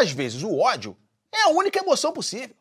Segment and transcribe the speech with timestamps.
[0.00, 0.96] Às vezes o ódio
[1.34, 2.54] é a única emoção possível.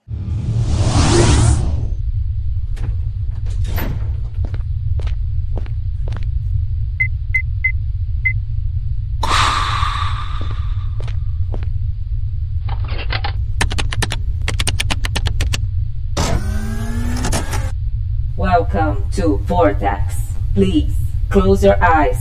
[18.36, 20.16] Welcome to Vortex.
[20.56, 20.96] Please
[21.30, 22.18] close your eyes.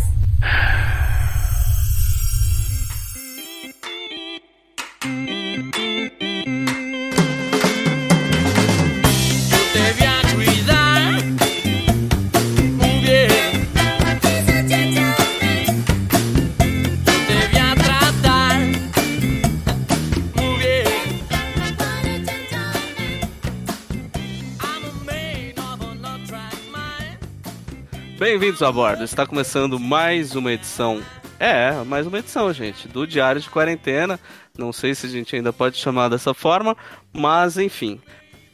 [28.47, 29.03] Bem-vindos a bordo.
[29.03, 31.03] Está começando mais uma edição.
[31.37, 34.21] É, mais uma edição, gente, do Diário de Quarentena.
[34.57, 36.77] Não sei se a gente ainda pode chamar dessa forma,
[37.13, 38.01] mas enfim.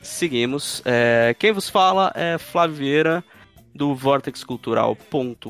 [0.00, 0.80] Seguimos.
[0.86, 3.22] É, quem vos fala é Flávio Vieira,
[3.74, 5.44] do vortexcultural.com.br.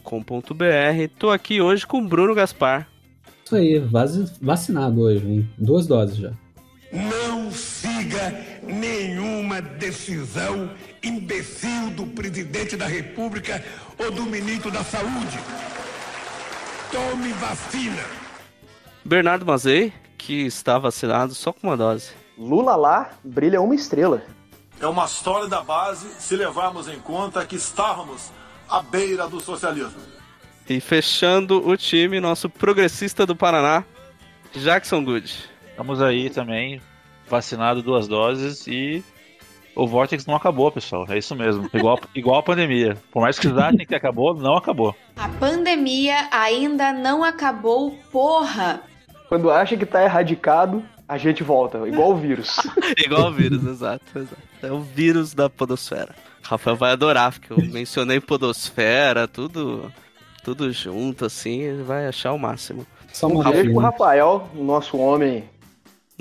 [1.20, 2.88] Tô aqui hoje com Bruno Gaspar.
[3.44, 5.48] Isso aí, vaci- vacinado hoje, hein?
[5.56, 6.32] Duas doses já.
[6.92, 10.68] Não siga nenhuma decisão
[11.02, 13.62] imbecil do presidente da República
[13.98, 15.38] ou do ministro da Saúde.
[16.90, 18.02] Tome vacina.
[19.04, 22.12] Bernardo Mazei, que está vacinado só com uma dose.
[22.38, 24.22] Lula lá brilha uma estrela.
[24.80, 28.30] É uma história da base se levarmos em conta que estávamos
[28.68, 30.00] à beira do socialismo.
[30.68, 33.84] E fechando o time, nosso progressista do Paraná,
[34.54, 35.50] Jackson Good.
[35.70, 36.80] Estamos aí também,
[37.28, 39.04] vacinado duas doses e
[39.74, 41.06] o Vortex não acabou, pessoal.
[41.08, 41.68] É isso mesmo.
[41.72, 42.96] Igual, igual a pandemia.
[43.10, 44.94] Por mais que vocês achem que acabou, não acabou.
[45.16, 48.82] A pandemia ainda não acabou, porra!
[49.28, 52.56] Quando acha que tá erradicado, a gente volta, igual o vírus.
[52.96, 54.42] Igual o vírus, exato, exato.
[54.62, 56.14] É o vírus da podosfera.
[56.42, 59.92] Rafael vai adorar, porque eu mencionei podosfera, tudo,
[60.44, 62.86] tudo junto, assim, ele vai achar o máximo.
[63.12, 63.80] Só Um beijo pro.
[63.80, 65.44] Rafael, o nosso homem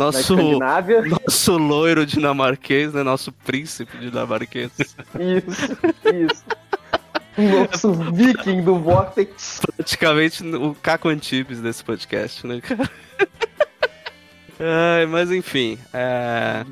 [0.02, 0.36] Nosso,
[1.28, 3.04] nosso loiro dinamarquês, né?
[3.04, 4.72] Nosso príncipe dinamarquês.
[4.80, 5.78] Isso,
[6.12, 6.44] isso.
[7.38, 9.62] Nosso viking do Vortex.
[9.76, 12.90] Praticamente o Caco Antibes desse podcast, né, cara?
[14.60, 16.66] Ai, mas enfim, é...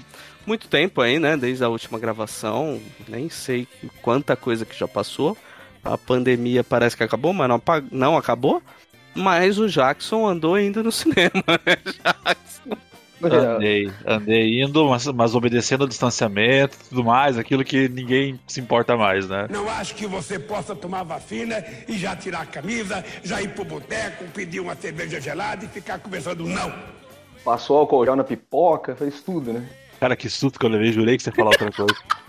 [0.46, 1.38] muito tempo aí, né?
[1.38, 3.68] Desde a última gravação, nem sei
[4.02, 5.38] quanta coisa que já passou.
[5.84, 7.62] A pandemia parece que acabou, mas não,
[7.92, 8.62] não acabou.
[9.16, 12.89] Mas o Jackson andou indo no cinema, né, Jackson?
[13.22, 18.62] Andei, andei indo, mas, mas obedecendo o distanciamento e tudo mais, aquilo que ninguém se
[18.62, 19.48] importa mais, né?
[19.50, 23.66] Não acho que você possa tomar vacina e já tirar a camisa, já ir pro
[23.66, 26.46] boteco, pedir uma cerveja gelada e ficar conversando.
[26.46, 26.74] Não.
[27.44, 29.68] Passou álcool gel na pipoca, fez tudo, né?
[30.00, 31.96] Cara, que susto que eu levei, jurei que você ia falar outra coisa.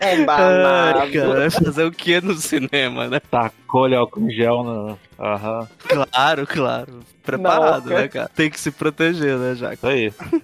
[0.00, 1.12] Ai, Danado.
[1.12, 3.20] cara, vai fazer o que no cinema, né?
[3.30, 4.96] Tacou-lhe álcool em gel na.
[5.18, 5.68] Aham.
[5.86, 7.00] Claro, claro.
[7.22, 8.30] Preparado, né, cara?
[8.34, 9.90] Tem que se proteger, né, Jackson?
[9.90, 10.42] Isso aí.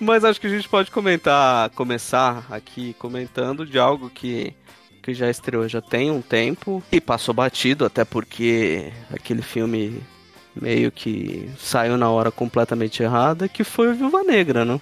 [0.00, 4.54] Mas acho que a gente pode comentar, começar aqui comentando de algo que,
[5.02, 10.00] que já estreou já tem um tempo e passou batido, até porque aquele filme
[10.60, 14.80] meio que saiu na hora completamente errada, que foi o Viúva Negra, né?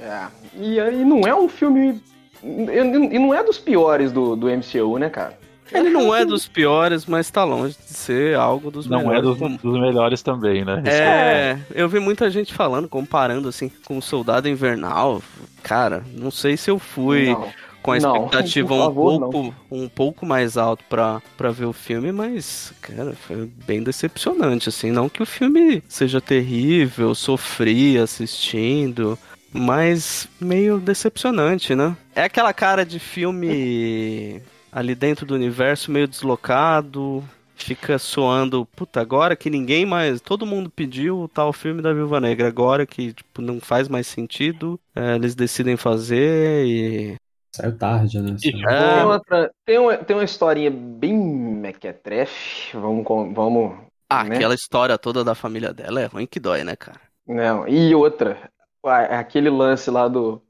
[0.00, 0.26] É.
[0.56, 2.00] E, aí não é um filme.
[2.42, 5.38] E não é dos piores do, do MCU, né, cara?
[5.72, 9.38] Ele não é dos piores, mas tá longe de ser algo dos Não é melhores.
[9.38, 10.82] dos, dos melhores também, né?
[10.84, 15.22] É, eu vi muita gente falando, comparando assim com o Soldado Invernal.
[15.62, 17.48] Cara, não sei se eu fui Não.
[17.82, 21.66] Com a Não, expectativa por um favor, pouco um pouco mais alto pra, pra ver
[21.66, 24.90] o filme, mas, cara, foi bem decepcionante, assim.
[24.90, 29.18] Não que o filme seja terrível, sofri assistindo,
[29.52, 31.96] mas meio decepcionante, né?
[32.14, 37.24] É aquela cara de filme ali dentro do universo meio deslocado,
[37.54, 42.20] fica soando, puta, agora que ninguém mais, todo mundo pediu o tal filme da Viúva
[42.20, 47.16] Negra, agora que tipo, não faz mais sentido, é, eles decidem fazer e
[47.52, 48.36] Saiu tarde, né?
[48.38, 52.76] Saiu- Tem, É, outra, tem, uma, tem uma historinha bem mequetrefe.
[52.76, 53.04] Vamos.
[53.04, 53.76] com- vamos
[54.08, 54.36] ah, né?
[54.36, 57.00] aquela história toda da família dela é ruim que dói, né, cara?
[57.26, 58.50] Não, e outra.
[58.82, 60.42] Aquele lance lá do,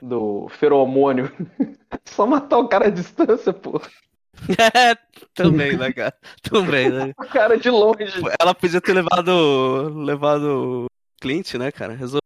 [0.00, 1.30] do feromônio.
[2.04, 3.80] Só matar o cara à distância, pô.
[4.58, 4.96] É,
[5.32, 6.12] também, né, cara?
[6.42, 7.12] Também, né?
[7.18, 8.12] O cara de longe.
[8.40, 10.86] Ela podia ter levado levado o
[11.20, 11.94] Clint, né, cara?
[11.94, 12.20] Resol-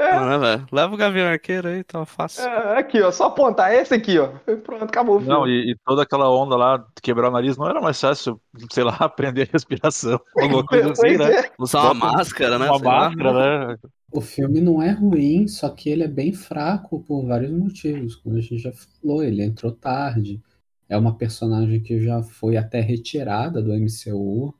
[0.00, 0.66] Velho.
[0.72, 2.44] Leva o Gavião Arqueiro aí, tá fácil.
[2.44, 4.28] É, aqui, ó, só apontar esse aqui, ó.
[4.64, 5.34] Pronto, acabou o filme.
[5.34, 8.40] Não, e, e toda aquela onda lá de quebrar o nariz não era mais fácil,
[8.72, 10.20] sei lá, aprender a respiração.
[10.36, 11.32] Alguma coisa assim, né?
[11.32, 11.52] é.
[11.58, 12.66] Usar uma máscara, né?
[12.70, 13.10] Uma lá.
[13.10, 13.76] máscara, né?
[14.12, 18.16] O filme não é ruim, só que ele é bem fraco por vários motivos.
[18.16, 20.40] Como a gente já falou, ele entrou tarde.
[20.88, 24.52] É uma personagem que já foi até retirada do MCU.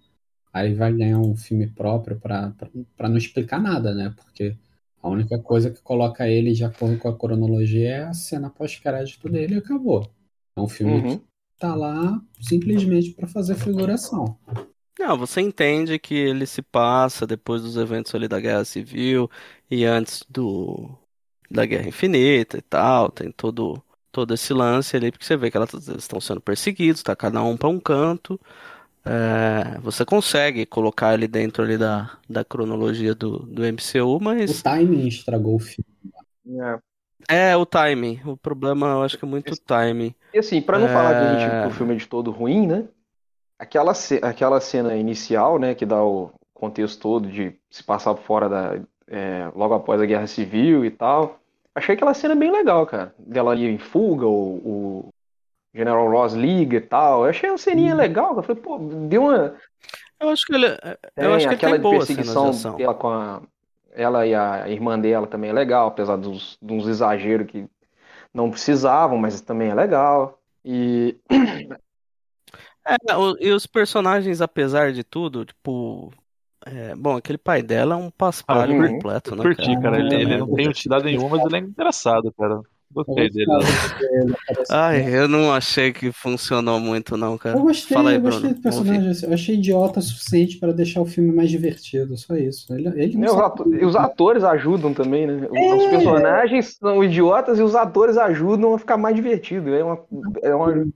[0.52, 4.14] Aí vai ganhar um filme próprio pra não explicar nada, né?
[4.16, 4.56] Porque
[5.02, 9.28] a única coisa que coloca ele de acordo com a cronologia é a cena pós-crédito
[9.28, 10.10] dele e acabou.
[10.56, 11.18] É um filme Uhum.
[11.18, 11.22] que
[11.58, 14.38] tá lá simplesmente pra fazer figuração.
[14.98, 19.30] Não, você entende que ele se passa depois dos eventos ali da Guerra Civil
[19.70, 20.90] e antes do
[21.50, 23.82] da Guerra Infinita e tal, tem todo
[24.12, 27.42] todo esse lance ali, porque você vê que elas eles estão sendo perseguidos, tá cada
[27.42, 28.40] um para um canto.
[29.12, 34.62] É, você consegue colocar ele dentro ali da, da cronologia do, do MCU, O mas
[34.62, 35.84] timing estragou o filme.
[37.28, 37.50] É.
[37.50, 38.20] é o timing.
[38.24, 40.14] O problema eu acho que é muito o timing.
[40.32, 41.62] E assim, pra não falar que, a gente, É.
[41.62, 42.84] que o filme é de todo ruim, né?
[43.58, 48.48] Aquela, ce- aquela cena inicial, né, que dá o contexto todo de se passar fora
[48.48, 48.80] da.
[49.08, 51.40] é, logo após a Guerra Civil e tal.
[51.74, 53.12] Achei aquela cena bem legal, cara.
[53.18, 55.08] Dela ali em fuga, o, o
[55.74, 57.24] General Ross liga e tal.
[57.24, 58.40] Eu achei uma ceninha legal, cara.
[58.40, 58.78] Eu falei, pô,
[59.08, 59.54] deu uma.
[60.20, 60.76] Eu acho que ele, eu
[61.14, 62.76] Tem acho que ele aquela tem boas cenas de perseguição ação.
[62.76, 63.42] dela com a.
[63.92, 67.66] Ela e a irmã dela também é legal, apesar dos, de uns exageros que
[68.32, 70.38] não precisavam, mas também é legal.
[70.64, 71.16] E.
[72.86, 76.12] É, o- e os personagens, apesar de tudo, tipo.
[76.66, 78.92] é, bom, aquele pai dela é um paspalho Uhum.
[78.94, 79.98] completo, né, Curti, cara.
[79.98, 82.60] Ele, ele não tem utilidade nenhuma, mas ele é engraçado, cara.
[82.92, 83.46] Gostei dele.
[84.68, 87.56] Ai, eu não achei que funcionou muito, não, cara.
[87.58, 88.54] Eu gostei, Fala aí, eu gostei Bruno.
[88.56, 89.08] do personagem.
[89.10, 92.72] assim, Eu achei idiota o suficiente pra deixar o filme mais divertido, só isso.
[92.74, 95.48] Ele, ele não Né, os, sabe ato- e os atores ajudam também, né?
[95.50, 95.90] Os É.
[95.90, 99.72] personagens são idiotas e os atores ajudam a ficar mais divertido.
[99.74, 99.98] É uma,
[100.42, 100.86] é uma...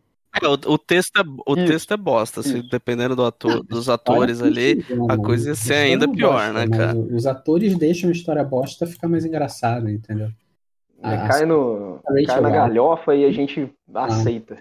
[0.42, 2.42] É, o, o texto é, o Isso, texto é bosta.
[2.42, 2.68] Se isso.
[2.68, 5.56] dependendo do ator, dos atores Faz ali, sentido, a né, coisa ia mano?
[5.56, 6.98] ser A ainda pior, bosta, né, mas cara?
[6.98, 10.30] Os atores deixam a história bosta ficar mais engraçada, entendeu?
[11.04, 12.52] Ah, cai, no, cai na Weisz.
[12.52, 14.56] galhofa e a gente aceita.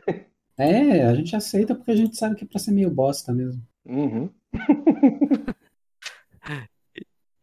[0.58, 3.62] É, a gente aceita porque a gente sabe que é pra ser meio bosta mesmo.
[3.86, 4.30] Uhum.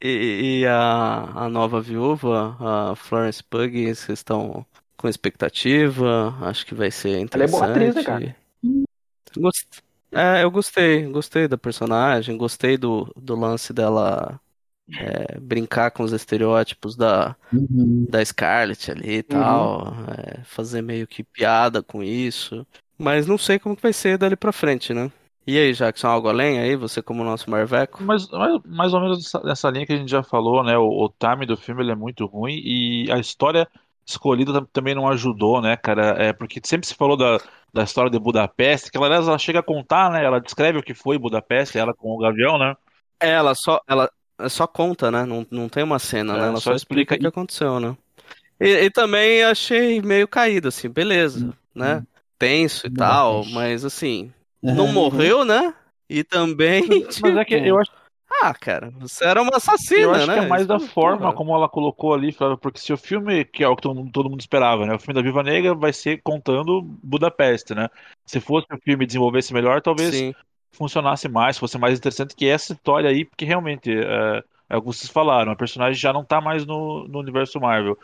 [0.02, 4.64] E, e a, a nova viúva, a Florence Pugh, vocês estão
[4.97, 6.35] com expectativa?
[6.41, 8.05] Acho que vai ser Ela é boa atriz, né, interessante.
[8.05, 8.37] cara?
[9.37, 9.82] Gost-
[10.12, 14.41] É, eu gostei, gostei da personagem, gostei do, do lance dela
[14.98, 18.06] é, brincar com os estereótipos da, Uhum.
[18.08, 19.94] da Scarlett ali e tal,
[20.38, 22.66] é, fazer meio que piada com isso.
[22.98, 25.10] Mas não sei como que vai ser dali pra frente, né?
[25.46, 26.76] E aí, Jackson, algo além aí?
[26.76, 28.02] Você como nosso Marveco?
[28.02, 30.76] Mas mais, mais ou menos nessa, linha que a gente já falou, né?
[30.78, 33.69] O, o time do filme ele é muito ruim e a história
[34.06, 36.10] escolhida tam- também não ajudou, né, cara?
[36.22, 37.38] É porque sempre se falou da,
[37.72, 40.25] da história de Budapeste, que ela, aliás, ela chega a contar, né?
[40.25, 42.75] Ela descreve o que foi Budapeste, ela com o Gavião, né?
[43.20, 44.10] É, Ela só, ela
[44.48, 45.25] só conta, né?
[45.25, 46.46] Não, não tem uma cena, É, né?
[46.48, 47.96] Ela só só explica o que aconteceu, né?
[48.60, 52.02] E, e também achei meio caído, assim, beleza, né?
[52.38, 54.32] Tenso e tal, mas assim,
[54.62, 54.92] não Uhum.
[54.94, 55.75] morreu, né?
[56.08, 56.82] E também,
[57.22, 57.90] Mas é que tipo, eu acho,
[58.42, 60.34] ah, cara, você era uma assassina, eu acho né?
[60.34, 63.62] que é mais da Isso, forma como ela colocou ali, porque se o filme, que
[63.62, 64.94] é o que todo mundo, todo mundo esperava, né?
[64.94, 67.88] O filme da Viva Negra vai ser contando Budapeste, né?
[68.26, 70.34] Se fosse o filme desenvolvesse melhor, talvez Sim.
[70.72, 75.11] Funcionasse mais, fosse mais interessante que essa história aí, porque realmente, é, é que vocês
[75.11, 77.98] falaram, a personagem já não tá mais no, no universo Marvel.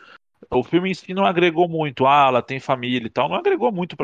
[0.51, 3.71] O filme em si não agregou muito, ah, ela tem família e tal, não agregou
[3.71, 3.95] muito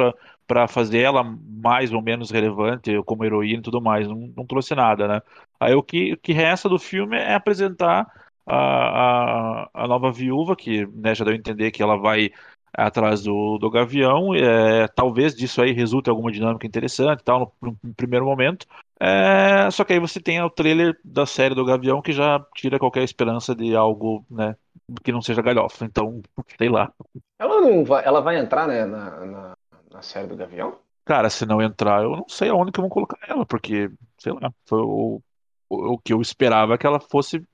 [0.47, 4.73] pra fazer ela mais ou menos relevante como heroína e tudo mais, não, não trouxe
[4.75, 5.21] nada, né?
[5.59, 8.11] Aí o que, o que resta do filme é apresentar
[8.45, 12.31] a, a, a nova viúva, que né, já deu a entender que ela vai
[12.73, 17.77] atrás do, do Gavião, é, talvez disso aí resulte alguma dinâmica interessante e tal, no,
[17.83, 18.65] no primeiro momento.
[18.99, 22.79] É, só que aí você tem o trailer da série do Gavião que já tira
[22.79, 24.55] qualquer esperança de algo, né,
[25.03, 25.85] que não seja galhofa.
[25.85, 26.21] Então,
[26.57, 26.91] sei lá.
[27.37, 29.57] Ela não vai, ela vai entrar né, na, na,
[29.91, 30.77] na série do Gavião?
[31.05, 34.51] Cara, se não entrar, eu não sei aonde que vão colocar ela, porque, sei lá,
[34.65, 35.21] foi o,
[35.69, 37.45] o, o que eu esperava que ela fosse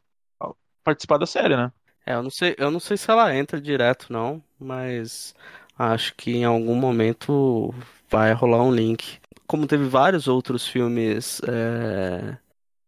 [0.83, 1.71] participar da série, né?
[2.09, 5.35] É, eu não sei, eu não sei se ela entra direto, não, mas
[5.77, 7.71] acho que em algum momento
[8.09, 9.19] vai rolar um link.
[9.45, 12.35] Como teve vários outros filmes é,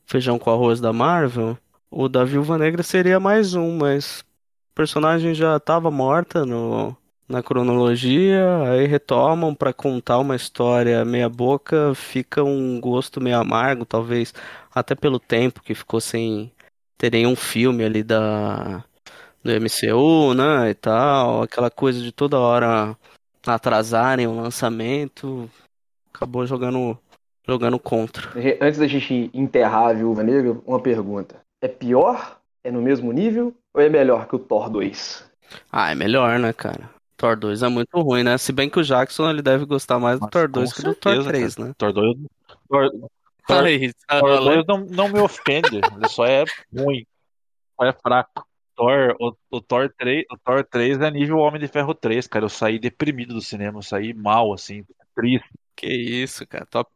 [0.08, 1.58] Feijão com Arroz da Marvel,
[1.92, 4.26] o da Viúva Negra seria mais um, mas
[4.74, 6.98] a personagem já estava morta no,
[7.30, 13.86] na cronologia, aí retomam para contar uma história meia boca, fica um gosto meio amargo,
[13.86, 14.34] talvez
[14.74, 16.52] até pelo tempo que ficou sem
[16.98, 18.84] ter nenhum filme ali da
[19.44, 22.96] do MCU, né, e tal, aquela coisa de toda hora
[23.46, 25.50] atrasarem o lançamento,
[26.14, 26.98] acabou jogando
[27.48, 28.30] jogando contra.
[28.62, 31.42] Antes da gente enterrar a Viúva Negra, uma pergunta.
[31.62, 32.40] É pior?
[32.64, 33.54] É no mesmo nível?
[33.74, 35.26] Ou é melhor que o Thor 2?
[35.72, 36.90] Ah, é melhor, né, cara?
[37.18, 38.38] Thor 2 é muito ruim, né?
[38.38, 40.82] Se bem que o Jackson ele deve gostar mais do Mas Thor com 2 que
[40.82, 41.68] do Thor certeza, 3, cara.
[41.68, 41.74] né?
[41.78, 42.18] Thor 2,
[42.70, 43.02] Thor, Thor,
[43.48, 44.66] Thor falando?
[44.66, 46.46] 2 não, não me ofende, ele só é
[46.76, 47.06] ruim,
[47.76, 48.48] só é fraco.
[48.76, 52.46] Thor, o, o Thor 3, o Thor 3 é nível Homem de Ferro 3, cara.
[52.46, 54.84] Eu saí deprimido do cinema, eu saí mal, assim,
[55.16, 55.50] triste.
[55.76, 56.66] Que isso, cara.
[56.66, 56.90] Top,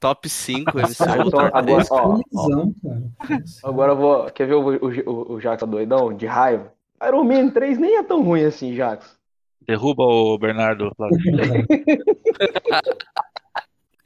[0.00, 1.90] top 5 Ah, MCU então, Thor agora, 3.
[1.90, 2.66] ó, ó,
[3.64, 4.30] agora eu vou.
[4.30, 6.16] Quer ver o, o, o, o Jackson doidão?
[6.16, 6.72] De raiva?
[7.06, 9.14] Iron Man 3 nem é tão ruim assim, Jackson.
[9.66, 10.92] Derruba o Bernardo.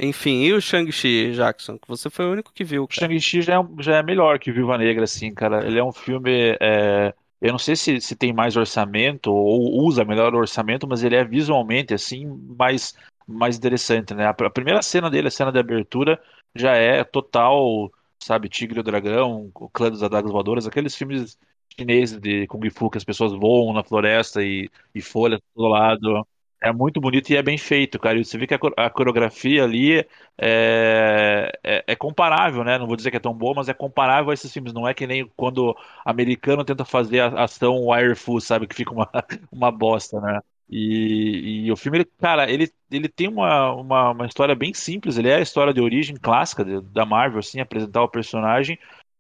[0.03, 1.79] Enfim, e o Shang-Chi, Jackson?
[1.79, 3.01] Que você foi o único que viu, O cara.
[3.07, 5.67] Shang-Chi já é, já é melhor que Viúva Negra, assim, cara.
[5.67, 6.57] Ele é um filme.
[6.59, 11.03] é, eu não sei se, se tem mais orçamento ou usa melhor o orçamento, mas
[11.03, 12.27] ele é visualmente, assim,
[12.59, 12.95] mais,
[13.27, 14.27] mais interessante, né?
[14.27, 16.21] A primeira cena dele, a cena de abertura,
[16.55, 21.39] já é total, sabe, Tigre e o Dragão, o Clã das Adagas Voadoras, aqueles filmes
[21.79, 26.27] chineses de Kung Fu que as pessoas voam na floresta e, e folhas do lado.
[26.63, 28.19] É muito bonito e é bem feito, cara.
[28.19, 32.77] E você vê que a, co- a coreografia ali é, é, é comparável, né?
[32.79, 34.73] Não vou dizer que é tão boa, mas é comparável a esses filmes.
[34.75, 35.75] Não é que nem quando
[36.05, 38.67] americano tenta fazer a ação wire full, sabe?
[38.67, 39.09] Que fica uma,
[39.51, 40.41] uma bosta, né?
[40.69, 45.17] E, e o filme, ele, cara, ele, ele tem uma, uma, uma história bem simples.
[45.17, 48.79] Ele é a história de origem clássica de- da Marvel, assim, apresentar o personagem.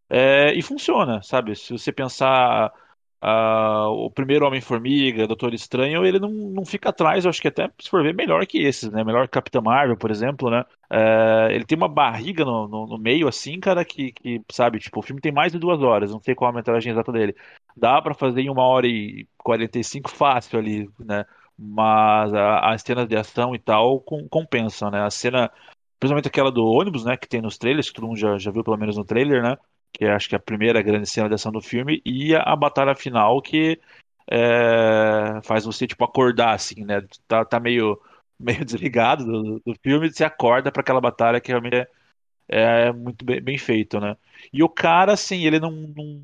[0.09, 1.54] É, e funciona, sabe?
[1.56, 2.73] Se você pensar
[3.20, 7.70] ah, o primeiro Homem-Formiga, Doutor Estranho, ele não, não fica atrás, eu acho que até,
[7.80, 9.04] se for ver, melhor que esses, né?
[9.04, 10.64] Melhor que Capitã Marvel, por exemplo, né?
[10.90, 14.98] É, ele tem uma barriga no, no, no meio, assim, cara, que, que, sabe, tipo,
[15.00, 17.34] o filme tem mais de duas horas, não sei qual a metragem exata dele.
[17.76, 21.24] Dá pra fazer em uma hora e 45 fácil ali, né?
[21.58, 25.02] Mas a- as cenas de ação e tal com- compensam, né?
[25.02, 25.50] A cena,
[25.98, 27.16] principalmente aquela do ônibus, né?
[27.16, 29.56] Que tem nos trailers, que todo mundo já, já viu pelo menos no trailer, né?
[29.92, 32.56] Que é, acho que é a primeira grande cena de ação do filme, e a,
[32.56, 33.80] batalha final que
[34.30, 37.02] é, faz você, tipo, acordar, assim, né?
[37.28, 38.00] Tá, tá meio,
[38.38, 41.88] meio desligado do, do filme, você acorda pra aquela batalha que realmente é,
[42.88, 44.16] é muito bem, bem feito, né?
[44.52, 46.23] E o cara, assim, ele não, não,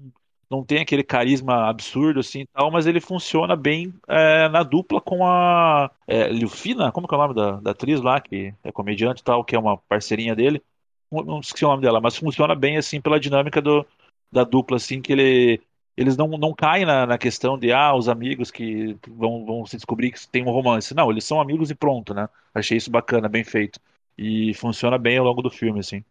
[0.50, 5.26] não tem aquele carisma absurdo, assim, tal, mas ele funciona bem é, na dupla com
[5.26, 9.20] a é, Lufina, como que é o nome da, da atriz lá, que é comediante
[9.22, 10.62] e tal, que é uma parceirinha dele.
[11.10, 13.86] Não esqueci o nome dela, mas funciona bem, assim, pela dinâmica do,
[14.30, 15.60] da dupla, assim, que ele...
[15.96, 19.76] Eles não, não caem na, na questão de, ah, os amigos que vão, vão se
[19.76, 20.94] descobrir que tem um romance.
[20.94, 22.28] Não, eles são amigos e pronto, né?
[22.54, 23.80] Achei isso bacana, bem feito.
[24.18, 26.04] E funciona bem ao longo do filme, assim.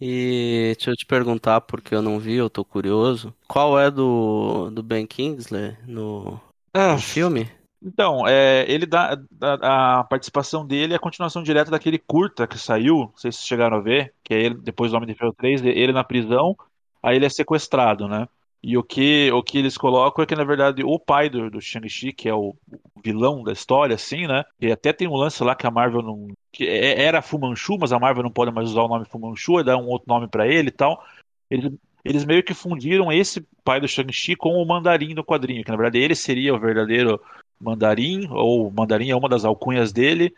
[0.00, 3.34] E deixa eu te perguntar, porque eu não vi, eu tô curioso.
[3.46, 6.40] Qual é do, do Ben Kingsley no,
[6.72, 7.50] Ah, no filme?
[7.88, 12.58] Então, é, ele dá a, a participação dele é a continuação direta daquele curta que
[12.58, 15.14] saiu, não sei se vocês chegaram a ver, que é ele, depois do Homem de
[15.14, 16.56] Ferro 3, ele na prisão,
[17.00, 18.26] aí ele é sequestrado, né?
[18.60, 21.60] E o que, o que eles colocam é que, na verdade, o pai do, do
[21.60, 22.56] Shang-Chi, que é o
[23.04, 24.42] vilão da história, assim, né?
[24.60, 26.26] E até tem um lance lá que a Marvel não.
[26.50, 29.20] que é- era Fu Manchu, mas a Marvel não pode mais usar o nome Fu
[29.20, 31.00] Manchu, e dá um outro nome pra ele e tal.
[31.48, 31.72] Eles,
[32.04, 35.76] eles meio que fundiram esse pai do Shang-Chi com o Mandarim do quadrinho, que na
[35.76, 37.20] verdade ele seria o verdadeiro
[37.60, 40.34] Mandarim, ou Mandarim é uma das alcunhas dele,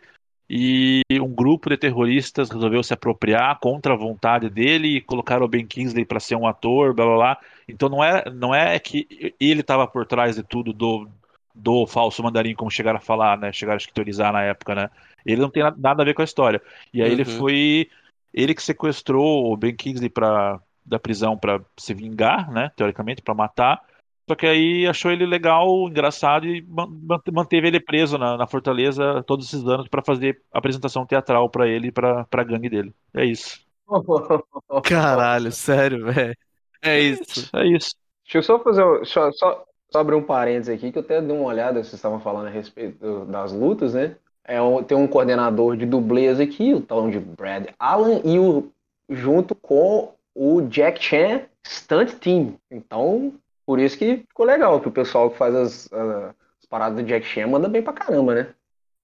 [0.49, 5.47] e um grupo de terroristas resolveu se apropriar contra a vontade dele e colocaram o
[5.47, 7.37] Ben Kingsley para ser um ator, blá blá blá.
[7.67, 11.07] Então não é, não é que ele estava por trás de tudo do,
[11.53, 13.53] do falso mandarim, como chegaram a falar, né?
[13.53, 14.89] Chegaram a teorizar na época, né?
[15.23, 16.59] Ele não tem na- nada a ver com a história.
[16.91, 17.37] E aí ele Uhum.
[17.37, 17.89] foi.
[18.33, 22.71] Ele que sequestrou o Ben Kingsley pra, da prisão para se vingar, né?
[22.75, 23.81] Teoricamente, para matar.
[24.29, 28.45] Só que aí achou ele legal, engraçado e man- man- manteve ele preso na, na
[28.45, 32.93] fortaleza todos esses anos para fazer apresentação teatral para ele e pra, pra gangue dele.
[33.11, 33.59] É isso.
[34.83, 36.37] Caralho, sério, velho.
[36.79, 37.49] É isso.
[37.55, 37.95] É isso.
[38.23, 38.83] Deixa eu só fazer.
[38.83, 41.93] um- Só, só, só abrir um parênteses aqui, que eu até dei uma olhada, vocês
[41.95, 44.15] estavam falando a respeito das lutas, né?
[44.45, 48.71] É, um- tem um coordenador de dublês aqui, o tal de Brad Allen, e o,
[49.09, 52.53] junto com o Jack Chan Stunt Team.
[52.69, 53.33] Então,
[53.69, 57.23] por isso que ficou legal, que o pessoal que faz as, as paradas do Jack
[57.23, 58.47] Chan manda bem pra caramba, né?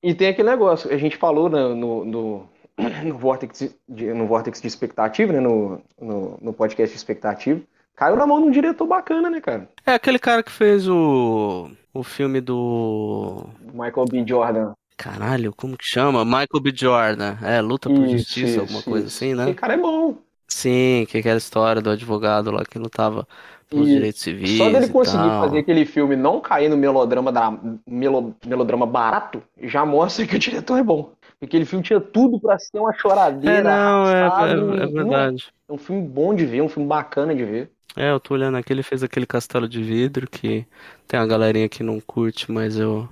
[0.02, 2.50] E tem aquele negócio, a gente falou né, no, no,
[3.06, 5.40] no, Vortex de, no Vortex de Expectativa, né?
[5.40, 7.62] No, no, no podcast de Expectativa.
[7.96, 9.70] Caiu na mão de um diretor bacana, né, cara?
[9.86, 13.48] É aquele cara que fez o, o filme do.
[13.72, 14.26] Michael B.
[14.28, 14.74] Jordan.
[14.98, 16.26] Caralho, como que chama?
[16.26, 16.74] Michael B.
[16.76, 17.38] Jordan.
[17.44, 19.16] É, Luta por Isso, Justiça, isso, alguma coisa isso.
[19.16, 19.44] assim, né?
[19.44, 20.18] Esse cara é bom.
[20.48, 23.28] Sim, que é aquela história do advogado lá que lutava
[23.70, 25.48] pelos direitos civis só dele e conseguir tal.
[25.50, 27.52] fazer aquele filme não cair no melodrama, da,
[27.88, 31.12] melo- melodrama barato, já mostra que o diretor é bom.
[31.42, 35.54] Aquele filme tinha tudo pra ser uma choradeira, É, não, é, é, é verdade.
[35.68, 37.72] É um filme bom de ver, um filme bacana de ver.
[37.96, 40.66] É, eu tô olhando aqui, ele fez aquele Castelo de Vidro, que
[41.08, 43.08] tem uma galerinha que não curte, mas eu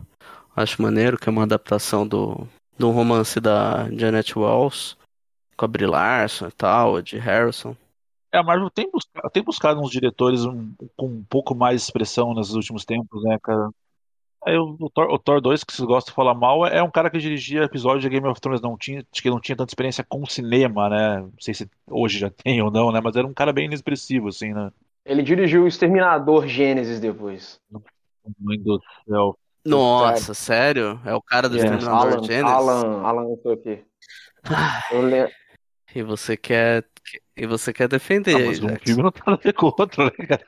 [0.56, 4.98] acho maneiro, que é uma adaptação do, do romance da Janet Walls,
[5.58, 7.76] com a Brie Larson e tal, de Harrison.
[8.34, 11.84] É, a Marvel tem buscado, tem buscado uns diretores um- com um pouco mais de
[11.84, 13.70] expressão nos últimos tempos, né, cara?
[14.46, 16.92] Aí o, o Thor, o Thor 2, que vocês gostam de falar mal, é um
[16.92, 19.70] cara que dirigia episódio de Game of Thrones, não tinha, acho que não tinha tanta
[19.72, 21.20] experiência com cinema, né?
[21.22, 23.00] Não sei se hoje já tem ou não, né?
[23.02, 24.72] Mas era um cara bem inexpressivo, assim, né?
[25.06, 27.60] Ele dirigiu o Exterminador Gênesis depois.
[28.40, 29.38] Mãe do céu.
[29.66, 31.00] Nossa, sério?
[31.06, 32.44] É o cara do É, Exterminador Alan, Genesis?
[32.54, 33.86] Alan, Alan, não sei o quê.
[34.92, 35.32] Eu lembro.
[35.96, 36.86] E você quer,
[37.36, 38.84] e você quer defender, Ah, aí, mas um Jackson.
[38.84, 40.46] filme não tá a ver com o outro, né, cara?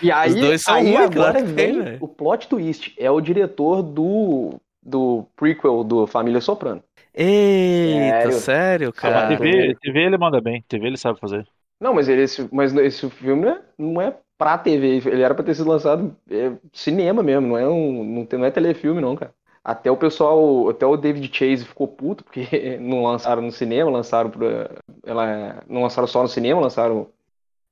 [0.00, 2.00] E aí, dois são aí agora vem velho.
[2.00, 2.94] o plot twist.
[2.98, 6.82] É o diretor do, do prequel do Família Soprano.
[7.14, 8.30] Eita, Sério?
[8.30, 9.22] sério, A cara?
[9.22, 11.46] TV, TV ele manda bem, TV ele sabe fazer.
[11.80, 14.96] Não, mas ele, esse, mas esse filme não é, não é pra TV.
[15.10, 18.46] Ele era pra ter sido lançado é, cinema mesmo, não é um, não, tem- não
[18.46, 19.34] é telefilme não, cara.
[19.68, 22.46] Até o pessoal, até o David Chase ficou puto porque
[22.78, 24.70] não lançaram no cinema, lançaram pra,
[25.04, 27.08] ela, não lançaram só no cinema, lançaram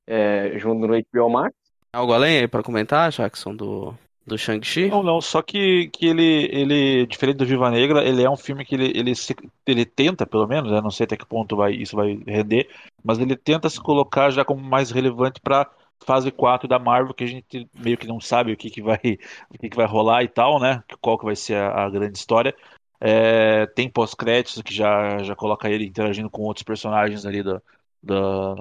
[0.05, 1.55] é, junto no HBO Max.
[1.93, 3.93] Algo além aí pra comentar, Jackson, do,
[4.27, 4.89] do Shang-Chi?
[4.89, 8.65] Não, não, só que, que ele, ele, diferente do Viva Negra, ele é um filme
[8.65, 9.33] que ele, ele, se-
[9.65, 12.67] ele tenta, pelo menos, né, não sei até que ponto vai, isso vai render,
[13.01, 15.69] mas ele tenta se colocar já como mais relevante para
[16.05, 18.99] fase 4 da Marvel, que a gente meio que não sabe o que, que vai,
[19.49, 22.17] o que, que vai rolar e tal, né, qual que vai ser a, a grande
[22.17, 22.55] história.
[22.99, 27.61] É, tem pós-créditos que já, já coloca ele interagindo com outros personagens ali do,
[28.01, 28.55] da,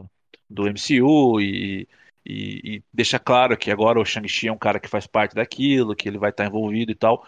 [0.50, 1.88] do MCU e,
[2.26, 5.94] e, e deixa claro que agora o Shang-Chi é um cara que faz parte daquilo,
[5.94, 7.24] que ele vai estar envolvido e tal.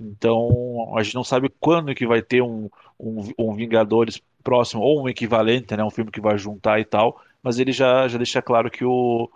[0.00, 5.02] Então, a gente não sabe quando que vai ter um, um, um Vingadores próximo, ou
[5.02, 5.84] um equivalente, né?
[5.84, 7.20] Um filme que vai juntar e tal.
[7.42, 9.28] Mas ele já, já deixa claro que o,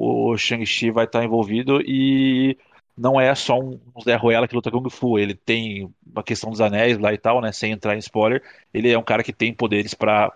[0.00, 2.56] o Shang-Chi vai estar envolvido e
[2.96, 5.18] não é só um, Zé Ruela que luta Kung Fu.
[5.18, 7.52] Ele tem a questão dos anéis lá e tal, né?
[7.52, 8.42] Sem entrar em spoiler.
[8.72, 10.32] Ele é um cara que tem poderes pra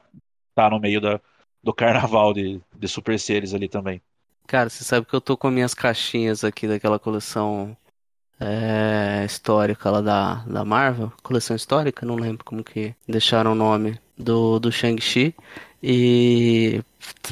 [0.50, 1.18] estar no meio da,
[1.62, 4.02] do carnaval de, de super seres ali também.
[4.46, 7.74] Cara, você sabe que eu tô com as minhas caixinhas aqui daquela coleção
[8.38, 11.10] é, histórica lá da, da Marvel.
[11.22, 12.04] Coleção histórica?
[12.04, 15.34] Não lembro como que deixaram o nome do, do Shang-Chi.
[15.82, 16.82] E.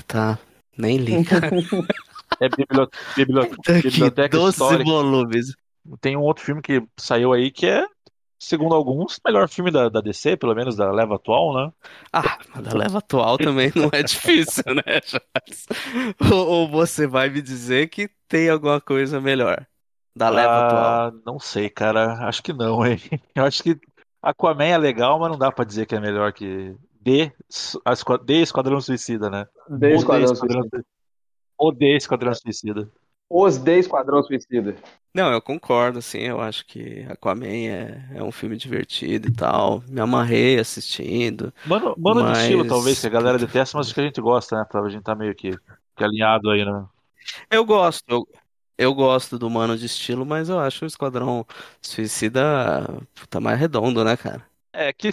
[0.06, 0.38] Tá.
[0.78, 1.50] Nem li, cara.
[2.40, 2.48] É
[3.64, 4.84] Tá aqui, biblioteca 12 histórica.
[4.84, 5.54] volumes.
[6.00, 7.84] Tem um outro filme que saiu aí que é,
[8.38, 11.72] segundo alguns, o melhor filme da, da DC, pelo menos da leva atual, né?
[12.12, 15.66] Ah, da leva atual também não é difícil, né, Charles?
[16.32, 19.66] Ou, ou você vai me dizer que tem alguma coisa melhor
[20.14, 20.84] da leva atual?
[20.84, 22.26] Ah, não sei, cara.
[22.28, 22.98] Acho que não, hein?
[23.34, 23.78] Eu acho que
[24.22, 27.32] Aquaman é legal, mas não dá pra dizer que é melhor que D,
[27.84, 29.46] a D Esquadrão Suicida, né?
[29.68, 30.84] D Esquadrão Suicida.
[31.70, 32.90] D Esquadrão Suicida.
[33.28, 34.74] Os D Esquadrão Suicida.
[35.14, 39.82] Não, eu concordo, assim, eu acho que Aquaman é, é um filme divertido e tal.
[39.86, 41.52] Me amarrei assistindo.
[41.66, 42.38] Mano, mano mas...
[42.38, 44.64] de estilo, talvez, que a galera detesta, mas acho que a gente gosta, né?
[44.64, 45.50] Pra gente tá meio que,
[45.96, 46.84] que alinhado aí, né?
[47.50, 48.26] Eu gosto, eu,
[48.76, 51.46] eu gosto do Mano de Estilo, mas eu acho o Esquadrão
[51.80, 52.86] Suicida
[53.28, 54.51] tá mais redondo, né, cara?
[54.74, 55.12] É que é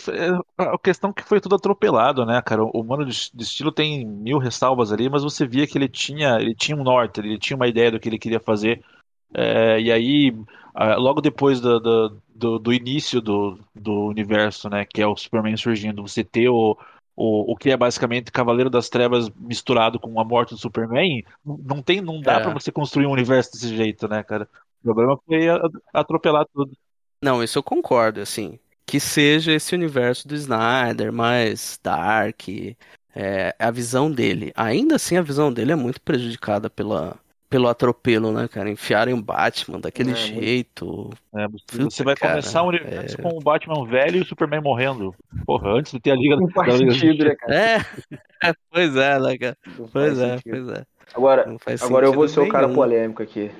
[0.58, 2.64] a questão que foi tudo atropelado, né, cara?
[2.64, 6.38] O Mano de de Estilo tem mil ressalvas ali, mas você via que ele tinha,
[6.40, 8.82] ele tinha um norte, ele tinha uma ideia do que ele queria fazer.
[9.34, 10.34] É, e aí,
[10.98, 15.58] logo depois do, do, do, do início do, do universo, né, que é o Superman
[15.58, 16.78] surgindo, você ter o,
[17.16, 21.82] o, o que é basicamente Cavaleiro das Trevas misturado com a morte do Superman, não
[21.82, 22.40] tem, não dá É.
[22.40, 24.48] pra você construir um universo desse jeito, né, cara?
[24.82, 25.48] O problema foi
[25.94, 26.72] atropelar tudo.
[27.22, 28.58] Não, isso eu concordo, assim.
[28.90, 32.42] Que seja esse universo do Snyder, mais dark,
[33.16, 34.52] é, a visão dele.
[34.56, 37.16] Ainda assim, a visão dele é muito prejudicada pela,
[37.50, 38.70] pelo atropelo, né, cara?
[38.70, 41.10] Enfiarem o Batman daquele É, jeito.
[41.36, 43.22] É, você- Puta, você vai cara, começar um universo é.
[43.22, 45.14] com o Batman velho e o Superman morrendo.
[45.46, 47.56] Porra, antes de ter a Liga Não faz da Liga da sentido, né, cara?
[48.44, 49.58] É, pois é, né, cara?
[49.78, 50.66] Não Pois é, sentido.
[50.66, 50.84] pois é.
[51.14, 52.76] Agora, agora eu vou ser o cara nenhum.
[52.80, 53.52] polêmico aqui.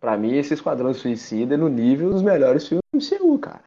[0.00, 3.60] Pra mim, esse Esquadrão Suicida é no nível dos melhores filmes do MCU, cara.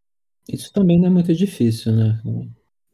[0.50, 2.20] Isso também não é muito difícil, né?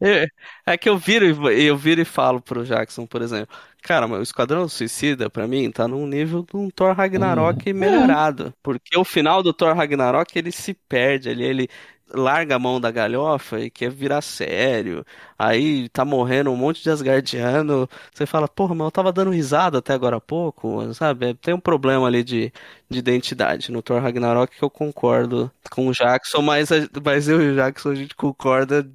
[0.04, 0.26] É,
[0.66, 4.22] é que eu viro, e- eu viro e falo pro Jackson, por exemplo, cara, o
[4.24, 8.52] Esquadrão Suicida, pra mim, tá num nível de um Thor Ragnarok melhorado.
[8.64, 11.70] Porque o final do Thor Ragnarok, ele se perde ali, ele
[12.14, 15.06] larga a mão da galhofa e quer virar sério.
[15.38, 17.90] Aí tá morrendo um monte de Asgardiano.
[18.14, 21.34] Você fala, porra, mas eu tava dando risada até agora há pouco, sabe?
[21.36, 22.52] Tem um problema ali de,
[22.90, 26.70] de identidade no Thor Ragnarok que eu concordo com o Jackson, mas,
[27.04, 28.90] mas eu e o Jackson a gente concorda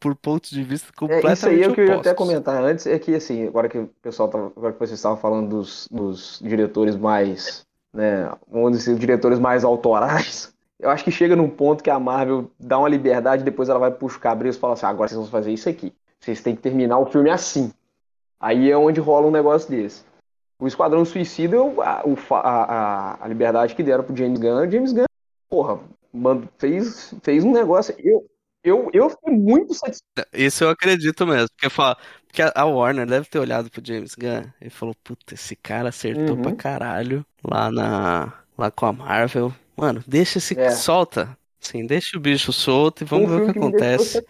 [0.00, 2.62] por pontos de vista É, completamente isso aí é o que eu ia até comentar
[2.62, 5.88] antes, é que assim, agora que o pessoal tava, agora que vocês estavam falando dos,
[5.90, 11.48] dos diretores mais, né, vamos dizer, os diretores mais autorais, eu acho que chega num
[11.48, 14.86] ponto que a Marvel dá uma liberdade, depois ela vai puxar cabrios e fala assim,
[14.86, 15.92] "Ah, agora vocês vão fazer isso aqui.
[16.20, 17.72] Vocês têm que terminar o filme assim.
[18.38, 20.02] Aí é onde rola um negócio desse.
[20.58, 22.02] O Esquadrão Suicida, a,
[22.34, 25.04] a, a, liberdade que deram pro James Gunn, o James Gunn,
[25.48, 25.80] porra,
[26.12, 27.94] mano, fez, fez um negócio.
[27.98, 28.26] Eu,
[28.62, 30.28] eu, eu fiquei muito satisfeito.
[30.34, 31.48] Isso eu acredito mesmo.
[31.50, 35.56] Porque, fala, porque a Warner deve ter olhado pro James Gunn e falou: Puta, esse
[35.56, 36.42] cara acertou Uhum.
[36.42, 39.52] pra caralho lá, na, lá com a Marvel.
[39.80, 40.58] Mano, deixa esse.
[40.58, 40.70] É.
[40.70, 41.36] Solta.
[41.60, 44.24] Sim, deixa o bicho solto e Foi um vamos ver o que deixou acontece.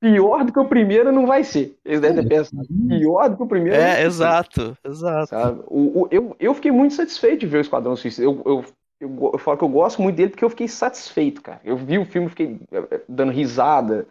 [0.00, 1.76] Pior do que o primeiro não vai ser.
[1.84, 2.66] Eles devem ter pensado.
[2.88, 3.76] Pior do que o primeiro.
[3.76, 4.06] É, ser.
[4.06, 5.26] exato, exato.
[5.28, 5.60] Sabe?
[5.66, 8.24] O, o- eu, eu fiquei muito satisfeito de ver o Esquadrão Suicida.
[8.24, 8.64] Eu, eu,
[9.00, 11.60] eu, eu falo que eu gosto muito dele porque eu fiquei satisfeito, cara.
[11.64, 14.06] Eu vi o filme, fiquei eh, eh, dando risada.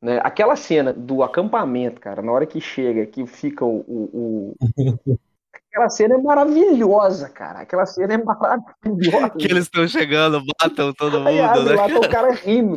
[0.00, 0.20] Né?
[0.22, 3.78] Aquela cena do acampamento, cara, na hora que chega, que fica o.
[3.80, 4.56] o- o-
[5.70, 7.60] Aquela cena é maravilhosa, cara.
[7.60, 9.30] Aquela cena é maravilhosa.
[9.30, 11.74] Que eles estão chegando, matam todo Aí mundo, abre né?
[11.74, 12.74] lá, tá o cara rindo.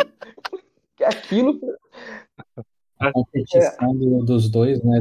[0.98, 1.60] Que Aquilo.
[3.00, 5.00] A competição do- dos dois, né?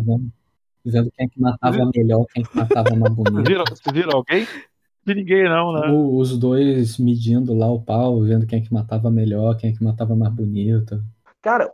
[0.85, 3.47] Vendo, quem é que matava melhor, quem é que matava mais bonito.
[3.49, 4.47] viram, vocês viram alguém?
[5.05, 5.89] De ninguém não, né?
[5.91, 9.73] O- os dois medindo lá o pau, vendo quem é que matava melhor, quem é
[9.75, 11.03] que matava mais bonito.
[11.43, 11.71] Cara,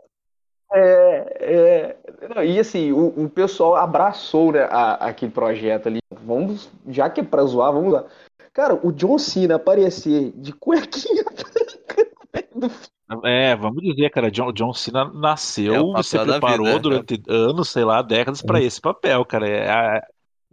[0.75, 1.95] é, é,
[2.35, 5.99] não, e assim, o, o pessoal abraçou né, a- aquele projeto ali.
[6.23, 8.05] Vamos, já que é pra zoar, vamos lá.
[8.53, 11.23] Cara, o John Cena aparecer de cuequinha
[13.23, 17.69] É, vamos dizer, cara, John, John Cena É nasceu, papel se preparou vida, durante anos,
[17.69, 19.47] sei lá, décadas pra esse papel, cara.
[19.47, 20.07] É a,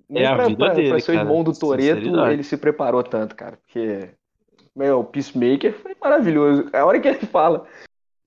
[0.09, 1.27] Nem é a pra, vida pra- dele, pra ser o cara.
[1.29, 3.57] irmão do Toreto, ele se preparou tanto, cara.
[3.57, 4.11] Porque,
[4.77, 6.69] meu, o Peacemaker foi maravilhoso.
[6.75, 7.65] A hora que ele fala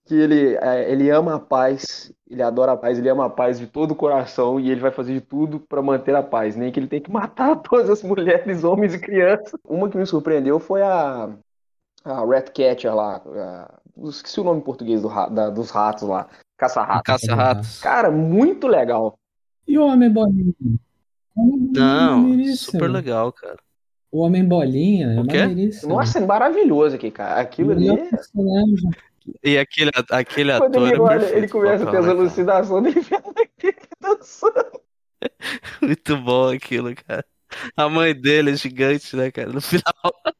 [0.06, 3.60] que ele, é, ele ama a paz, ele adora a paz, ele ama a paz
[3.60, 6.56] de todo o coração e ele vai fazer de tudo pra manter a paz.
[6.56, 9.60] Nem que ele tem que matar todas as mulheres, homens e crianças.
[9.68, 11.30] Uma que me surpreendeu foi a,
[12.04, 13.22] a Ratcatcher lá.
[13.26, 16.28] A, esqueci o nome em português do, da- dos ratos lá.
[16.58, 17.04] Caça-ratos.
[17.04, 17.80] Caça-ratos.
[17.82, 19.18] Cara, muito legal.
[19.68, 20.54] E o Homem Bolinha?
[21.36, 23.58] O Homem Bolinha é Não, super legal, cara.
[24.12, 25.94] O Homem Bolinha é maneiríssimo.
[25.96, 27.42] Nossa, é maravilhoso aqui, cara.
[27.42, 27.90] Aquilo ali.
[27.90, 28.90] É um personagem.
[29.44, 33.02] E aquele, aquele Quando ator ele é olha, ele começa a ter as alucinações dele
[33.02, 34.82] vendo aquele dançando.
[35.82, 37.26] Muito bom aquilo, cara.
[37.78, 39.52] A mãe dele é gigante, né, cara?
[39.52, 39.84] No final.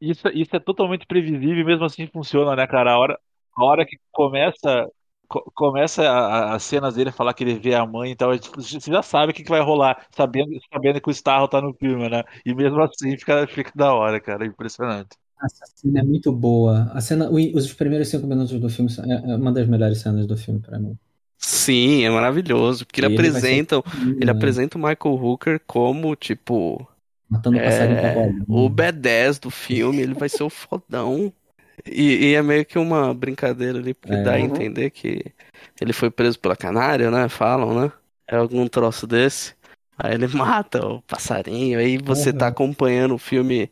[0.00, 2.92] Isso, isso é totalmente previsível e mesmo assim funciona, né, cara?
[2.92, 3.20] A hora,
[3.56, 4.90] a hora que começa,
[5.28, 6.02] co- começa
[6.54, 9.34] as cenas dele falar que ele vê a mãe e tal, você já sabe o
[9.34, 12.22] que, que vai rolar, sabendo, sabendo que o Starro tá no filme, né?
[12.46, 14.46] E mesmo assim fica, fica da hora, cara.
[14.46, 15.16] Impressionante.
[15.44, 16.90] Essa cena é muito boa.
[16.92, 20.26] A cena, os primeiros cinco minutos do filme são- é é uma das melhores cenas
[20.26, 20.98] do filme pra mim.
[21.38, 22.86] Sim, é maravilhoso.
[22.86, 23.82] Porque ele E ele ser apresenta,
[24.20, 24.30] ele né?
[24.30, 26.86] apresenta o Michael Hooker como, tipo,
[27.30, 28.46] Matando o passarinho com a é, bolinha.
[28.48, 31.32] o B10 do filme, ele vai ser o fodão.
[31.86, 34.16] E, e é meio que uma brincadeira ali, porque É.
[34.16, 34.40] dá a Uhum.
[34.40, 35.24] entender que
[35.80, 37.28] ele foi preso pela canária, né?
[37.28, 37.92] Falam, né?
[38.26, 39.54] É algum troço desse.
[39.98, 42.48] Aí ele mata o passarinho, aí você tá Uhum.
[42.48, 43.70] acompanhando o filme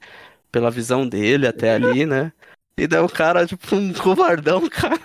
[0.59, 2.33] pela visão dele até ali, né?
[2.77, 4.99] E daí o cara, tipo, um covardão, cara.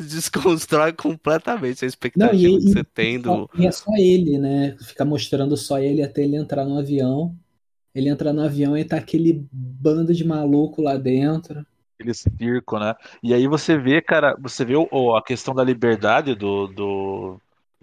[0.00, 3.48] Desconstrói completamente a expectativa Não, e- que você tem do.
[3.58, 4.74] E é só ele, né?
[4.80, 7.36] Fica mostrando só ele até ele entrar no avião.
[7.94, 11.64] Ele entra no avião e tá aquele bando de maluco lá dentro.
[11.98, 12.94] Aquele circo, né?
[13.22, 17.40] E aí você vê, cara, você vê o, a questão da liberdade do, do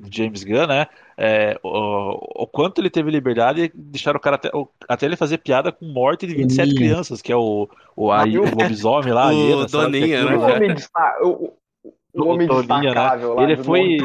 [0.10, 0.88] James Gunn, né?
[1.18, 5.16] É, o, o quanto ele teve liberdade e deixaram o cara até, o- até ele
[5.16, 6.76] fazer piada com morte de 27 Doninha.
[6.76, 10.26] crianças, que é o, o, a, Ah, o lobisomem lá, O hiena, o é Doninha,
[10.26, 10.54] O né, cara?
[10.56, 12.56] homem, desta- o, o- o homem né?
[12.58, 13.44] destacável lá.
[13.44, 13.98] Ele foi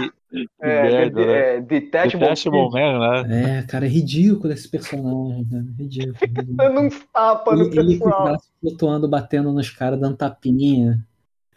[0.61, 1.57] É, merda, de- né?
[1.57, 3.61] é, Detachable Kid, Man, né?
[3.61, 5.65] É, cara, é ridículo esse personagem, cara.
[5.79, 6.17] Ridículo.
[6.21, 6.57] ridículo.
[6.57, 8.23] dando uns tapas no Ele, ele o pessoal.
[8.23, 10.99] braço flutuando, batendo nos caras, dando tapinha.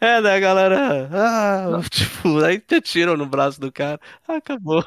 [0.00, 1.08] É, né, galera?
[1.12, 4.00] Ah, tipo, aí te tiram no braço do cara.
[4.26, 4.82] Ah, acabou.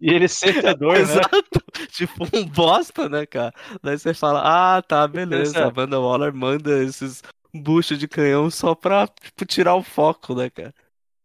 [0.00, 1.00] E ele sempre é dor, né?
[1.02, 1.60] Exato.
[1.92, 3.52] Tipo, um bosta, né, cara?
[3.82, 4.40] Daí você fala,
[4.76, 5.58] ah, tá, beleza.
[5.58, 7.22] A Essa- Amanda Waller manda esses
[7.54, 10.74] buchos de canhão só pra, tipo, tirar o foco, né, cara?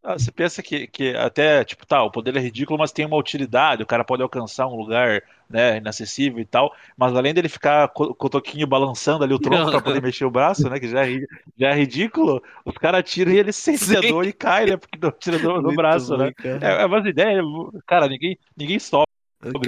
[0.08, 3.16] Ah, Você pensa que, que até, tipo, tá, o poder é ridículo, mas tem uma
[3.16, 7.88] utilidade, o cara pode alcançar um lugar, né, inacessível e tal, mas além dele ficar
[7.88, 10.86] co- com o toquinho balançando ali o tronco pra poder mexer o braço, né, que
[10.88, 11.26] já é, ri-
[11.58, 14.96] já é ridículo, os caras tiram e ele sente a dor e cai, né, porque
[15.02, 16.30] não tira dor no Muito braço, né.
[16.36, 16.60] cara.
[16.60, 17.44] É, é umas ideias,
[17.84, 19.06] cara, ninguém, ninguém sobe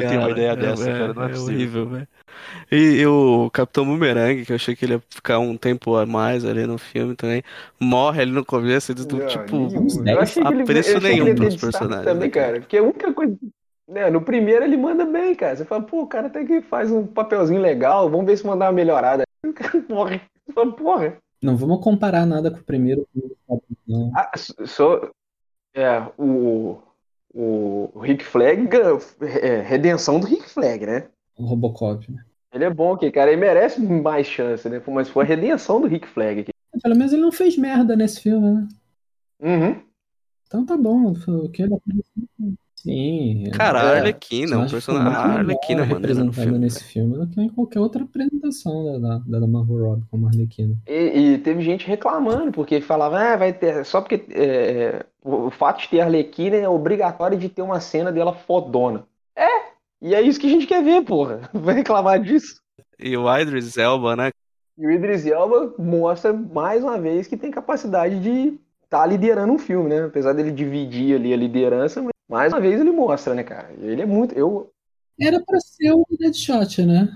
[0.07, 1.69] tem uma ideia é, dessa, é, cara, não é é possível.
[1.69, 2.09] horrível, velho.
[2.71, 6.07] E, e o Capitão Boomerang, que eu achei que ele ia ficar um tempo a
[6.07, 7.43] mais ali no filme também,
[7.81, 10.07] morre ali no começo, eles não, Não, tipo, nenhum.
[10.07, 12.05] Eu achei que ele, apreço eu achei que nenhum ele ia ter pros destaque personagens.
[12.05, 12.47] também, né, cara?
[12.47, 12.61] cara.
[12.61, 13.37] Porque a única coisa.
[13.89, 15.57] Né, no primeiro ele manda bem, cara.
[15.57, 18.67] Você fala, pô, o cara até que faz um papelzinho legal, vamos ver se mandar
[18.67, 19.25] uma melhorada.
[19.47, 20.21] O cara morre.
[20.45, 21.17] Você fala, porra.
[21.41, 23.07] Não vamos comparar nada com o primeiro
[23.87, 24.13] não.
[24.15, 25.09] Ah, só.
[25.75, 26.79] É, o.
[27.35, 28.69] O Rick Flag,
[29.21, 31.09] é, redenção do Rick Flag, né?
[31.37, 32.25] O Robocop, né?
[32.53, 33.31] Ele é bom aqui, cara.
[33.31, 34.83] Ele merece mais chance, né?
[34.89, 36.51] Mas foi a redenção do Rick Flag aqui.
[36.83, 38.69] Pelo menos ele não fez merda nesse filme, né?
[39.41, 39.83] Uhum.
[40.47, 41.13] Então tá bom.
[41.13, 41.75] O que ele.
[42.77, 43.45] Sim.
[43.53, 45.15] Cara, a É, Arlequina, que foi personagem.
[45.15, 49.47] A Arlequina, mano, representada nesse filme do que em qualquer outra apresentação da, da, da
[49.47, 50.77] Margot Robbie como Arlequina.
[50.87, 53.85] E, e teve gente reclamando, porque falava, ah, vai ter.
[53.85, 58.11] Só porque é, o, o fato de ter Arlequina é obrigatório de ter uma cena
[58.13, 59.07] dela fodona.
[60.01, 61.49] E é isso que a gente quer ver, porra.
[61.55, 62.61] Vai reclamar disso.
[62.99, 64.31] E o Idris Elba, né?
[64.77, 69.59] E o Idris Elba mostra mais uma vez que tem capacidade de estar liderando um
[69.59, 70.05] filme, né?
[70.05, 73.71] Apesar dele dividir ali a liderança, mas mais uma vez ele mostra, né, cara?
[73.81, 74.35] Ele é muito.
[74.35, 74.71] Eu,
[75.21, 77.09] Era pra ser o Deadshot, né?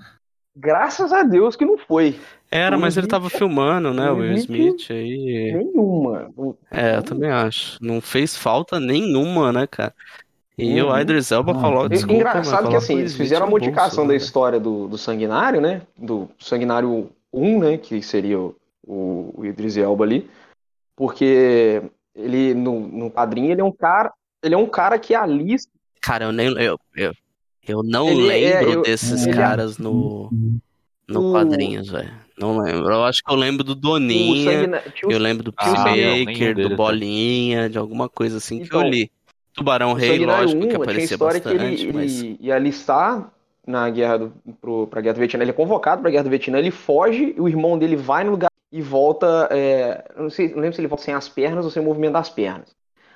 [0.55, 2.19] graças a Deus que não foi.
[2.51, 4.11] Era, mas ele tava filmando, né?
[4.11, 5.55] Will Smith aí.
[5.55, 6.31] Nenhuma.
[6.71, 7.79] É, eu também acho.
[7.83, 9.95] Não fez falta nenhuma, né, cara?
[10.59, 10.91] E Uhum.
[10.91, 14.09] o Idris Elba Ah, falou, desculpa, Engraçado que assim, eles fizeram a bolso, modificação né,
[14.09, 14.23] da velho?
[14.25, 15.83] história do, do Sanguinário, né?
[15.97, 17.79] Do Sanguinário 1, né?
[17.79, 18.55] Que seria o,
[18.87, 20.29] o, o Idris Elba ali.
[20.95, 21.83] Porque
[22.15, 24.13] ele, no, no quadrinho, ele é um cara.
[24.43, 25.71] Ele é um cara que alista.
[26.01, 26.49] Cara, eu nem.
[26.49, 27.13] Eu, eu,
[27.67, 30.31] eu não Ele é- lembro eu- desses ele é- caras no,
[31.09, 32.13] no O- quadrinhos, velho.
[32.39, 32.91] Não lembro.
[32.93, 34.53] Eu acho que eu lembro do Doninha.
[34.53, 34.93] Sanguinário.
[35.09, 36.77] Eu lembro do Ah, Peacemaker, deles, do né?
[36.77, 39.11] Bolinha, de alguma coisa assim que Então, eu li.
[39.55, 42.21] Tubarão o Rei, Sanguinário lógico, 1 que tinha a aparecia história que bastante, ele, mas.
[42.21, 43.33] ele ia alistar
[43.67, 45.43] na guerra do, pro, pra guerra do Vietnã.
[45.43, 48.33] Ele é convocado pra guerra do Vietnã, ele foge, e o irmão dele vai no
[48.33, 49.49] lugar e volta.
[49.51, 52.15] é, não sei, não lembro se ele volta sem as pernas ou sem o movimento
[52.15, 52.75] das pernas.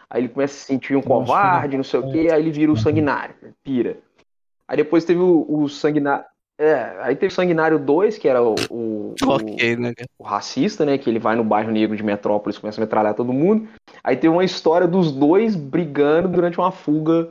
[0.09, 2.53] Aí ele começa a se sentir um que covarde, não sei o quê, aí ele
[2.53, 3.99] vira o sanguinário, pira.
[4.69, 6.25] Aí depois teve o, o sanguinário.
[6.59, 10.85] É, aí teve o Sanguinário 2, que era o, o, o- Ok, né, o racista,
[10.85, 10.97] né?
[10.97, 13.69] Que ele vai no bairro negro de Metrópolis, começa a metralhar todo mundo.
[14.03, 17.31] Aí tem uma história dos dois brigando durante uma fuga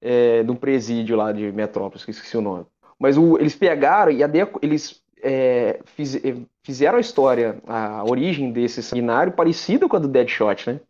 [0.00, 2.64] é, num presídio lá de Metrópolis, que esqueci o nome.
[2.98, 4.20] Mas o- eles pegaram e
[4.62, 6.20] eles é, fiz-
[6.64, 10.80] fizeram a história, a origem desse sanguinário parecida com a do Deadshot, né?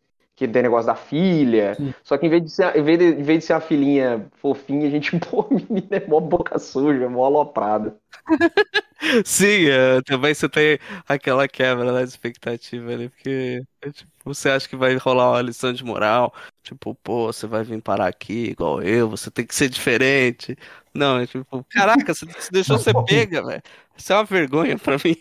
[0.42, 1.74] Que tem negócio da filha.
[1.74, 1.94] Sim.
[2.02, 4.26] Só que em vez de ser, em vez de, em vez de ser a filhinha
[4.35, 7.96] fofinha, a gente, pô, a menina é mó boca suja, mó aloprada.
[9.24, 10.78] Sim, é, também você tem
[11.09, 15.72] aquela quebra da expectativa ali, porque é, tipo, você acha que vai rolar uma lição
[15.72, 19.68] de moral, tipo, pô, você vai vir parar aqui igual eu, você tem que ser
[19.68, 20.57] diferente.
[20.94, 23.62] Não, é tipo, caraca, você você deixou ser pega, velho.
[23.96, 25.16] Isso é uma vergonha pra mim.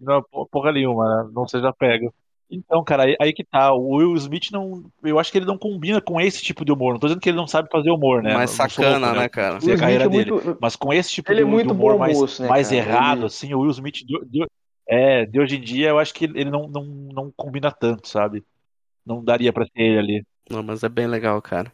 [0.00, 1.30] Não po- porra nenhuma, né?
[1.34, 2.12] não seja pego.
[2.54, 3.72] Então, cara, aí, aí que tá.
[3.72, 4.84] O Will Smith não.
[5.02, 6.92] Eu acho que ele não combina com esse tipo de humor.
[6.92, 8.34] Não tô dizendo que ele não sabe fazer humor, né?
[8.34, 9.58] Mais sacana, louco, né, cara?
[9.60, 10.30] Sei a Will carreira Smith é dele.
[10.44, 12.48] muito- Mas com esse tipo Ele é de, muito de humor bom mais, moço, né,
[12.48, 12.78] mais cara?
[12.80, 14.46] errado, Ele- assim, o Will Smith de, de-
[14.86, 18.44] é, de hoje em dia, eu acho que ele não, não, não combina tanto, sabe?
[19.06, 20.26] Não daria pra ser ele ali.
[20.50, 21.72] Não, mas é bem legal, cara.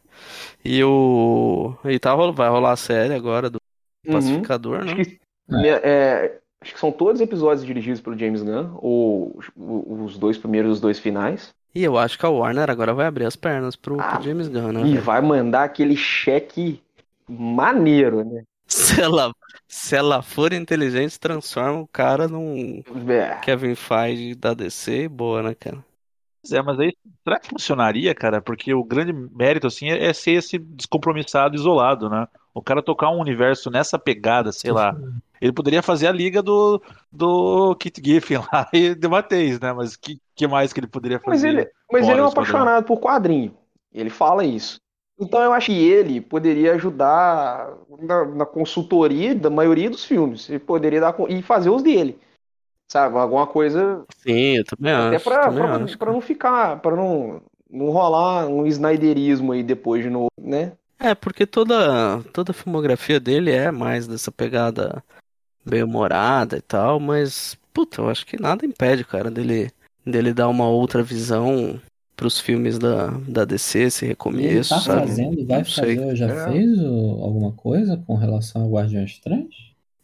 [0.63, 1.75] E o.
[1.85, 3.59] E tá, vai rolar a série agora do
[4.07, 4.13] Uhum.
[4.13, 4.93] Pacificador, né?
[4.93, 10.17] Acho que, né, é, acho que são todos episódios dirigidos pelo James Gunn, ou os-
[10.17, 11.53] dois primeiros e os dois finais.
[11.73, 14.47] E eu acho que a Warner agora vai abrir as pernas pro, pro Ah, James
[14.47, 14.81] Gunn, né?
[14.81, 15.01] E velho?
[15.03, 16.81] vai mandar aquele cheque
[17.27, 18.43] maneiro, né?
[18.67, 19.33] Se ela,
[19.67, 23.35] se ela for inteligente, transforma o cara num É.
[23.41, 25.83] Kevin Feige da DC e boa, né, cara?
[26.41, 26.93] Pois é, mas aí,
[27.23, 28.41] será que funcionaria, cara?
[28.41, 32.27] Porque o grande mérito, assim, é, é ser esse descompromissado, isolado, né?
[32.53, 34.95] O cara tocar um universo nessa pegada, sei lá.
[35.41, 36.81] Ele poderia fazer a liga do,
[37.11, 39.71] do Kit Giffen lá e debater né?
[39.71, 41.49] Mas que, que mais que ele poderia Mas fazer?
[41.49, 43.55] ele, mas ele é um apaixonado por quadrinho.
[43.93, 44.79] Ele fala isso.
[45.19, 50.49] Então eu acho que ele poderia ajudar na, na consultoria da maioria dos filmes.
[50.49, 52.17] Ele poderia dar e fazer os dele.
[52.89, 53.17] Sabe?
[53.17, 55.97] Alguma coisa Sim, eu também até acho, pra, também pra, acho.
[55.97, 60.73] pra não ficar, pra não, não rolar um snyderismo aí depois de novo, né?
[60.99, 65.01] É, porque toda, toda a filmografia dele é mais dessa pegada
[65.65, 69.71] bem humorada e tal, mas, puta, eu acho que nada impede, cara, dele,
[70.05, 71.79] dele dar uma outra visão
[72.17, 75.07] pros filmes da, da DC, esse E ele recomeço, tá sabe?
[75.07, 76.43] fazendo, vai fazer, já É.
[76.51, 79.47] fez o- alguma coisa com relação ao Guardiões 3?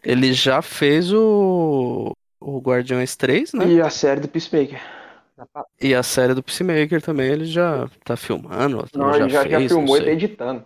[0.01, 3.67] Ele já fez o, o Guardiões 3, né?
[3.67, 4.79] E a série do Peacemaker.
[5.37, 9.43] Já E a série do Peacemaker também, ele já tá filmando, Não, já ele já,
[9.43, 10.63] já fez, não filmou e tá editando.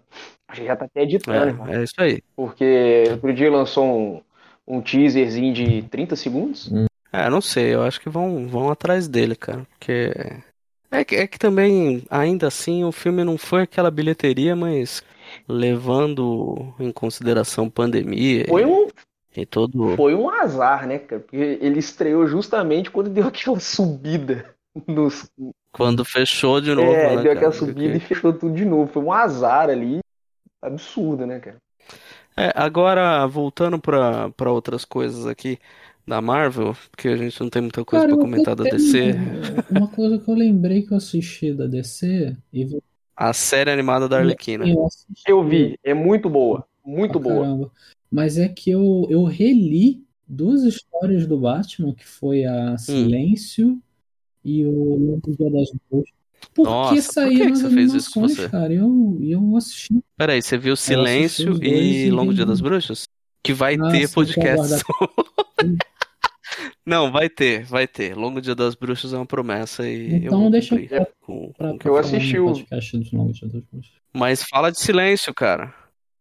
[0.48, 1.70] Acho que já tá até editando.
[1.70, 2.22] É, é isso aí.
[2.36, 4.22] Porque outro dia lançou um,
[4.68, 6.72] um teaserzinho de 30 segundos.
[7.12, 10.12] É, não sei, eu acho que vão, vão atrás dele, cara, porque
[10.92, 15.04] é que, é que também, ainda assim, o filme não foi aquela bilheteria, mas
[15.48, 18.88] levando em consideração pandemia Foi um,
[19.36, 19.96] e, e todo...
[19.96, 21.22] foi um azar, né, cara?
[21.22, 24.56] Porque ele estreou justamente quando deu aquela subida
[24.88, 25.30] nos.
[25.72, 28.92] Quando fechou de novo, É, né, deu aquela subida e fechou tudo de novo.
[28.92, 30.00] Foi um azar ali
[30.62, 31.58] absurdo, né, cara?
[32.36, 35.60] É, agora, voltando pra para outras coisas aqui
[36.08, 39.16] da Marvel, porque a gente não tem muita coisa Cara, pra eu comentar da DC,
[39.70, 42.82] Uma coisa que eu lembrei que eu assisti da DC e vi-
[43.16, 44.66] a série animada da Arlequina.
[44.66, 46.66] eu assisti Eu vi, é muito boa.
[46.84, 47.46] Muito pra boa.
[47.46, 47.72] caramba.
[48.12, 52.74] Mas é que eu, eu reli duas histórias do Batman, que foi Hum.
[52.74, 53.82] a Silêncio
[54.60, 56.14] e o Longo Dia das Bruxas.
[56.56, 58.50] Porque Nossa, por que saíram que as você fez isso com você?
[58.50, 58.74] cara.
[58.74, 59.94] Eu, eu assisti.
[60.18, 63.04] Peraí, você viu Silêncio e e Longo Dia das Bruxas?
[63.44, 64.84] Que vai Ah, ter podcast.
[66.86, 68.16] Não, vai ter, vai ter.
[68.16, 71.52] Longo Dia das Bruxas é uma promessa e eu Então vou deixa cumprir eu com-
[71.56, 73.92] pra, com- Eu assisti o- podcast do Longo Dia das Bruxas.
[74.14, 75.74] Mas fala de Silêncio, cara.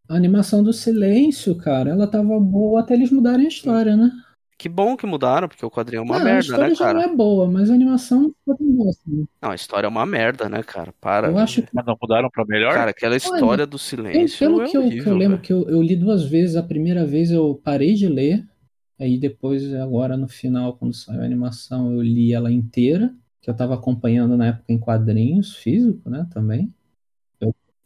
[0.09, 4.11] A animação do Silêncio, cara, ela tava boa até eles mudarem a história, né?
[4.59, 6.93] Que bom que mudaram, porque o quadrinho é uma Não, a merda, história né, já
[6.93, 7.13] não cara?
[7.13, 9.27] é boa, mas a animação não ficou tão boa assim.
[9.41, 10.93] Não, a história é uma merda, né, cara?
[11.01, 11.29] Para.
[11.29, 12.75] Eu acho que Mas não mudaram pra melhor?
[12.75, 15.43] Cara, aquela história do Silêncio pelo é que, eu, que eu horrível, lembro, velho.
[15.43, 16.57] que eu, eu li duas vezes.
[16.57, 18.45] A primeira vez eu parei de ler,
[18.99, 23.55] aí depois, agora no final, quando saiu a animação, eu li ela inteira, que eu
[23.55, 26.75] tava acompanhando na época em quadrinhos, físico, né, também.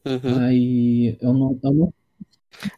[0.04, 0.38] Uhum.
[0.40, 1.94] Aí eu não, eu não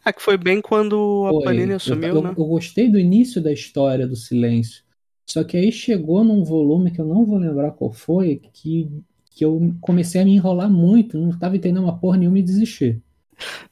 [0.04, 1.44] É que foi bem quando a foi.
[1.44, 2.34] Panini assumiu, eu, né?
[2.36, 4.82] eu gostei do início da história do Silêncio.
[5.26, 8.88] Só que aí chegou num volume que eu não vou lembrar qual foi, que,
[9.30, 13.00] que eu comecei a me enrolar muito, não tava entendendo uma porra nenhuma e desisti.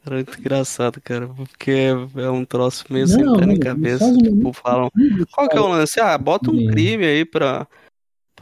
[0.04, 1.70] Era muito engraçado, cara, porque
[2.16, 4.12] é um troço meio Não, sem pé nem não, cabeça.
[4.18, 4.90] Tipo, falam,
[5.30, 6.00] qual que é o lance?
[6.00, 7.66] Ah, bota um crime aí pra,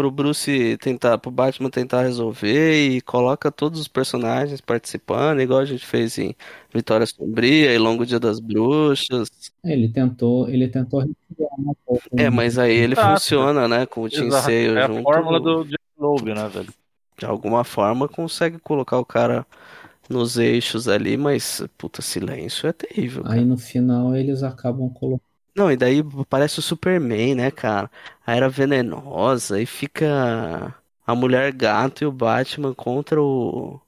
[0.00, 5.64] pro Bruce tentar, pro Batman tentar resolver e coloca todos os personagens participando, igual a
[5.66, 6.34] gente fez em
[6.72, 9.30] Vitória Sombria e Longo Dia das Bruxas.
[9.62, 12.02] Ele tentou, ele tentou um pouco.
[12.16, 13.12] É, mas aí ele Exato.
[13.20, 14.30] funciona, né, com o Tim.
[14.30, 15.02] Sale É a junto.
[15.02, 15.66] fórmula do
[15.98, 16.72] Loeb, né, velho?
[17.18, 19.46] De alguma forma consegue colocar o cara
[20.08, 23.34] nos eixos ali, mas, puta, silêncio é terrível, cara.
[23.34, 25.29] Aí no final eles acabam colocando.
[25.60, 27.90] Não, e daí parece o Superman, né, cara?
[28.26, 30.74] A Era Venenosa e fica
[31.06, 33.78] a Mulher Gato e o Batman contra o,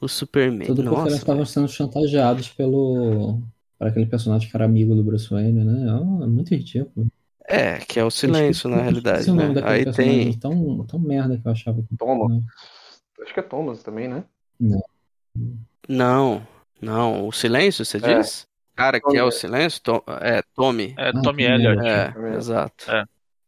[0.00, 0.68] o Superman.
[0.68, 3.42] Tudo porque elas Nossa, estavam sendo chantageados pelo.
[3.78, 5.88] Por aquele personagem que era amigo do Bruce Wayne, né?
[5.90, 7.06] É muito ridículo.
[7.46, 9.60] é, que é o silêncio na realidade, Esqueci o nome né?
[9.60, 10.32] daquele Aí tem.
[10.38, 11.96] tão, tão merda que eu achava que.
[11.96, 12.28] Thomas.
[12.30, 12.42] Não.
[13.22, 14.24] Acho que é Thomas também, né?
[15.88, 16.46] Não,
[16.80, 18.18] não, o silêncio, você É.
[18.18, 18.47] diz?
[18.78, 19.82] Cara, que é o silêncio?
[19.82, 20.94] To- É, Tommy.
[20.96, 21.86] É Tommy Elliott.
[21.86, 22.36] É, Tommy.
[22.36, 22.86] exato.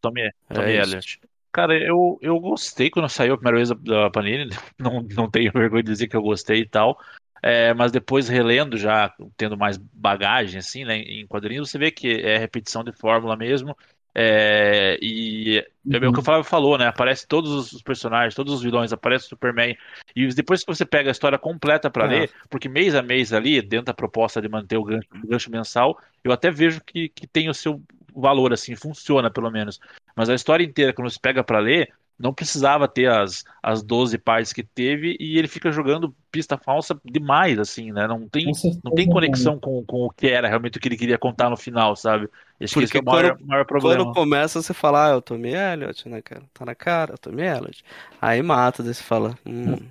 [0.00, 0.90] Tommy, É Tommy isso.
[0.90, 1.20] Elliott.
[1.52, 4.50] Cara, eu, eu gostei quando saiu a primeira vez da, da Panini.
[4.78, 6.98] Não, não tenho vergonha de dizer que eu gostei e tal.
[7.42, 12.08] É, mas depois relendo, já tendo mais bagagem, assim, né, em quadrinhos, você vê que
[12.20, 13.76] é repetição de fórmula mesmo.
[14.14, 16.86] É, e é o que o Flávio falou, né?
[16.86, 19.76] Aparece todos os personagens, todos os vilões, aparece o Superman.
[20.14, 22.08] E depois que você pega a história completa pra É.
[22.08, 25.50] ler, porque mês a mês ali, dentro da proposta de manter o gancho, o gancho
[25.50, 27.80] mensal, eu até vejo que, que tem o seu
[28.14, 29.80] valor, assim, funciona pelo menos.
[30.16, 34.18] Mas a história inteira, quando você pega pra ler, não precisava ter as, as 12
[34.18, 38.06] partes que teve e ele fica jogando pista falsa demais, assim, né?
[38.06, 38.52] Não tem,
[38.84, 39.08] não tem né?
[39.08, 42.28] conexão com, com o que era realmente o que ele queria contar no final, sabe?
[42.60, 44.04] Acho que esse Porque é o maior, quando- maior problema.
[44.04, 46.44] Quando começa, você fala, ah, o Tommy Elliott, né, cara?
[46.52, 47.82] Tá na cara, o Tommy Elliott.
[48.20, 49.90] Aí mata, daí você fala, hum,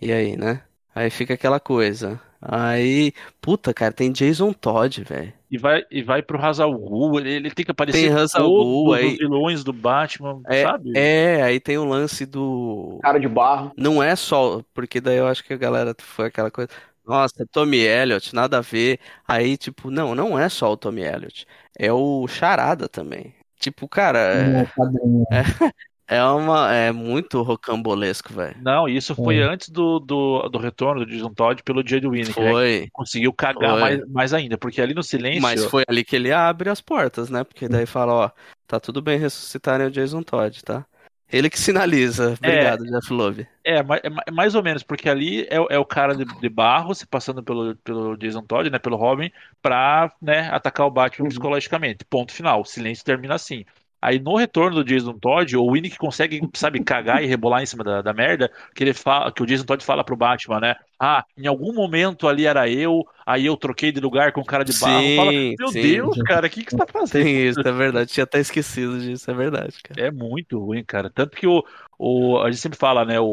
[0.00, 0.64] e aí, né?
[0.94, 2.20] Aí fica aquela coisa.
[2.40, 5.32] Aí, puta, cara, tem Jason Todd, velho.
[5.50, 9.06] E vai, e vai pro Hazal Ghul, ele, ele tem que aparecer Tem todos aí-
[9.12, 10.92] os vilões do Batman, É, sabe?
[10.94, 12.98] é, aí tem o lance do.
[13.02, 13.72] Cara de barro.
[13.76, 14.62] Não é só.
[14.72, 16.68] Porque daí eu acho que a galera foi aquela coisa.
[17.06, 19.00] Nossa, Tommy Elliott, nada a ver.
[19.26, 21.46] Aí, tipo, não, não é só o Tommy Elliott.
[21.78, 23.34] É o Charada também.
[23.58, 25.24] Tipo, cara, é, quadrinho.
[26.08, 26.72] é uma.
[26.74, 28.56] É muito rocambolesco, velho.
[28.62, 29.42] Não, isso foi É.
[29.42, 32.88] antes do, do, do retorno do Jason Todd pelo Jay Winnie, que Foi.
[32.92, 33.80] conseguiu cagar Foi.
[33.80, 35.42] mais, mais ainda, porque ali no silêncio.
[35.42, 37.44] Mas foi ali que ele abre as portas, né?
[37.44, 38.30] Porque daí fala, ó,
[38.66, 40.84] tá tudo bem ressuscitarem o Jason Todd, tá?
[41.30, 42.32] Ele que sinaliza.
[42.38, 43.46] Obrigado, Jeff Love.
[43.62, 43.82] É, é
[44.28, 47.06] é mais ou menos, porque ali é, o- é o cara de, de barro se
[47.06, 49.30] passando pelo, pelo Jason Todd, né, pelo Robin,
[49.60, 52.02] pra né, atacar o Batman psicologicamente.
[52.08, 52.62] Ponto final.
[52.62, 53.66] O silêncio termina assim.
[54.00, 57.66] Aí no retorno do Jason Todd, o Winnie que consegue, sabe, cagar e rebolar em
[57.66, 60.76] cima da, da merda, que ele fala, que o Jason Todd fala pro Batman, né?
[60.98, 64.64] Ah, em algum momento ali era eu, aí eu troquei de lugar com o cara
[64.64, 65.10] de barro.
[65.10, 65.80] Sim, Fala, meu sim.
[65.80, 67.10] Deus, cara, o que, que você tá fazendo?
[67.24, 68.12] Tem isso, é verdade.
[68.12, 70.00] Tinha até esquecido disso, é verdade, cara.
[70.00, 71.10] É muito ruim, cara.
[71.10, 71.64] Tanto que o,
[71.98, 73.18] o a gente sempre fala, né?
[73.18, 73.26] O,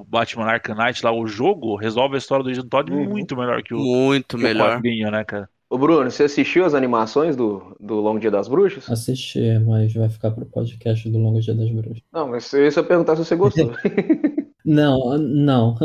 [0.00, 3.08] o Batman Arkham Knight lá, o jogo resolve a história do Jason Todd Uhum.
[3.08, 4.52] muito melhor que o, Muito que o melhor.
[4.52, 5.48] quadrinho, né, cara?
[5.72, 8.90] Ô Bruno, você assistiu as animações do, do Longo Dia das Bruxas?
[8.90, 12.02] Assisti, mas vai ficar pro podcast do Longo Dia das Bruxas.
[12.12, 13.72] Não, mas eu ia só perguntar se você gostou.
[14.64, 15.74] Não, não.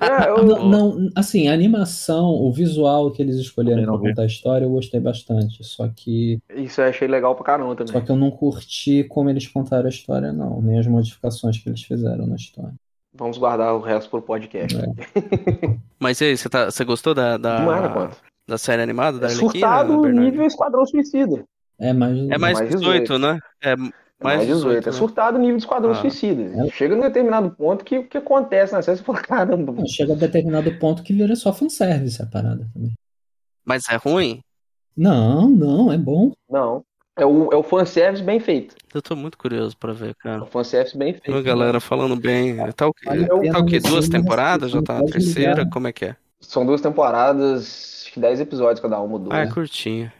[0.00, 4.08] É, eu- Não, não, assim, a animação, o visual que eles escolheram vi.
[4.08, 5.62] contar a história, eu gostei bastante.
[5.62, 7.92] Só que, Isso eu achei legal pra caramba também.
[7.92, 10.60] só que eu não curti como eles contaram a história, não.
[10.62, 12.74] Nem as modificações que eles fizeram na história.
[13.20, 14.74] Vamos guardar o resto pro podcast.
[14.78, 14.80] É.
[16.00, 18.16] Mas e aí, você, tá, você gostou da, da, quanto?
[18.48, 20.30] da série animada da É Arlequina, surtado Bernardo?
[20.30, 21.44] nível Esquadrão Suicida.
[21.78, 22.16] É mais.
[22.16, 23.38] É mais mais 18, 18, né?
[23.62, 23.76] É
[24.24, 24.88] Mais 18.
[24.88, 24.96] É né?
[24.96, 25.96] surtado nível de Esquadrão Ah.
[25.96, 26.70] Suicida.
[26.70, 29.70] Chega num determinado ponto que o que acontece na série, você fala, caramba.
[29.70, 32.94] Não, chega a determinado ponto que vira só fanservice a parada também.
[33.66, 34.40] Mas é ruim?
[34.96, 36.32] Não, não, é bom.
[36.48, 36.82] Não.
[37.20, 38.74] É o, é o fanservice bem feito.
[38.94, 40.42] Eu tô muito curioso pra ver, É cara.
[40.42, 41.30] o fanservice bem feito.
[41.30, 42.56] Uma galera falando bem.
[42.72, 43.08] Tá o quê?
[43.08, 43.78] A Tá o quê?
[43.78, 44.70] Duas temporadas?
[44.70, 45.68] Já tá na terceira?
[45.68, 46.16] Como é que é?
[46.40, 49.36] São duas temporadas, acho que 10 episódios cada uma, duas.
[49.36, 50.10] Ah, é curtinho.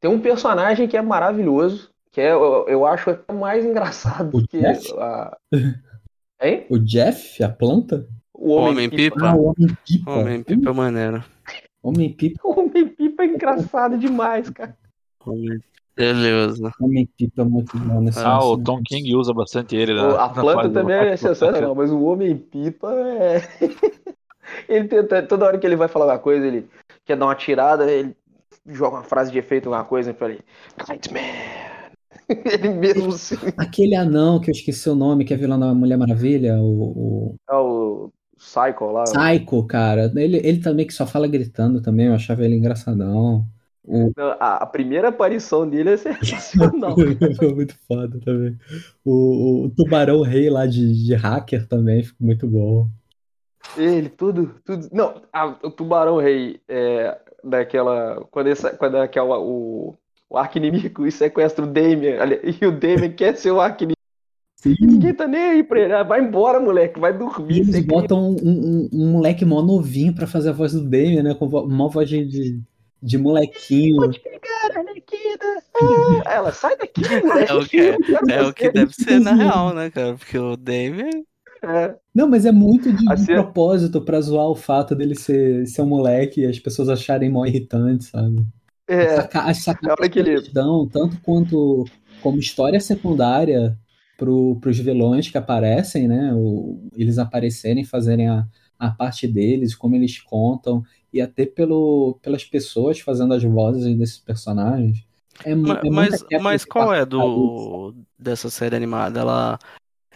[0.00, 4.40] Tem um personagem que é maravilhoso, que é, eu, eu acho até mais engraçado O
[4.40, 4.90] do que Jeff?
[4.98, 5.36] a.
[6.42, 6.66] Hein?
[6.70, 8.08] O Jeff, a planta?
[8.32, 9.28] O Homem-Pipa?
[9.28, 10.10] Ah, o Homem-Pipa.
[10.10, 11.24] Homem-Pipa é maneiro.
[11.82, 12.40] Homem-Pipa.
[12.48, 14.74] O Homem-Pipa é engraçado demais, cara.
[15.26, 15.60] Homem-
[16.00, 16.72] Beleza.
[16.80, 19.92] Homem-Pipa muito bom nesse Ah, o Tom King usa bastante ele.
[19.92, 23.42] O- Na, a planta também é sensacional, mas o Homem-Pipa é.
[24.66, 26.66] ele tenta, toda hora que ele vai falar uma coisa, ele
[27.04, 28.16] quer dar uma tirada, ele
[28.66, 30.36] joga uma frase de efeito, alguma coisa, e fala:
[30.88, 31.22] Nightman.
[32.46, 33.36] ele mesmo assim.
[33.58, 37.54] Aquele anão que eu esqueci o nome, que é vilão da Mulher Maravilha, o, É
[37.54, 39.02] o Psycho lá.
[39.02, 40.10] o Psycho, cara.
[40.16, 43.44] Ele, ele também que só fala gritando também, eu achava ele engraçadão.
[43.92, 44.12] O...
[44.38, 46.94] A, a primeira aparição dele é sensacional.
[47.36, 48.56] Foi muito foda também.
[49.04, 52.88] O, o Tubarão Rei lá de, de hacker também ficou muito bom.
[53.76, 54.88] Ele, tudo, tudo.
[54.92, 58.24] Não, a- o Tubarão Rei é daquela.
[58.30, 59.94] Quando, esse, quando é aquela, o,
[60.28, 62.14] o arco inimigo e sequestra o Damien,
[62.62, 63.96] e o Damien quer ser o arco inimigo.
[64.56, 64.74] Sim.
[64.80, 65.92] Ninguém tá nem aí pra ele.
[65.94, 67.60] Ah, Vai embora, moleque, vai dormir.
[67.60, 71.34] eles botam um, um, um moleque mó novinho pra fazer a voz do Damien, né?
[71.34, 72.24] Com mó voz de,
[73.02, 73.96] de, molequinho.
[73.96, 75.62] Pode pegar, Arlequina.
[76.26, 77.50] Ah, ela, sai daqui, moleque.
[77.50, 80.14] É o que, é o que deve ser na real, né, cara?
[80.16, 81.24] Porque o Damien.
[81.62, 81.94] É.
[82.14, 85.82] Não, mas é muito de, de Assim- propósito pra zoar o fato dele ser, ser
[85.82, 88.44] um moleque e as pessoas acharem mó irritante, sabe?
[88.88, 90.40] É, Saca- as sacadas que ele.
[90.52, 91.84] dão, tanto quanto
[92.22, 93.76] como história secundária
[94.18, 96.32] pro, pros vilões que aparecem, né?
[96.34, 98.46] O, eles aparecerem, fazerem a,
[98.80, 104.18] a parte deles, como eles contam, e até pelo, pelas pessoas fazendo as vozes desses
[104.18, 105.04] personagens.
[105.44, 109.20] É, é Mas, quebra mas de qual é do dessa série animada?
[109.20, 109.58] Ela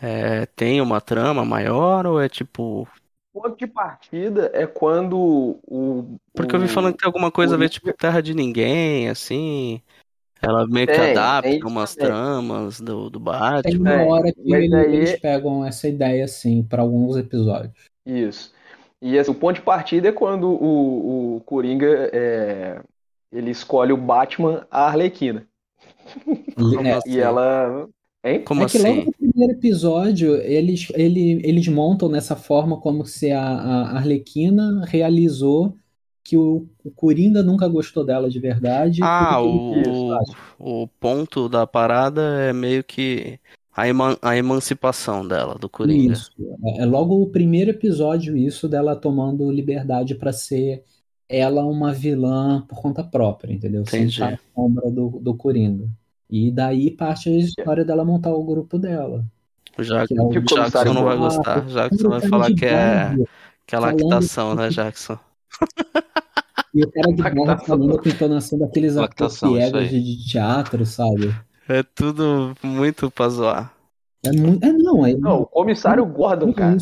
[0.01, 2.89] é, tem uma trama maior ou é tipo.
[3.33, 6.17] Ponto de partida é quando o.
[6.35, 8.35] Porque eu vi o- falando que tem alguma coisa a ver, o- tipo, Terra de
[8.35, 9.81] Ninguém, assim.
[10.43, 13.91] Ela meio que Tem, adapta tem umas tramas do, do Tem Batman.
[13.91, 17.73] uma É, hora que mas ele- aí- eles pegam essa ideia, assim, pra alguns episódios.
[18.07, 18.53] Isso.
[19.01, 22.83] E assim, o ponto de partida é quando o, o Coringa é,
[23.33, 25.47] ele escolhe o Batman a Arlequina.
[26.73, 27.11] Como É, assim?
[27.13, 27.89] E ela.
[28.25, 28.45] Hein?
[28.45, 29.07] Como é que logo assim?
[29.07, 35.79] no primeiro episódio eles, ele, eles montam nessa forma como se a, a Arlequina realizou
[36.23, 39.07] que o, o Coringa nunca gostou dela de verdade.
[39.07, 43.39] Ah, o, fez, o ponto da parada é meio que
[43.75, 46.13] a, eman- a emancipação dela, do Coringa.
[46.13, 46.31] Isso.
[46.65, 50.85] É, é logo o primeiro episódio isso dela tomando liberdade pra ser
[51.29, 53.85] ela uma vilã por conta própria, entendeu?
[53.87, 54.13] Sem Entendi.
[54.13, 55.89] estar na sombra do, do Coringa.
[56.31, 59.25] E daí parte a história dela montar o grupo dela.
[59.79, 61.67] Já, Que é o Tipo Jackson não vai gostar.
[61.67, 63.17] Jackson vai falar que é,
[63.67, 65.19] que é lactação, né, Jackson?
[66.75, 67.67] E o cara de Lactação.
[67.67, 71.35] falando com entonação daqueles atores de teatro, sabe?
[71.69, 73.73] É tudo muito pra zoar.
[74.25, 74.65] É muito.
[74.65, 75.13] É, não, é.
[75.15, 76.77] Não, o comissário Gordon, tudo cara.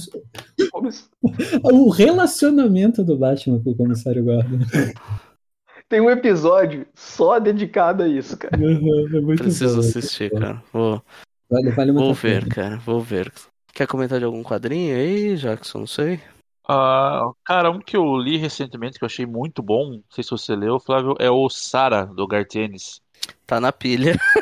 [0.60, 1.10] O comiss-
[1.64, 4.58] O relacionamento do Batman com o comissário Gordon.
[5.88, 8.56] Tem um episódio só dedicado a isso, cara.
[8.56, 10.62] Uhum, é muito Preciso bom, assistir, cara.
[10.72, 11.02] Vou,
[11.50, 12.40] Vale, vale muito vou a pena.
[12.40, 12.76] ver, cara.
[12.78, 13.30] Vou ver.
[13.74, 15.80] Quer comentar de algum quadrinho aí, Jackson?
[15.80, 16.18] Não sei.
[16.66, 20.30] Ah, cara, um que eu li recentemente que eu achei muito bom, não sei se
[20.30, 23.00] você leu, Flávio, é o Sara, do Gartienes.
[23.46, 24.14] Tá na pilha.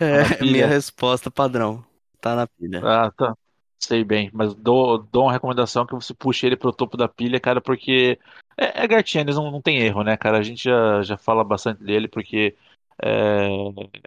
[0.00, 1.84] É, Tá minha resposta padrão.
[2.20, 2.80] Tá na pilha.
[2.84, 3.36] Ah, tá.
[3.78, 7.40] Sei bem, mas dou, dou uma recomendação que você puxe ele pro topo da pilha,
[7.40, 8.18] cara, porque
[8.56, 10.38] é, é Gartienes, não, não tem erro, né, cara?
[10.38, 12.54] A gente já, já fala bastante dele porque
[13.02, 13.48] é,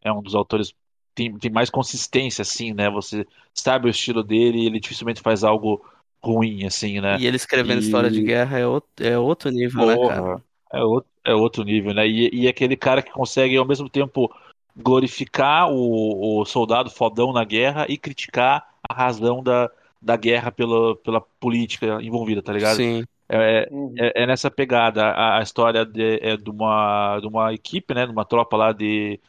[0.03, 0.73] é um dos autores
[1.15, 2.89] tem, tem mais consistência, assim, né?
[2.91, 5.83] Você sabe o estilo dele e ele dificilmente faz algo
[6.23, 7.17] ruim, assim, né?
[7.17, 10.21] E ele escrevendo E- história de guerra é outro, é outro nível, né, cara?
[10.21, 12.07] Porra, é outro, é outro nível, né?
[12.07, 14.31] E, e aquele cara que consegue ao mesmo tempo
[14.75, 19.69] glorificar o, o soldado fodão na guerra e criticar a razão da,
[20.01, 22.83] da guerra pela, pela política envolvida, tá ligado?
[22.83, 23.05] Sim.
[23.29, 25.03] É, é, é nessa pegada.
[25.11, 28.05] A, a história de, é de uma, de uma equipe, né?
[28.05, 29.19] De uma tropa lá de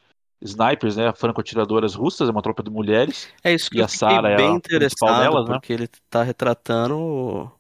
[0.43, 1.13] snipers, né?
[1.15, 3.29] Franco-atiradoras russas, é uma tropa de mulheres.
[3.43, 5.59] É isso que E eu a fiquei Sarah é bem interessado, delas, né?
[5.59, 7.51] porque ele tá retratando o,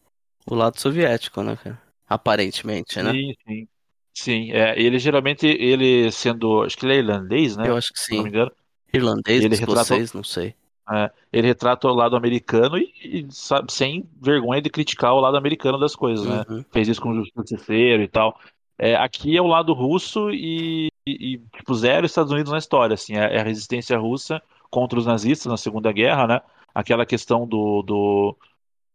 [0.46, 1.80] o lado soviético, né, cara?
[2.08, 3.14] Aparentemente, né?
[3.14, 3.68] Sim, sim.
[4.14, 7.68] Sim, é, ele geralmente, ele sendo, acho que ele é irlandês, né?
[7.68, 8.36] Eu acho que Se não me sim.
[8.36, 8.52] engano.
[8.92, 10.54] Irlandês, Ele retrata- escocês, não sei.
[10.88, 15.36] É, ele retrata o lado americano e, e, sabe, sem vergonha de criticar o lado
[15.36, 16.44] americano das coisas, né?
[16.48, 16.64] Uhum.
[16.70, 18.38] Fez isso com o Justiceiro e tal.
[18.78, 22.94] É, aqui é o lado russo e, e, e, tipo, zero Estados Unidos na história,
[22.94, 23.16] assim.
[23.16, 26.40] É, é a resistência russa contra os nazistas na Segunda Guerra, né?
[26.74, 28.36] Aquela questão do, do,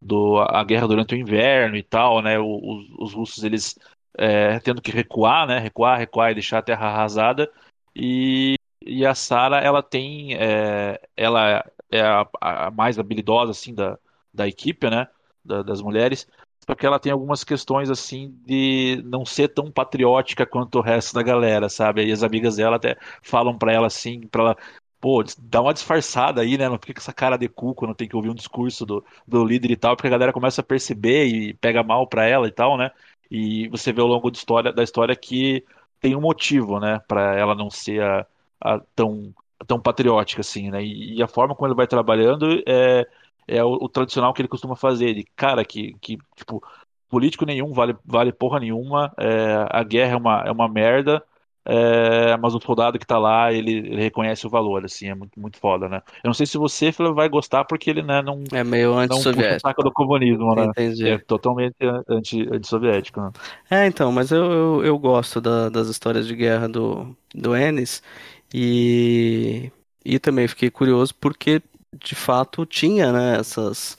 [0.02, 2.38] do a guerra durante o inverno e tal, né?
[2.40, 3.78] Os, os russos, eles
[4.18, 5.60] é, tendo que recuar, né?
[5.60, 7.52] Recuar, recuar e deixar a terra arrasada.
[7.96, 8.56] E,
[8.86, 10.36] e a Sarah, ela tem...
[10.36, 13.98] é, ela é a, a mais habilidosa, assim, da,
[14.34, 15.08] da equipe, né?
[15.44, 16.28] Da- das mulheres.
[16.66, 21.14] Só que ela tem algumas questões, assim, de não ser tão patriótica quanto o resto
[21.16, 22.06] da galera, sabe?
[22.06, 24.58] E as amigas dela até falam pra ela, assim, pra ela...
[25.02, 26.68] Pô, dá uma disfarçada aí, né?
[26.68, 29.46] Não fica com essa cara de cu quando tem que ouvir um discurso do, do
[29.46, 32.52] líder e tal, porque a galera começa a perceber e pega mal pra ela e
[32.52, 32.92] tal, né?
[33.30, 35.64] E você vê ao longo da história, da história que
[36.00, 38.26] tem um motivo, né, Pra ela não ser a,
[38.62, 39.34] a tão,
[39.68, 40.84] tão patriótica assim, né?
[40.84, 43.06] E, e a forma como ele vai trabalhando é,
[43.48, 46.64] é o, o tradicional que ele costuma fazer, de cara que, que tipo,
[47.10, 51.24] político nenhum vale, vale porra nenhuma, é, a guerra é uma, é uma merda,
[51.66, 55.40] é, mas o soldado que tá lá, ele, ele reconhece o valor, assim, é muito,
[55.40, 56.02] muito foda, né?
[56.24, 59.50] Eu não sei se você vai gostar, porque ele, né, não, É meio não puxa
[59.56, 59.84] antissoviético.
[59.84, 60.72] do comunismo, né?
[60.72, 61.04] Entendi.
[61.04, 61.76] É totalmente
[62.10, 63.32] anti, antissoviético, né?
[63.70, 68.02] É, então, mas eu, eu, eu gosto da- das histórias de guerra do, do Ennis
[68.54, 69.72] e,
[70.04, 71.62] e também fiquei curioso porque,
[72.04, 73.98] de fato, tinha, né, essas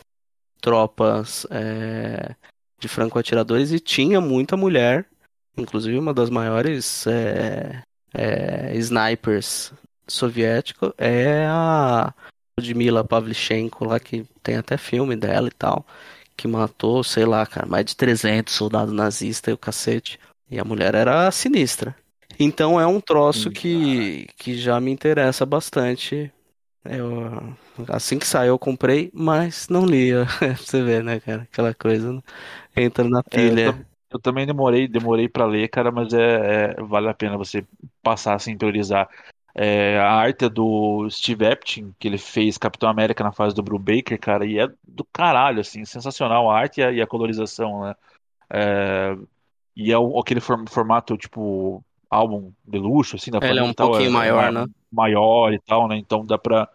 [0.60, 2.34] tropas é,
[2.80, 5.06] de franco-atiradores e tinha muita mulher,
[5.56, 7.82] inclusive uma das maiores é,
[8.14, 9.72] é, snipers
[10.08, 12.12] soviético é a
[12.58, 15.86] Ludmila Pavlichenko lá, que tem até filme dela e tal
[16.36, 20.18] que matou, sei lá, cara, mais de 300 soldados nazistas e o cacete.
[20.50, 21.94] E a mulher era sinistra.
[22.38, 26.32] Então é um troço que, que já me interessa bastante.
[26.82, 27.54] Eu,
[27.88, 30.24] assim que saiu eu comprei, mas não lia.
[30.56, 31.42] Você vê, né, cara?
[31.42, 32.22] Aquela coisa né?
[32.76, 33.86] entra na É, pilha.
[34.10, 37.66] Eu também demorei, demorei para ler, cara, mas é, é- vale a pena você
[38.02, 39.08] passar assim, priorizar.
[39.54, 43.62] É, a arte é do Steve Epting, que ele fez Capitão América na fase do
[43.62, 47.82] Brubaker, cara, e é do caralho, assim, sensacional a arte e a, e a colorização,
[47.84, 47.94] né?
[48.50, 49.16] É,
[49.76, 53.74] e é o- aquele form- formato, tipo, álbum de luxo, assim, da Ele é um
[53.74, 54.66] tal, pouquinho é, maior, ma- né?
[54.92, 55.96] maior e tal, né?
[55.96, 56.68] Então dá pra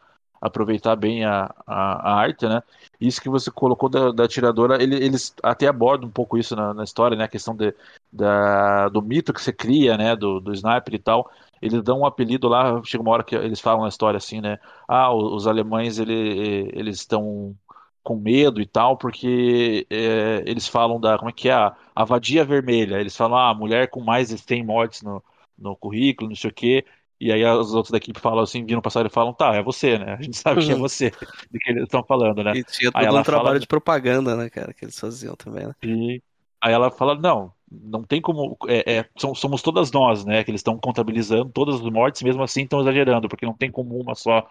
[0.45, 2.61] aproveitar bem a, a, a arte, né?
[2.99, 6.73] Isso que você colocou da, da atiradora, ele- eles até abordam um pouco isso na,
[6.73, 7.23] na história, né?
[7.25, 7.73] A questão de,
[8.11, 10.15] da, do mito que você cria, né?
[10.15, 11.29] Do, do sniper e tal.
[11.61, 14.59] Eles dão um apelido lá, chega uma hora que eles falam na história assim, né?
[14.87, 17.55] Ah, o- os alemães, ele, eles estão
[18.03, 21.53] com medo e tal, porque é, eles falam da, como é que é?
[21.53, 22.99] A, a vadia vermelha.
[22.99, 25.23] Eles falam, ah, mulher com mais de 100 mortes no,
[25.57, 26.85] no currículo, não sei o quê.
[27.19, 29.97] E aí os outros da equipe falam assim, viram passar e falam, tá, é você,
[29.97, 30.17] né?
[30.19, 31.11] A gente sabe que é você,
[31.49, 32.51] de que eles estão falando, né?
[32.55, 35.35] E tinha Aí todo ela um trabalho fala, de propaganda, né, cara, que eles faziam
[35.35, 35.75] também, né?
[35.81, 36.21] e
[36.61, 40.43] aí ela fala, não, não tem como, é, é, somos todas nós, né?
[40.43, 43.99] Que eles estão contabilizando todas as mortes, mesmo assim estão exagerando, porque não tem como
[43.99, 44.47] uma só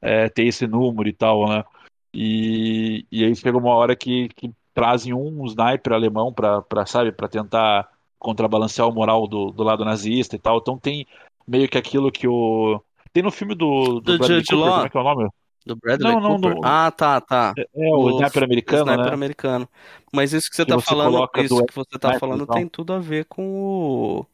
[0.00, 1.64] é, ter esse número e tal, né?
[2.12, 7.10] E, e aí chega uma hora que, que trazem um sniper alemão pra, pra, sabe,
[7.10, 7.88] pra tentar
[8.18, 10.58] contrabalancear o moral do, do lado nazista e tal.
[10.58, 11.06] Então tem
[11.46, 12.80] meio que aquilo que o.
[13.12, 14.74] Tem no filme do, do Do Bradley Jude Cooper, Law?
[14.74, 15.28] como é que é o nome?
[15.66, 16.54] Do Bradley Não, não, Cooper?
[16.56, 17.54] do- Ah, tá, tá.
[17.56, 19.14] É, o sniper americano, sniper né?
[19.14, 19.68] americano.
[20.12, 22.54] Mas isso que você Que tá você falando, isso do que você tá falando então.
[22.56, 24.26] tem tudo a ver com o.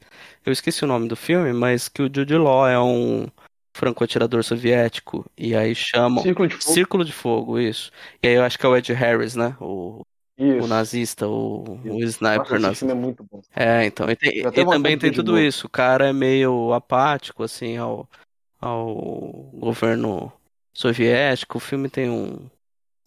[0.45, 3.29] Eu esqueci o nome do filme, mas que o Jude Law é um
[3.75, 5.25] franco-atirador soviético.
[5.39, 6.23] E aí chamam.
[6.23, 6.75] Círculo de Fogo.
[6.75, 7.91] Círculo de Fogo, isso.
[8.23, 9.57] E aí eu acho que é o Ed Harris, né?
[9.61, 10.03] O,
[10.41, 10.65] Isso.
[10.65, 12.87] o nazista, o, o Nossa, sniper esse nazista.
[12.87, 13.41] filme é muito bom.
[13.55, 15.43] É, então, e, tem- e também tem tudo novo.
[15.43, 15.67] isso.
[15.67, 18.09] O cara é meio apático, assim, ao,
[18.61, 18.95] ao
[19.55, 20.33] governo
[20.73, 21.59] soviético.
[21.59, 22.39] O filme tem um,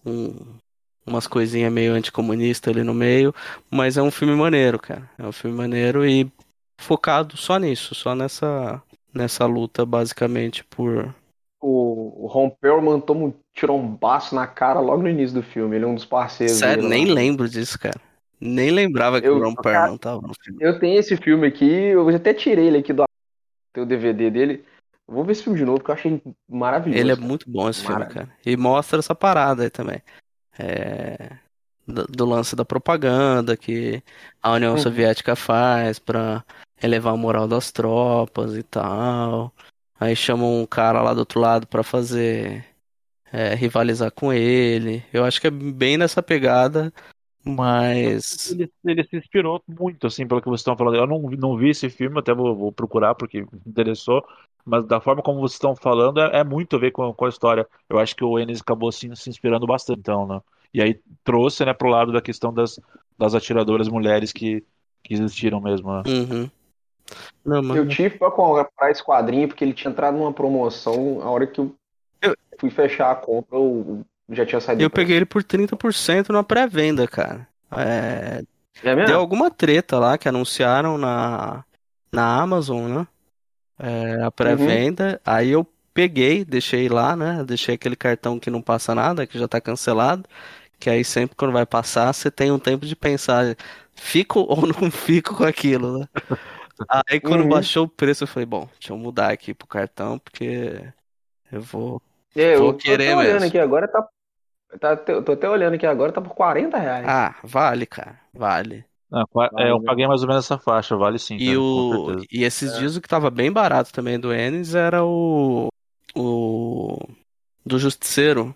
[0.05, 0.57] um-
[1.05, 3.33] umas coisinhas meio anticomunista ali no meio,
[3.69, 5.09] mas é um filme maneiro, cara.
[5.17, 6.31] É um filme maneiro e
[6.79, 8.81] focado só nisso, só nessa,
[9.13, 11.13] nessa luta, basicamente, por.
[11.65, 15.77] O, o Ron Perlman toma um tirombaço na cara logo no início do filme.
[15.77, 16.89] Ele é um dos parceiros Sério, lá.
[16.89, 17.99] nem lembro disso, cara.
[18.39, 20.59] Nem lembrava que Eu- o Ron Perlman tava no filme.
[20.61, 23.05] Eu tenho esse filme aqui, eu até tirei ele aqui do
[23.73, 24.65] tem o DVD dele.
[25.07, 26.99] Eu vou ver esse filme de novo, porque eu achei maravilhoso.
[27.01, 27.27] Ele é cara.
[27.27, 28.29] muito bom esse filme, cara.
[28.45, 30.01] E mostra essa parada aí também.
[30.59, 31.31] É,
[31.87, 34.01] Do, do lance da propaganda que
[34.41, 34.77] a União Uhum.
[34.77, 36.43] Soviética faz pra
[36.81, 39.51] elevar a moral das tropas e tal.
[40.03, 42.65] Aí chamam um cara lá do outro lado pra fazer
[43.31, 45.03] é, rivalizar com ele.
[45.13, 46.93] Eu acho que é bem nessa pegada,
[47.45, 50.95] mas Ele, ele se inspirou muito, assim, pelo que vocês estão falando.
[50.97, 54.25] Eu não, vi- não vi esse filme, até vou, vou procurar porque me interessou.
[54.65, 57.29] Mas da forma como vocês estão falando, é, é muito a ver com, com a
[57.29, 57.67] história.
[57.89, 60.41] Eu acho que o Enes acabou assim, se inspirando bastante, então, né?
[60.73, 62.79] E aí trouxe, né, pro lado da questão das,
[63.17, 64.63] das atiradoras mulheres que,
[65.03, 66.03] que existiram mesmo, né?
[66.07, 66.49] Uhum.
[67.45, 71.21] Não, mas- Eu tive pra comprar esse quadrinho porque ele tinha entrado numa promoção.
[71.21, 71.75] A hora que eu,
[72.59, 74.81] fui fechar a compra, eu já tinha saído.
[74.81, 77.47] Eu peguei ele por 30% na pré-venda, cara.
[77.75, 78.43] É,
[78.83, 79.05] É?
[79.05, 81.63] Deu alguma treta lá que anunciaram na,
[82.11, 83.07] na Amazon, né?
[83.79, 85.19] É, a pré-venda.
[85.25, 87.43] Aí eu peguei, deixei lá, né?
[87.45, 90.23] Deixei aquele cartão que não passa nada, que já tá cancelado.
[90.79, 93.55] Que aí sempre quando vai passar, você tem um tempo de pensar,
[93.95, 96.07] fico ou não fico com aquilo, né?
[97.09, 97.47] Aí quando Uhum.
[97.47, 100.81] baixou o preço, eu falei, bom, deixa eu mudar aqui pro cartão, porque
[101.51, 102.01] eu vou.
[102.35, 103.45] É, Vou eu tô querer até olhando mesmo.
[103.45, 104.07] aqui agora, tá,
[104.79, 104.97] tá.
[104.97, 107.15] Tô até olhando aqui agora, tá por 40 reais.
[107.15, 108.85] Ah, vale, cara, vale.
[109.11, 112.15] Ah, qua- é, eu paguei mais ou menos essa faixa, vale sim, E, cara, o,
[112.31, 115.67] e esses dias o que tava bem barato também do Enes era o,
[116.15, 116.97] o
[117.65, 118.55] do Justiceiro,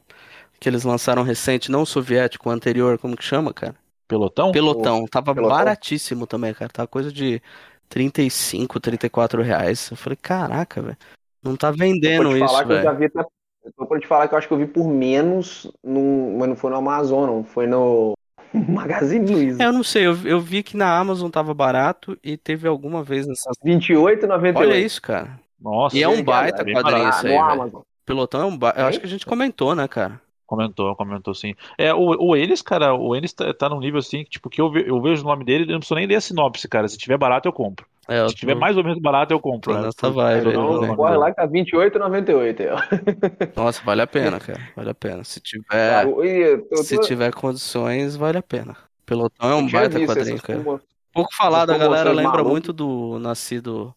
[0.59, 3.75] que eles lançaram recente, não o soviético, o anterior, como que chama, cara?
[4.07, 4.51] Pelotão?
[4.51, 5.57] Pelotão, tava Pelotão?
[5.57, 7.41] baratíssimo também, cara, tava coisa de
[7.89, 9.89] 35, 34 reais.
[9.91, 10.97] Eu falei, caraca, velho,
[11.43, 12.97] não tá vendendo falar isso, que eu já velho.
[12.99, 13.29] vi até.
[13.75, 16.55] Tô pra te falar que eu acho que eu vi por menos, num, mas não
[16.55, 17.43] foi no Amazon, não.
[17.43, 18.13] Foi no
[18.53, 19.61] Magazine Luiza.
[19.61, 23.03] É, eu não sei, eu, eu vi que na Amazon tava barato e teve alguma
[23.03, 23.57] vez nessas...
[23.61, 24.55] R$28,98.
[24.55, 25.37] Olha isso, cara.
[25.59, 27.17] Nossa, E é um baita quadrinho barato.
[27.17, 27.85] isso aí, velho.
[28.05, 28.79] Pelotão é um baita...
[28.79, 30.21] Eu acho que a gente comentou, né, cara?
[30.47, 31.53] Comentou, comentou sim.
[31.77, 34.61] É, o, o Enes, cara, o Enes tá, tá num nível assim, que, tipo, que
[34.61, 36.87] eu, ve- eu vejo o nome dele, eu não preciso nem ler a sinopse, cara.
[36.87, 37.85] Se tiver barato, eu compro.
[38.07, 39.73] É, eu Se tiver tô- mais ou menos barato, eu compro.
[39.73, 39.85] tô né?
[39.87, 40.95] nessa vibe aí, Eu não- velho.
[40.95, 42.61] Corre lá que tá R$28,98.
[42.61, 42.77] aí, ó.
[43.61, 44.59] Nossa, vale a pena, cara.
[44.75, 45.23] Vale a pena.
[45.25, 48.75] Se tiver, e eu tô- se tiver condições, vale a pena.
[49.05, 50.59] Pelotão é um tinha baita visto quadrinho, essas cara.
[50.61, 50.81] promo-
[51.13, 52.51] Pouco falado, a essas galera promoções lembra malucas.
[52.51, 53.93] muito do Nascido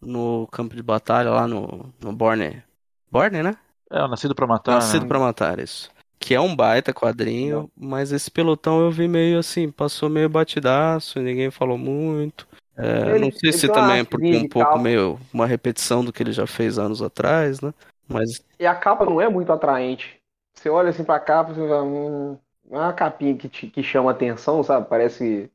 [0.00, 2.62] no campo de batalha lá no, no Borne.
[3.10, 3.56] Borne, né?
[3.92, 5.08] É, o Nascido pra Matar, Nascido né?
[5.08, 5.90] pra Matar, isso.
[6.18, 11.20] Que é um baita quadrinho, mas esse pelotão eu vi meio assim, passou meio batidaço,
[11.20, 12.46] ninguém falou muito.
[12.76, 14.82] É, Ele- não sei se também é porque um pouco capa.
[14.82, 17.74] meio uma repetição do que ele já fez anos atrás, né?
[18.08, 20.20] Mas E a capa não é muito atraente.
[20.54, 22.38] Você olha assim pra capa, você fala, hum,
[22.70, 24.88] não é uma capinha que, te- que chama atenção, sabe?
[24.88, 25.50] Parece,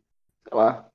[0.47, 0.85] sei lá,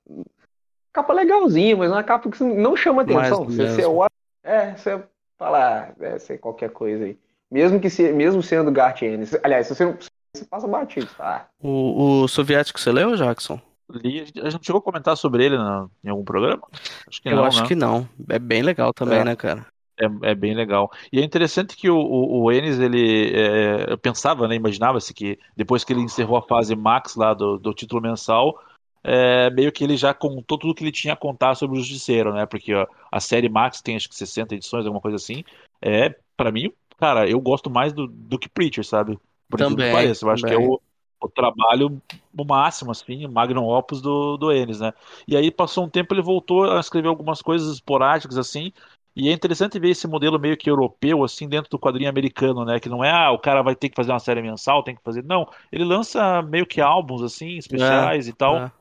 [0.93, 3.45] capa legalzinha, mas é uma capa que não chama atenção.
[3.45, 4.09] Você, você olha,
[4.43, 5.03] é, você
[5.37, 7.17] fala, ah, deve ser qualquer coisa aí.
[7.53, 9.37] Mesmo que se, mesmo sendo Garth Ennis.
[9.43, 9.95] Aliás, se você não
[10.35, 11.47] você passa batido, tá?
[11.61, 13.61] o, o soviético você leu, Jackson?
[13.91, 16.63] Li- a gente- a gente chegou a comentar sobre ele na- em algum programa?
[17.07, 17.67] Acho que Eu não, acho né?
[17.67, 18.09] que não.
[18.27, 19.23] É bem legal também, É.
[19.23, 19.67] né, cara?
[19.99, 20.89] É, é bem legal.
[21.11, 25.37] E é interessante que o, o, o Enes, ele, é, eu pensava, né, imaginava-se que
[25.55, 28.59] depois que ele encerrou a fase Max lá do, do título mensal,
[29.03, 32.33] é, meio que ele já contou tudo que ele tinha a contar sobre o Justiceiro,
[32.33, 32.47] né?
[32.47, 35.43] Porque ó, a série Max tem acho que 60 edições, alguma coisa assim.
[35.79, 39.19] É, para mim, cara, eu gosto mais do, do que Preacher, sabe?
[39.49, 40.25] Por que Também, pareça.
[40.25, 40.67] Eu acho que é também.
[40.67, 40.81] o,
[41.21, 42.01] o trabalho
[42.37, 44.93] o máximo, assim, o magnum opus do, do Enes, né?
[45.27, 48.71] E aí passou um tempo, ele voltou a escrever algumas coisas esporádicas, assim,
[49.15, 52.79] e é interessante ver esse modelo meio que europeu, assim, dentro do quadrinho americano, né?
[52.79, 55.03] Que não é, ah, o cara vai ter que fazer uma série mensal, tem que
[55.03, 55.23] fazer.
[55.23, 58.71] Não, ele lança meio que álbuns, assim, especiais e tal, É.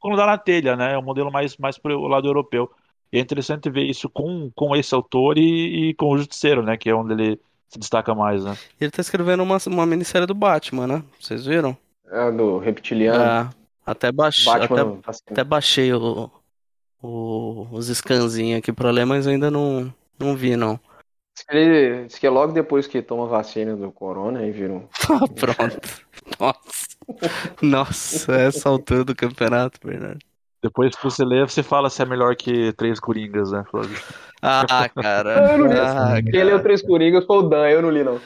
[0.00, 0.94] quando dá na telha, né?
[0.94, 2.70] É um modelo mais, mais pro lado europeu.
[3.14, 6.76] E é interessante ver isso com, com esse autor e, e com o Justiceiro, né?
[6.76, 8.58] Que é onde ele, se destaca mais, né?
[8.80, 11.04] Ele tá escrevendo uma, uma minissérie do Batman, né?
[11.20, 11.76] Vocês viram?
[12.10, 13.22] É, do reptiliano.
[13.22, 13.50] É,
[13.86, 15.22] até, baixei, Batman até, assim.
[15.30, 16.28] até baixei o,
[17.00, 20.80] o- os scanzinhos aqui pra ler, mas ainda não, não vi, não.
[21.36, 24.50] Diz que ele- diz que é logo depois que toma a vacina do corona, aí
[24.50, 24.88] vira um.
[25.38, 26.04] Pronto.
[26.40, 26.96] Nossa.
[27.62, 30.18] Nossa, essa altura do campeonato, Bernardo.
[30.64, 34.00] Depois que você lê, você fala se é melhor que Três Coringas, né, Flávio?
[34.40, 34.64] Ah,
[34.96, 35.52] cara.
[35.52, 35.78] Eu não li.
[35.78, 38.18] Ah, Quem leu Três Coringas foi o Dan, eu não li, não.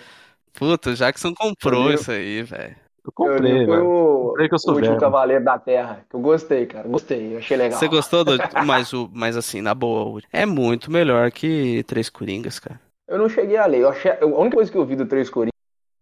[0.54, 2.76] Puta, o Jackson comprou Eu isso aí, velho.
[3.04, 3.88] Eu Eu li, comprei, foi velho.
[3.90, 5.00] o, Comprei que eu o sou último velho.
[5.00, 6.04] Cavaleiro da Terra.
[6.08, 6.86] Que eu gostei, cara.
[6.86, 7.76] Gostei, eu achei legal.
[7.76, 8.38] Você gostou do.
[8.64, 12.80] Mas, o, mas assim, na boa, é muito melhor que Três Coringas, cara.
[13.08, 13.80] Eu não cheguei a ler.
[13.80, 15.52] Eu achei, a única coisa que eu vi do Três Coringas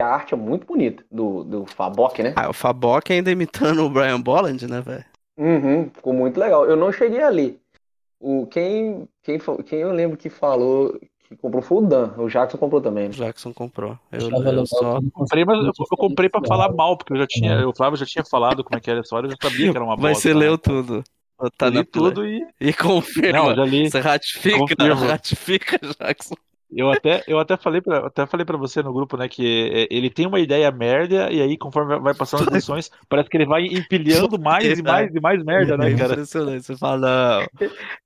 [0.00, 1.02] é a arte é muito bonita.
[1.10, 2.34] Do, do Fabok, né?
[2.36, 5.04] Ah, o Fabok ainda imitando o Brian Bolland, né, velho?
[5.36, 6.64] Uhum, ficou muito legal.
[6.66, 7.60] Eu não cheguei a ler.
[8.18, 12.14] O, quem, quem, quem eu lembro que falou que comprou foi o Dan.
[12.16, 13.06] O Jackson comprou também.
[13.06, 13.14] O né?
[13.14, 13.98] Jackson comprou.
[14.12, 15.00] Eu, eu legal só.
[15.12, 17.68] Comprei, mas eu, eu comprei pra falar mal, porque eu já tinha.
[17.68, 19.76] O Flávio já tinha falado como é que era a história, eu já sabia que
[19.76, 20.08] era uma bosta.
[20.08, 20.40] Mas você né?
[20.40, 21.04] leu tudo.
[21.58, 22.46] Tá Eu li tudo e.
[22.60, 23.38] E confirma.
[23.38, 23.90] Não, já li.
[23.90, 25.06] Você ratifica, Confirmo.
[25.06, 26.34] ratifica, Jackson.
[26.74, 29.86] Eu até, eu até falei pra, até falei pra você no grupo, né, que é,
[29.94, 33.46] ele tem uma ideia merda, e aí, conforme vai- passando as edições, parece que ele
[33.46, 36.12] vai empilhando mais e mais e mais merda, né, É cara?
[36.14, 36.64] impressionante.
[36.64, 36.98] Você fala,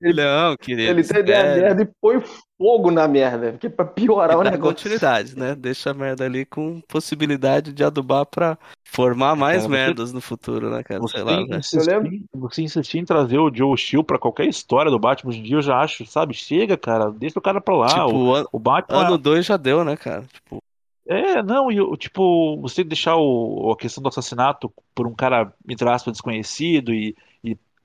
[0.00, 0.90] não, não, querido.
[0.90, 1.60] Ele tem ideia espere.
[1.62, 2.20] merda e põe
[2.60, 3.52] fogo na merda.
[3.52, 4.74] Porque pra piorar o E dá negócio.
[4.74, 5.54] continuidade, né?
[5.54, 10.20] Deixa a merda ali com possibilidade de adubar pra formar mais Cara, você- merdas no
[10.20, 11.00] futuro, né, cara?
[11.00, 14.98] Você, Sei lá, insistir, você insistir em trazer o Joe Chill pra qualquer história do
[14.98, 16.34] Batman hoje em dia, eu já acho, sabe?
[16.34, 17.86] Chega, cara, deixa o cara pra lá.
[17.88, 19.06] Tipo, o, an- o Batman.
[19.06, 20.24] ano 2 já deu, né, cara?
[20.30, 20.62] Tipo,
[21.06, 25.52] É, não, e o- tipo, você deixar o, a questão do assassinato por um cara,
[25.68, 27.16] entre aspas, desconhecido e,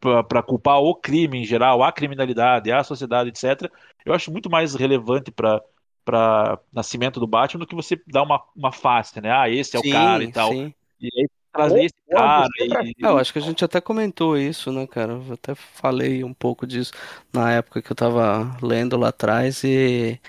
[0.06, 3.72] pra, pra culpar o crime em geral, a criminalidade, a sociedade, etc.,
[4.06, 5.60] eu acho muito mais relevante pra,
[6.04, 9.32] pra nascimento do Batman do que você dar uma, uma face, né?
[9.32, 10.52] Ah, esse é sim, o cara e tal.
[10.52, 10.74] sim.
[11.02, 13.04] E aí trazer esse cara e.
[13.04, 15.14] É, eu acho que a gente até comentou isso, né, cara?
[15.14, 16.92] Eu até falei um pouco disso
[17.34, 20.20] na época que eu tava lendo lá atrás e.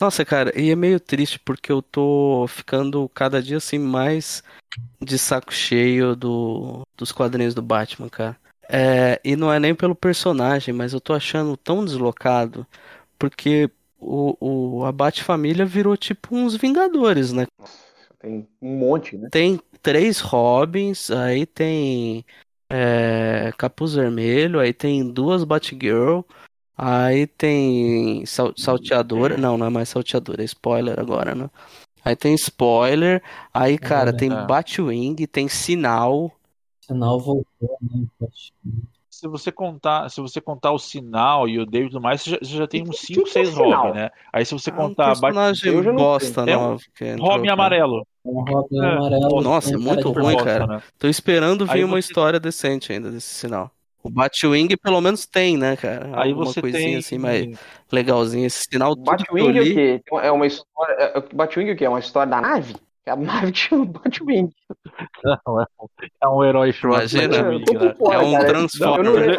[0.00, 4.42] Nossa, cara, e é meio triste porque eu tô ficando cada dia assim mais
[5.00, 6.82] de saco cheio do...
[6.96, 8.45] dos quadrinhos do Batman, cara.
[8.68, 12.66] É, e não é nem pelo personagem, mas eu tô achando tão deslocado
[13.18, 14.36] porque o,
[14.80, 14.84] o...
[14.84, 17.46] a Bat-família virou tipo uns Vingadores, né?
[18.18, 19.28] Tem um monte, né?
[19.30, 22.24] Tem três Robins, aí tem
[22.68, 26.20] é, Capuz Vermelho, aí tem duas Batgirl,
[26.76, 31.50] aí tem sal- Salteadora, não, não é mais Salteadora, é spoiler agora, né?
[32.04, 34.34] Aí tem Spoiler, aí, cara, tem É.
[34.34, 36.32] Batwing, tem Sinal,
[36.86, 38.04] Sinal voltou, né?
[39.10, 42.30] Se você contar, se você contar o Sinal e o David e tudo mais, você
[42.30, 43.86] já, você já tem uns que 5, que é 6 Sinal?
[43.86, 44.10] Robin, né?
[44.32, 46.52] Aí se você Ah, um contar Bat- personagem eu já não bosta sei.
[46.52, 48.06] É um entrou, Robin amarelo.
[48.24, 49.40] Um Robin É, amarelo.
[49.40, 50.44] nossa, é muito ruim, bosta.
[50.44, 50.66] cara.
[50.66, 50.82] né?
[50.98, 53.70] Tô esperando vir Aí uma você- história decente ainda desse Sinal.
[54.02, 56.10] O Batwing pelo menos tem, né, cara?
[56.20, 56.96] Aí Alguma você coisinha tem.
[56.98, 57.58] assim mais
[57.90, 58.46] legalzinha.
[58.46, 60.02] Esse Sinal, tudo eu Batwing é o quê?
[60.22, 60.92] É uma história.
[60.92, 61.84] é- é- Batwing é o quê?
[61.86, 62.76] É uma história da nave?
[63.06, 64.50] Que a nave tinha um Batwing.
[65.22, 65.86] Não, é, um-
[66.20, 68.44] é um herói chamado Imagina, Batwing, fora, É um cara.
[68.46, 69.38] Transformer.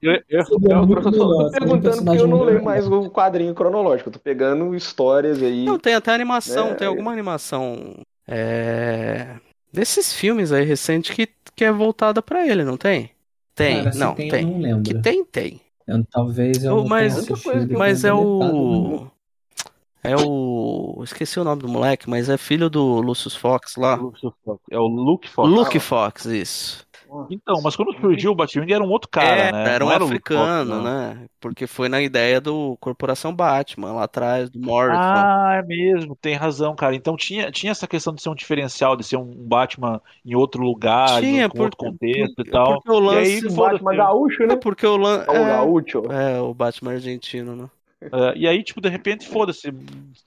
[0.00, 4.08] Eu Eu, eu, tô um perguntando porque eu não leio mais o quadrinho cronológico.
[4.08, 5.64] Eu tô pegando histórias aí.
[5.64, 7.96] Não, tem até animação, É, tem alguma animação
[8.28, 9.34] é,
[9.72, 13.10] desses filmes aí recentes que, que é voltada pra ele, não tem?
[13.52, 14.42] Tem, Cara, não, tem, tem.
[14.42, 14.82] eu não lembro.
[14.84, 15.60] Que tem, tem.
[15.88, 17.26] Eu- talvez eu Oh, não mas-
[17.76, 19.08] Mas é o.
[20.04, 21.00] É o.
[21.04, 23.98] Esqueci o nome do moleque, mas é filho do Lucius Fox lá.
[24.70, 25.48] é o Luke Fox.
[25.48, 26.84] Luke Fox, isso.
[27.30, 29.74] Então, mas quando surgiu o Batwing era um outro cara, É, né?
[29.74, 31.26] era um o Luke africano, Fox, né?
[31.38, 34.96] Porque foi na ideia do Corporação Batman, lá atrás, do Morrison.
[34.98, 36.94] Ah, é mesmo, tem razão, cara.
[36.96, 40.62] Então tinha, tinha essa questão de ser um diferencial, de ser um Batman em outro
[40.62, 42.80] lugar, Tinha, com outro porque- contexto porque- e tal.
[42.80, 43.54] porque o E lance- aí, O.
[43.56, 44.54] Batman gaúcho, né?
[44.54, 45.24] É porque o lan...
[45.28, 46.02] O é, gaúcho.
[46.10, 47.68] é, o Batman argentino, né?
[48.12, 49.72] É, e aí, tipo, de repente, foda-se.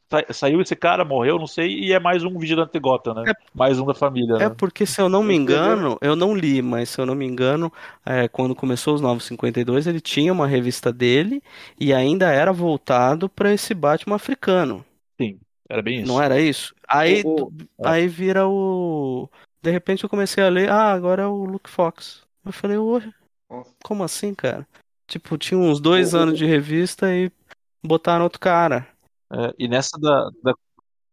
[0.09, 3.34] sa- Saiu esse cara, morreu, não sei, e é mais um vigilante de Gotham, né?
[3.53, 4.55] Mais um da família, É né?
[4.57, 7.71] porque, se eu não me engano, eu não li, mas se eu não me engano,
[8.05, 11.41] é, quando começou os 952, ele tinha uma revista dele
[11.80, 14.86] e ainda era voltado para esse Batman africano.
[15.19, 16.07] Sim, era bem isso.
[16.07, 16.73] Não era isso?
[16.88, 19.30] Aí, O- o- aí vira o.
[19.61, 22.21] De repente eu comecei a ler, ah, agora é o Luke Fox.
[22.45, 23.01] Eu falei, ué,
[23.49, 23.71] Nossa.
[23.84, 24.67] como assim, cara?
[25.07, 27.32] Tipo, tinha uns dois O- o- anos de revista e
[27.86, 28.88] botaram outro cara.
[29.31, 30.53] É, e nessa da, da,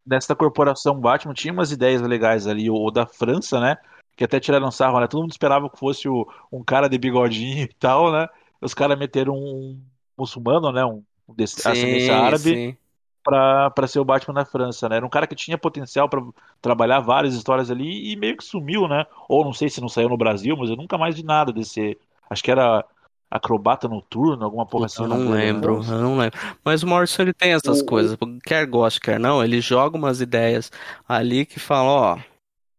[0.06, 3.76] nessa corporação Batman tinha umas ideias legais ali, o, o da França, né?
[4.16, 5.06] Que até tiraram sarro, né?
[5.06, 8.28] Todo mundo esperava que fosse o, um cara de bigodinho e tal, né?
[8.60, 9.80] Os caras meteram um
[10.16, 10.84] muçulmano, né?
[10.84, 12.42] Um, um desse- ascendência árabe.
[12.54, 12.76] sim.
[13.24, 14.96] pra, pra ser o Batman na França, né?
[14.96, 16.20] Era um cara que tinha potencial pra
[16.60, 19.06] trabalhar várias histórias ali e meio que sumiu, né?
[19.28, 21.98] Ou não sei se não saiu no Brasil, mas eu nunca mais vi nada desse.
[22.28, 22.84] Acho que era
[23.33, 25.03] acrobata noturno, alguma porra assim.
[25.03, 26.39] Eu não lembro, eu não lembro.
[26.64, 30.20] Mas o Morrison ele tem essas O- coisas, quer goste, quer não, ele joga umas
[30.20, 30.70] ideias
[31.09, 32.18] ali que fala, ó,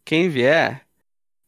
[0.06, 0.82] quem vier,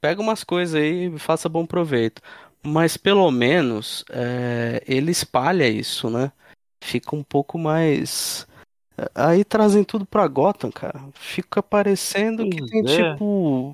[0.01, 2.21] pega umas coisas aí e faça bom proveito.
[2.63, 6.31] Mas pelo menos é, ele espalha isso, né?
[6.83, 8.47] Fica um pouco mais.
[9.13, 10.99] Aí trazem tudo pra Gotham, cara.
[11.13, 13.11] Fica parecendo que tem é.
[13.13, 13.71] tipo.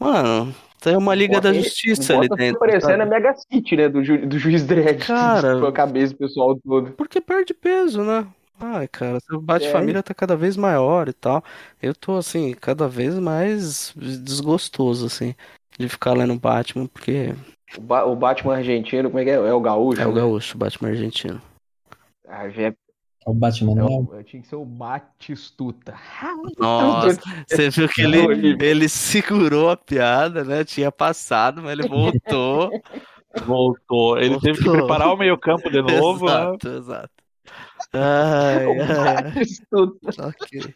[0.00, 2.58] Mano, tem uma Liga da Bota- Justiça ali dentro.
[2.58, 3.88] parecendo a Mega City, né?
[3.88, 5.06] Do, ju- do juiz Dredd.
[5.06, 6.92] Cara- Com a cabeça do pessoal todo.
[6.92, 8.26] Porque perde peso, né?
[8.58, 10.02] Ai, cara, o bate É.
[10.02, 11.42] tá cada vez maior e tal.
[11.82, 15.34] Eu tô, assim, cada vez mais desgostoso, assim,
[15.78, 17.34] de ficar lendo Batman, porque
[17.78, 19.34] O, Ba- o Batman argentino, como é que é?
[19.34, 20.00] É o gaúcho?
[20.02, 20.14] é o né?
[20.20, 21.40] gaúcho, Batman argentino.
[22.28, 22.74] Ah, já é-
[23.26, 25.94] O Batman é não o- tinha que ser o Batistuta.
[26.58, 28.66] Nossa, você viu que ele, horrível.
[28.66, 30.64] ele segurou a piada, né?
[30.64, 32.70] Tinha passado, mas ele voltou.
[33.46, 34.18] Voltou.
[34.18, 34.86] Ele teve que Voltou.
[34.88, 36.32] preparar o meio-campo de novo, né?
[36.32, 37.10] Exato, exato.
[37.92, 40.28] Ai, O ai.
[40.28, 40.74] Ok.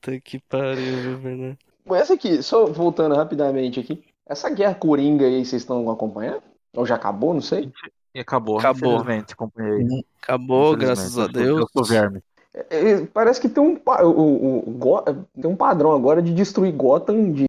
[0.00, 1.58] Puta que pariu, viu, Bernardo?
[1.84, 4.02] Mas Essa aqui, só voltando rapidamente aqui.
[4.28, 6.42] Essa guerra coringa aí, vocês estão acompanhando?
[6.74, 7.32] Ou já acabou?
[7.32, 7.70] Não sei.
[8.16, 8.94] E acabou, Acabou.
[8.94, 10.02] infelizmente, companheiro.
[10.22, 10.86] Acabou, Infelizmente.
[10.86, 11.60] graças a Deus.
[11.60, 12.22] Eu sou verme.
[12.54, 15.02] É, é, parece que tem um, o, o- o
[15.38, 17.44] tem um padrão agora de destruir Gotham de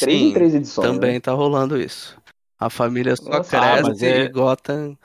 [0.00, 0.88] três em três edições.
[0.88, 1.20] Também né?
[1.20, 2.16] tá rolando isso.
[2.58, 4.96] A família só Nossa, ah, cresce é- e Gotham,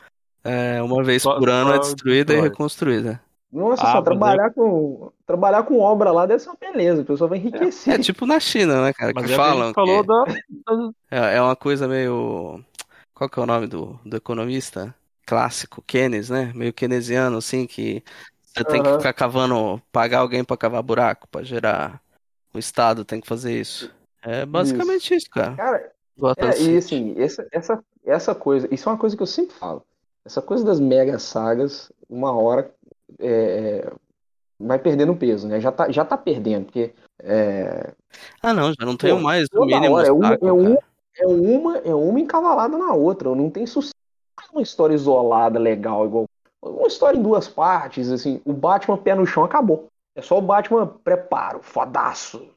[0.41, 2.49] é, uma vez Só- por ano, é só destruída e destrói.
[2.49, 3.21] reconstruída.
[3.51, 7.01] Nossa, Ah, só mas trabalhar com trabalhar com obra lá deve ser uma beleza.
[7.01, 7.99] A pessoa vai É enriquecer.
[7.99, 9.11] tipo na China, né, cara?
[9.13, 10.23] Mas Que é falam que da.
[11.11, 12.63] é, é uma coisa meio.
[13.17, 14.93] Qual que é o nome do, do economista?
[15.25, 16.51] Clássico, Keynes, né?
[16.53, 18.03] Meio keynesiano, assim, que
[18.43, 21.99] você tem que ficar cavando, pagar alguém pra cavar buraco, pra gerar.
[22.53, 23.91] O Estado tem que fazer isso.
[24.21, 25.55] É basicamente isso, cara.
[25.55, 29.27] Cara, Gotham é, e assim, essa, essa, essa coisa, isso é uma coisa que eu
[29.27, 29.83] sempre falo.
[30.23, 32.71] Essa coisa das mega sagas, uma hora
[33.17, 33.91] é,
[34.59, 35.59] vai perdendo peso, né?
[35.59, 37.93] Já tá, já tá perdendo, porque é,
[38.43, 40.87] Ah, não, já não tenho mais o mínimo hora é uma, saco, é, um, cara.
[41.17, 43.33] É uma, é uma encavalada na outra.
[43.35, 43.93] Não tem sucesso.
[44.51, 46.25] Uma história isolada, legal, igual.
[46.61, 48.41] Uma história em duas partes, assim.
[48.45, 49.87] O Batman pé no chão acabou.
[50.15, 52.49] É só o Batman preparo, fodaço.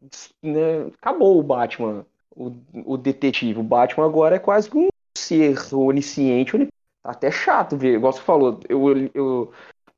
[0.42, 0.86] Né?
[1.00, 2.52] Acabou o Batman, o,
[2.86, 3.60] o detetive.
[3.60, 6.56] O Batman agora é quase um ser onisciente.
[6.56, 6.68] oni-
[7.02, 8.60] Tá até chato ver, igual você falou.
[8.68, 9.52] Eu, eu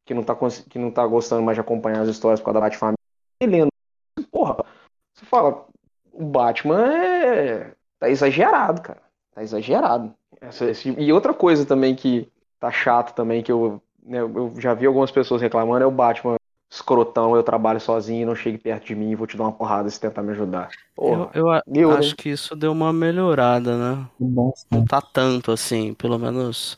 [0.04, 0.36] que, não tá,
[0.68, 2.96] que não tá gostando mais de acompanhar as histórias por causa da Batfamília,
[3.42, 3.68] lendo.
[4.30, 4.56] Porra,
[5.14, 5.66] você fala,
[6.12, 7.74] o Batman é.
[8.02, 9.00] Tá exagerado, cara.
[9.32, 10.12] Tá exagerado.
[10.40, 12.28] Essa- esse- E outra coisa também que
[12.58, 16.34] tá chato também, que eu, né, eu já vi algumas pessoas reclamando, é o Batman
[16.68, 19.88] escrotão, eu trabalho sozinho, não chegue perto de mim e vou te dar uma porrada
[19.88, 20.70] se tentar me ajudar.
[20.96, 21.98] Porra, Eu, eu meu, né?
[21.98, 24.08] acho que isso deu uma melhorada, né?
[24.70, 26.76] Não tá tanto assim, pelo menos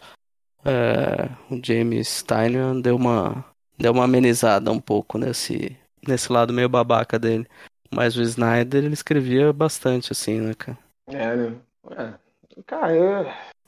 [0.64, 3.45] é, o James Stein deu uma,
[3.79, 5.75] deu uma amenizada um pouco nesse,
[6.07, 7.47] nesse lado meio babaca dele.
[7.91, 10.84] Mas o Snyder, ele escrevia bastante assim, né, cara?
[11.07, 11.57] É, né?
[11.91, 12.15] É.
[12.67, 13.27] Cara, eu...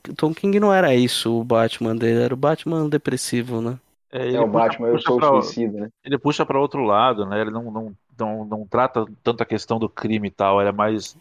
[0.09, 3.77] O Tom King não era isso, o Batman dele, era o Batman depressivo, né?
[4.11, 5.89] É, é ele o puxa- Batman, eu sou o pra- suicida, né?
[6.03, 7.41] Ele puxa para outro lado, né?
[7.41, 10.71] Ele não, não, não, não trata tanto a questão do crime e tal, ele é
[10.71, 11.17] mais,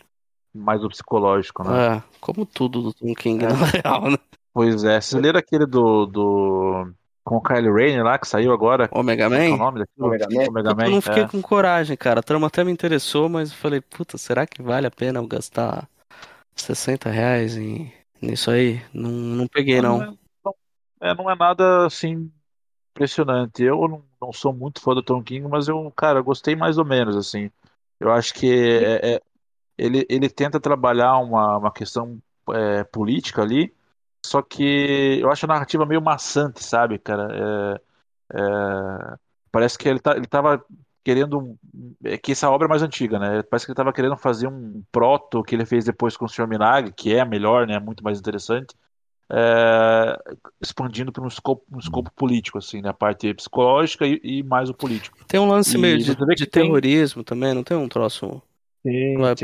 [0.54, 1.96] mais do psicológico, né?
[1.96, 3.48] É, como tudo do Tom King, É.
[3.48, 4.16] na real, né?
[4.54, 6.88] Pois é, vocês leram aquele do, do.
[7.24, 8.88] com o Kyle Rayner lá, que saiu agora?
[8.92, 9.56] Omega Qual que é o Man?
[9.58, 10.06] nome daquilo?
[10.06, 10.46] Omega Man?
[10.48, 11.28] Omega Eu Man, não fiquei é.
[11.28, 12.20] com coragem, cara.
[12.20, 15.26] A trama até me interessou, mas eu falei, puta, será que vale a pena eu
[15.26, 15.88] gastar
[16.56, 18.80] 60 reais em, nisso aí?
[18.94, 20.06] Não, não peguei, não.
[20.10, 20.54] é, não,
[21.00, 22.30] é, não é nada assim
[22.92, 23.62] impressionante.
[23.64, 26.84] Eu não, não sou muito fã do Tom King, mas eu, cara, gostei mais ou
[26.84, 27.50] menos, assim.
[28.00, 29.22] Eu acho que é- é-
[29.78, 32.20] ele, ele tenta trabalhar uma, uma questão
[32.54, 33.74] é, política ali,
[34.26, 37.80] só que eu acho a narrativa meio maçante, sabe, cara?
[38.34, 39.18] É, é,
[39.50, 40.64] parece que ele, tá, ele tava
[41.06, 41.38] querendo.
[41.38, 41.56] um-
[42.04, 43.42] É que essa obra é mais antiga, né?
[43.44, 46.48] Parece que ele tava querendo fazer um proto que ele fez depois com o Sr.
[46.48, 47.78] Minag, que é melhor, né?
[47.78, 48.74] Muito mais interessante
[49.30, 50.16] é,
[50.60, 52.88] expandindo para um escopo, um escopo político, assim, né?
[52.88, 55.16] A parte psicológica e, e mais o político.
[55.26, 58.42] Tem um lance E meio de, de tem- terrorismo também, não tem um troço?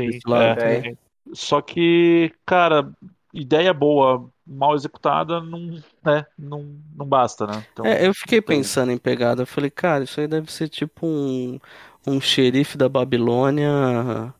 [0.09, 0.97] Esse lado é, também.
[1.33, 2.91] Só que, cara,
[3.33, 6.25] ideia boa, mal executada, não, né?
[6.37, 7.63] Não, não basta, né?
[7.71, 9.43] Então, É, eu fiquei pensando em pegada.
[9.43, 11.59] Eu falei, cara, isso aí deve ser tipo um,
[12.05, 14.33] um xerife da Babilônia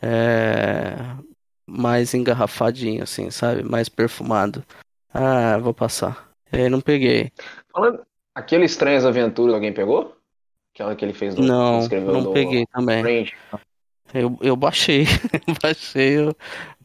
[0.00, 0.96] é,
[1.66, 3.62] mais engarrafadinho, assim, sabe?
[3.62, 4.64] Mais perfumado.
[5.12, 6.30] Ah, vou passar.
[6.52, 7.30] E aí não peguei.
[7.72, 8.02] Falando,
[8.34, 10.16] aquele Estranhas Aventuras, alguém pegou?
[10.74, 13.02] Aquela que ele fez do, Não, escreveu não do peguei também.
[13.02, 13.34] Range.
[14.14, 15.04] Eu, eu baixei,
[15.62, 16.36] baixei o-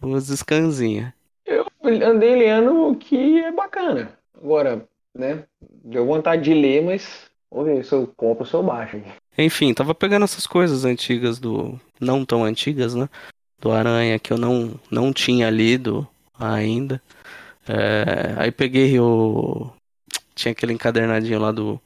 [0.01, 1.11] os scanzinhos.
[1.47, 1.65] Eu
[2.05, 4.11] andei lendo o que é bacana.
[4.35, 4.85] Agora,
[5.15, 5.45] né?
[5.83, 9.01] Deu vontade de ler, mas vamos ver se eu compro ou se eu baixo.
[9.37, 11.79] Enfim, tava pegando essas coisas antigas do.
[11.99, 13.07] Não tão antigas, né?
[13.59, 17.01] Do Aranha que eu não, não tinha lido ainda.
[17.67, 19.71] É, aí peguei o.
[20.35, 21.81] Tinha aquele encadernadinho lá do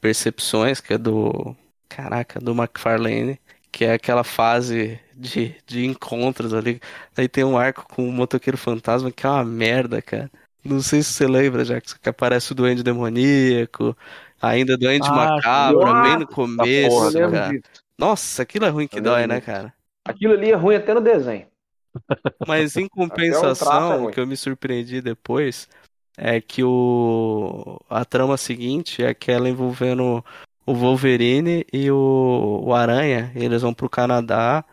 [0.00, 1.56] Percepções, que é do.
[1.88, 3.40] Caraca, do McFarlane.
[3.76, 6.80] Que é aquela fase de, de encontros ali.
[7.14, 10.30] Aí tem um arco com o motoqueiro fantasma que é uma merda, cara.
[10.64, 13.94] Não sei se você lembra, Jackson, que aparece o Duende Demoníaco,
[14.40, 17.60] ainda Duende Ah, Macabro, bem no começo, porra, cara.
[17.98, 19.74] Nossa, aquilo é ruim que dói, né, cara?
[20.06, 21.46] Aquilo ali é ruim até no desenho.
[22.48, 25.68] Mas em é compensação, o que eu me surpreendi depois
[26.16, 30.24] é que o a trama seguinte é aquela envolvendo
[30.66, 33.32] o Wolverine e o, o Aranha.
[33.34, 34.64] Eles vão pro Canadá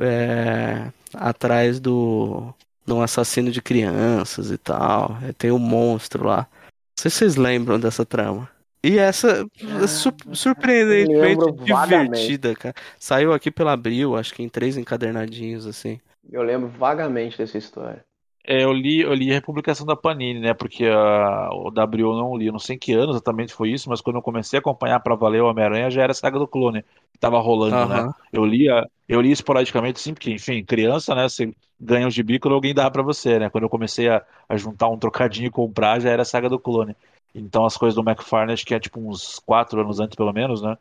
[0.00, 2.52] é, atrás do
[2.86, 5.18] de um assassino de crianças e tal.
[5.28, 6.46] É, Tem um monstro lá.
[6.62, 8.48] Não sei se vocês lembram dessa trama.
[8.82, 9.44] E essa
[9.82, 12.12] é sur- surpreendentemente lembro vagamente.
[12.12, 12.74] divertida, cara.
[12.98, 15.98] Saiu aqui pela Abril, acho que em três encadernadinhos, assim.
[16.30, 18.04] Eu lembro vagamente dessa história.
[18.48, 20.54] É, eu li, eu li a republicação da Panini, né?
[20.54, 23.70] Porque a, o W eu não li, eu não sei em que ano exatamente foi
[23.70, 26.38] isso, mas quando eu comecei a acompanhar pra valer o Homem-Aranha já era a saga
[26.38, 26.82] do clone
[27.12, 28.04] que tava rolando, né?
[28.04, 28.14] Aham.
[28.32, 31.24] Eu lia, eu li esporadicamente, sim, porque, enfim, criança, né?
[31.28, 33.50] Você ganha um gibi quando alguém dá pra você, né?
[33.50, 36.58] Quando eu comecei a, a juntar um trocadinho e comprar, já era a saga do
[36.58, 36.94] clone.
[37.34, 40.62] Então as coisas do McFarlane, acho que é tipo uns quatro anos antes, pelo menos,
[40.62, 40.76] né?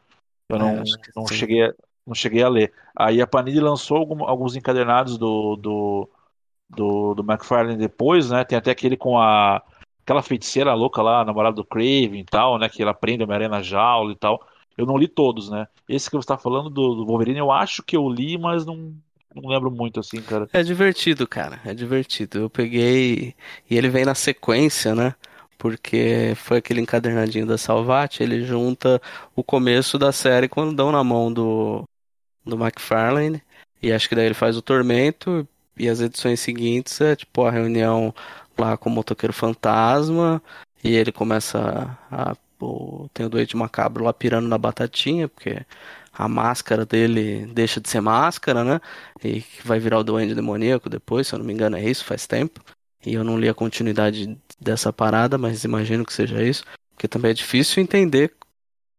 [0.50, 1.30] Eu É, não, que não sim.
[1.30, 1.74] cheguei, a-
[2.06, 2.72] não cheguei a ler.
[2.96, 6.10] Aí a Panini lançou algum- alguns encadernados do, do,
[6.70, 8.44] do, do McFarlane depois, né?
[8.44, 9.62] Tem até aquele com a
[10.06, 12.70] aquela feiticeira louca lá, namorada do Craven e tal, né?
[12.70, 14.40] Que ela prende a Homem-Aranha na jaula e tal.
[14.78, 15.68] Eu não li todos, né?
[15.90, 18.94] Esse que você tá falando do, do Wolverine, eu acho que eu li, mas não,
[19.34, 20.48] não lembro muito assim, cara.
[20.54, 21.60] É divertido, cara.
[21.66, 22.40] É divertido.
[22.40, 23.34] Eu peguei.
[23.70, 25.16] E ele vem na sequência, né?
[25.58, 28.22] Porque foi aquele encadernadinho da Salvat.
[28.22, 29.02] Ele junta
[29.36, 31.84] o começo da série quando dão na mão do,
[32.46, 33.42] do McFarlane.
[33.82, 35.48] E acho que daí ele faz o Tormento.
[35.78, 38.14] E as edições seguintes é tipo a reunião
[38.58, 40.42] lá com o Motoqueiro Fantasma.
[40.84, 42.36] E ele começa a.
[42.62, 45.66] o- tem o Doente Macabro lá pirando na batatinha, porque
[46.14, 48.80] a máscara dele deixa de ser máscara, né?
[49.24, 52.26] E vai virar o Duende Demoníaco depois, se eu não me engano, é isso, faz
[52.28, 52.62] tempo.
[53.06, 56.64] E eu não li a continuidade dessa parada, mas imagino que seja isso.
[56.96, 58.34] Porque também é difícil entender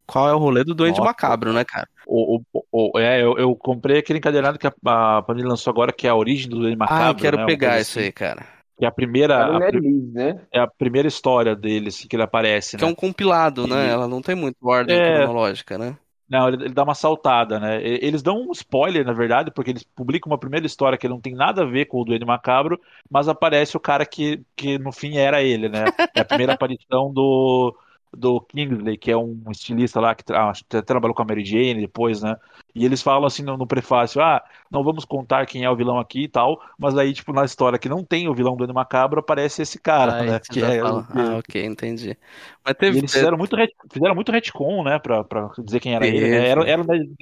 [0.07, 1.03] qual é o rolê do Nossa.
[1.03, 1.89] Macabro, né, cara?
[2.07, 5.93] O, o, o- é, eu, eu comprei aquele encadernado que a, a Panini lançou agora,
[5.93, 7.45] que é a origem do Duende Ah, Macabro, eu quero né?
[7.45, 8.01] Pegar isso assim.
[8.01, 8.47] aí, cara.
[8.79, 10.47] Que é a primeira, a, Ned pri- Leeds, né?
[10.53, 12.89] é a primeira história dele, assim, que ele aparece, Que é né?
[12.89, 13.89] um compilado, né?
[13.89, 15.01] E- Ela não tem muito ordem É.
[15.01, 15.99] cronológica, né?
[16.29, 17.81] Não, ele, ele dá uma saltada, né?
[17.85, 21.35] Eles dão um spoiler, na verdade, porque eles publicam uma primeira história que não tem
[21.35, 25.17] nada a ver com o Duende Macabro, mas aparece o cara que, que no fim
[25.19, 25.93] era ele, né?
[26.15, 27.77] É a primeira aparição do,
[28.13, 30.53] do Kingsley, que é um estilista lá que tra-
[30.87, 32.37] trabalhou com a Mary Jane depois, né?
[32.75, 35.99] E eles falam assim no, no prefácio: ah, não vamos contar quem é o vilão
[35.99, 38.73] aqui e tal, mas aí, tipo, na história que não tem o vilão do Duende
[38.75, 40.41] Macabro, aparece esse cara, Aí né?
[40.41, 42.17] Que já é fala, Ah, ok, entendi.
[42.65, 42.99] Mas E teve.
[42.99, 43.57] eles fizeram muito,
[43.93, 46.49] fizeram muito retcon, né, pra, pra dizer quem era ele, né?
[46.49, 47.15] Era, era o Ned,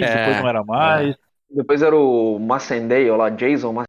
[0.00, 1.16] É, depois não era mais.
[1.50, 3.88] Depois era o Massendale lá, Jason Massendale,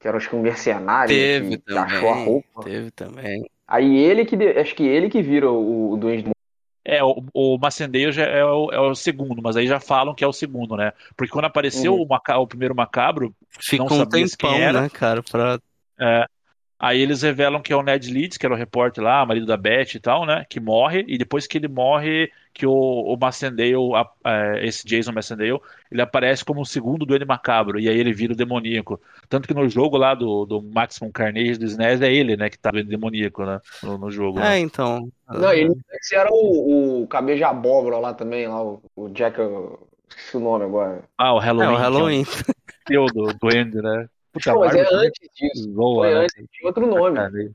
[0.00, 2.16] que era acho que um mercenário Teve que, que achou a também.
[2.16, 2.60] roupa.
[2.60, 3.42] Teve também.
[3.68, 6.30] Aí ele que, de- acho que ele que vira o, o Duende do
[6.84, 10.24] É, o, o Macendeio já é o, é o segundo, mas aí já falam que
[10.24, 10.92] é o segundo, né?
[11.16, 12.00] Porque quando apareceu Uhum.
[12.00, 14.82] o, maca- o primeiro macabro, Ficou um sabia-se tempão, quem era.
[14.82, 15.58] né, cara, pra.
[16.00, 16.26] é,
[16.78, 19.56] aí eles revelam que é o Ned Leeds, que era o repórter lá, marido da
[19.56, 20.44] Beth e tal, né?
[20.48, 25.12] Que morre, e depois que ele morre, que o, o Macendale, a- é, esse Jason
[25.12, 25.58] Macendale,
[25.90, 29.00] ele aparece como o segundo Duende Macabro, e aí ele vira o demoníaco.
[29.28, 32.58] Tanto que no jogo lá do, do Maximum Carnage do SNES é ele, né, que
[32.58, 33.60] tá Duende demoníaco, né?
[33.82, 34.56] No, no jogo, né?
[34.56, 35.10] É, então.
[35.28, 39.38] Não, ele esse era o, o cabeça de abóbora lá também, lá, o, o Jack,
[40.08, 41.02] esqueci o nome agora.
[41.16, 41.66] Ah, o Halloween.
[41.66, 42.22] É, o que Halloween.
[42.92, 44.08] é o pseudo Duende, né?
[44.32, 45.72] Puta, Não, mas é antes disso.
[45.72, 46.20] zoa, Foi né?
[46.20, 47.16] antes, tinha outro nome.
[47.16, 47.50] Cara,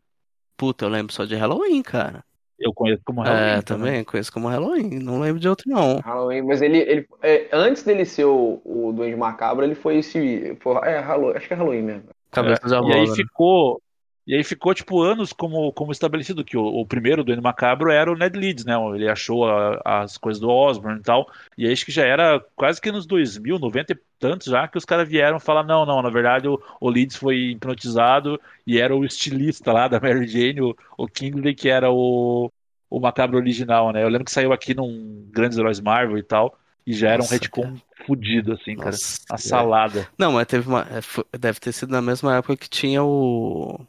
[0.58, 2.24] Puta, eu lembro só de Halloween, cara.
[2.60, 3.44] Eu conheço como Halloween.
[3.58, 5.00] É, também, conheço como Halloween.
[5.00, 6.00] Não lembro de outro, não.
[6.00, 10.56] Halloween, mas ele, ele é, antes dele ser o, o Duende Macabro, ele foi esse.
[10.62, 12.04] Foi, é, Halloween, acho que é Halloween mesmo.
[12.32, 13.16] Cabeça de É, e aí abóbora.
[13.16, 13.82] ficou.
[14.26, 18.10] E aí ficou, tipo, anos como, como estabelecido que o, o primeiro Duende Macabro era
[18.12, 18.74] o Ned Leeds, né?
[18.96, 21.30] Ele achou a- as coisas do Osborn e tal.
[21.58, 24.78] E aí acho que já era quase que nos 2000, 90 e tantos já, que
[24.78, 28.96] os caras vieram falar, não, não, na verdade o, o Leeds foi hipnotizado e era
[28.96, 32.50] o estilista lá da Mary Jane, o, o Kingsley, que era o,
[32.90, 34.04] o Macabro original, né?
[34.04, 36.58] Eu lembro que saiu aqui num Grandes Heróis Marvel e tal,
[36.88, 39.00] e já era um Nossa, retcon fudido, assim, cara.
[39.00, 39.68] Nossa, A é.
[39.68, 40.08] salada.
[40.18, 40.82] Não, mas teve uma.
[40.84, 43.80] é, Deve ter sido na mesma época que tinha o.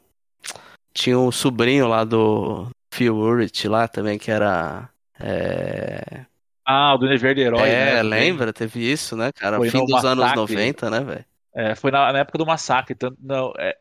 [0.95, 4.89] Tinha o sobrinho lá do Phil Urich lá também, que era.
[5.19, 6.25] É,
[6.65, 8.03] Ah, o do Verde Herói, é, né?
[8.03, 8.53] lembra?
[8.53, 9.57] Teve isso, né, cara?
[9.57, 10.55] Foi Fim dos anos Massacre.
[10.55, 11.25] 90, né, velho?
[11.53, 12.95] É, foi na, na época do massacre.
[12.95, 13.77] Tanto, não, é,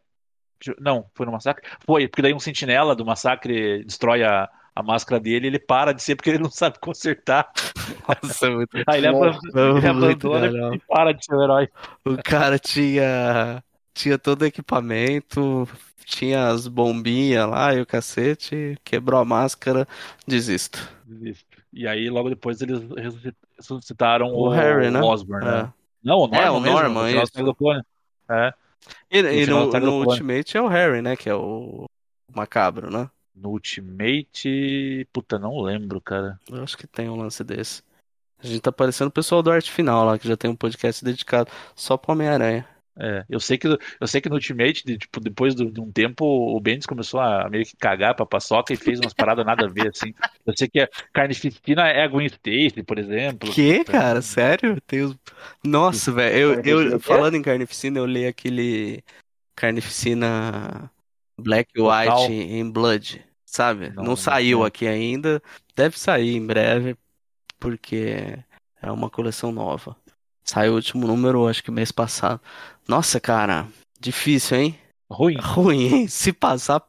[0.80, 1.64] não, foi no massacre?
[1.86, 5.92] Foi, porque daí um sentinela do massacre destrói a, a máscara dele e ele para
[5.92, 7.48] de ser porque ele não sabe consertar.
[8.22, 8.76] Nossa, é muito.
[8.86, 10.74] Aí ele, abandona, ele muito abandona legal.
[10.74, 11.68] e para de ser o herói.
[12.04, 13.62] O cara tinha.
[13.94, 15.68] Tinha todo o equipamento,
[16.04, 19.86] tinha as bombinhas lá e o cacete, quebrou a máscara,
[20.26, 20.86] desisto.
[21.06, 21.62] Desisto.
[21.72, 25.00] E aí, logo depois, eles ressuscit- ressuscitaram O o, Harry, né?
[25.00, 25.50] Osborn, É.
[25.62, 25.72] né?
[26.02, 27.44] Não, o Norman É, o mesmo, Norman, do isso.
[27.44, 27.82] Do Clone.
[28.28, 28.52] É,
[29.10, 29.92] E, No e no, no.
[30.08, 31.16] Ultimate é o Harry, né?
[31.16, 31.86] Que é o
[32.34, 33.08] macabro, né?
[33.34, 35.08] no Ultimate...
[35.12, 36.38] Puta, não lembro, cara.
[36.48, 37.82] Eu acho que tem um lance desse.
[38.38, 41.04] A gente tá parecendo o pessoal do Arte Final lá, que já tem um podcast
[41.04, 42.68] dedicado só pro Homem-Aranha.
[42.98, 45.90] É, eu sei que, eu sei que no Ultimate, de, tipo, depois do- de um
[45.90, 49.66] tempo, o Bendis começou a meio que cagar pra paçoca e fez umas paradas nada
[49.66, 50.14] a ver, assim.
[50.46, 53.50] Eu sei que a Carnificina é a Gwen Stacy, por exemplo.
[53.52, 54.22] Que, cara?
[54.22, 54.80] Sério?
[54.86, 55.16] Tem os...
[55.64, 56.36] Nossa, velho.
[56.36, 57.00] Eu, Carnificina o eu, quê?
[57.00, 59.02] falando em Carnificina, eu li aquele
[59.56, 60.90] Carnificina
[61.38, 62.18] Black e Total.
[62.18, 63.90] White in Blood, sabe?
[63.90, 64.68] Não, Não, não saiu sei.
[64.68, 65.42] aqui ainda.
[65.76, 66.96] Deve sair em breve,
[67.58, 68.38] porque
[68.82, 69.96] é uma coleção nova.
[70.44, 72.40] Saiu o último número, acho que mês passado.
[72.86, 73.66] Nossa, cara,
[73.98, 74.78] difícil, hein?
[75.10, 75.36] Ruim.
[75.40, 76.08] Ruim, hein?
[76.08, 76.82] Se passar,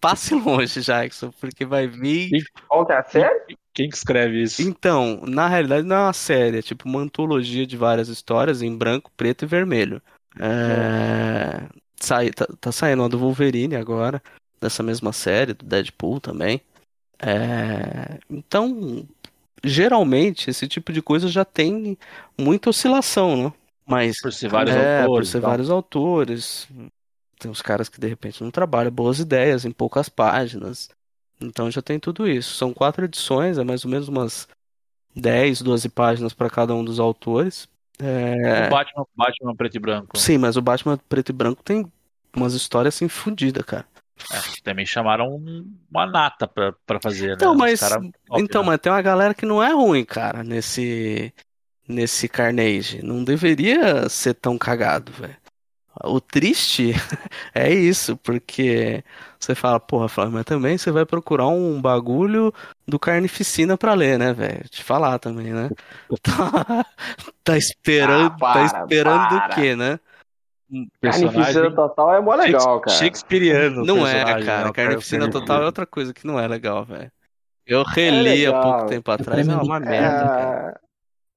[0.00, 2.30] passe longe, Jackson, porque vai vir.
[2.66, 3.58] Qual que é a série?
[3.74, 4.62] Quem que escreve isso?
[4.62, 8.76] Então, na realidade não é uma série, é tipo uma antologia de várias histórias em
[8.76, 10.02] branco, preto e vermelho.
[10.38, 11.68] É...
[11.96, 14.22] Sai, tá, tá saindo uma do Wolverine agora,
[14.60, 16.60] dessa mesma série, do Deadpool também.
[17.20, 18.18] É...
[18.28, 19.06] Então,
[19.64, 21.96] geralmente, esse tipo de coisa já tem
[22.38, 23.52] muita oscilação, né?
[23.86, 25.28] Mas Por ser vários é, por autores.
[25.28, 25.50] ser e tal.
[25.50, 26.68] vários autores.
[27.38, 30.88] Tem uns caras que de repente não trabalham boas ideias em poucas páginas.
[31.40, 32.54] Então já tem tudo isso.
[32.54, 34.46] São quatro edições, é mais ou menos umas
[35.14, 37.68] 10, 12 páginas para cada um dos autores.
[37.98, 40.16] É, O Batman, Batman preto e branco.
[40.16, 41.90] Sim, mas o Batman preto e branco tem
[42.34, 43.86] umas histórias assim fodidas, cara.
[44.32, 47.56] É, também chamaram um- uma nata pra, pra fazer, Então, né?
[47.56, 48.00] Mas cara
[48.36, 48.70] então, né?
[48.70, 51.32] mas tem uma galera que não é ruim, cara, nesse
[51.88, 53.02] nesse Carnage.
[53.04, 55.36] Não deveria ser tão cagado, velho.
[56.04, 56.92] O triste
[57.54, 59.04] é isso, porque
[59.40, 62.52] você fala, porra, Flávio, mas também você vai procurar um bagulho
[62.88, 64.68] do Carnificina pra ler, né, velho?
[64.70, 65.72] Te falar também, né?
[66.22, 66.86] Tá,
[67.44, 69.38] tá esperando, Ah, para, tá esperando para.
[69.38, 70.00] o quê, né?
[71.00, 72.96] Carnificina Total é mó legal, cara.
[72.96, 73.82] Shakespeareano.
[73.82, 74.66] o Não é, cara.
[74.66, 74.72] né?
[74.72, 77.10] Carnificina cara- Total é outra coisa que não é legal, velho.
[77.66, 78.62] Eu reli há legal.
[78.62, 80.80] pouco tempo atrás, é uma merda, cara.
[80.84, 80.90] É...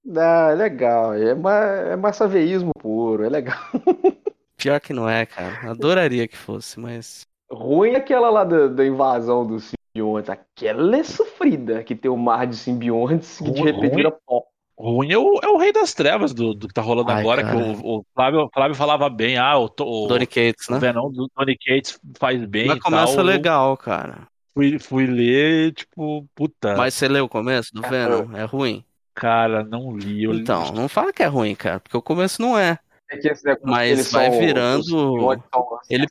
[0.06, 1.14] Não, é legal.
[1.14, 1.60] É, ma...
[1.60, 3.24] é massaveísmo puro.
[3.24, 3.58] É legal.
[4.58, 5.72] Pior que não é, cara.
[5.72, 7.26] Adoraria que fosse, mas.
[7.52, 10.30] Ruim é aquela lá da, da invasão dos simbiontes.
[10.30, 13.96] Aquela é sofrida, que tem o mar de simbiontes que de repente ruim.
[13.96, 14.44] vira pó.
[14.78, 17.44] Ruim é o, é o Rei das Trevas do, do que tá rolando Ai, agora,
[17.44, 17.56] cara.
[17.56, 20.80] que o, o Flávio, o Flávio falava bem, ah, o, o, Donny Cates, o né?
[20.80, 23.24] Venom do Tony Cates faz bem Mas e começa tal.
[23.26, 24.28] legal, cara.
[24.56, 28.36] Fui, fui ler, tipo, puta, Mas você leu o começo do Venom?
[28.36, 28.84] É ruim?
[29.16, 30.24] cara, não li.
[30.24, 32.80] Eu, Então, não fala que é ruim, cara, porque o começo não é.
[33.12, 36.08] É que esse negócio Mas vai são- virando- os são ele-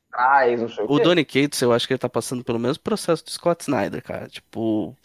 [0.69, 1.03] sei o O quê.
[1.03, 4.29] Donny Cates, eu acho que ele tá passando pelo mesmo processo do Scott Snyder, cara.
[4.29, 4.97] Tipo,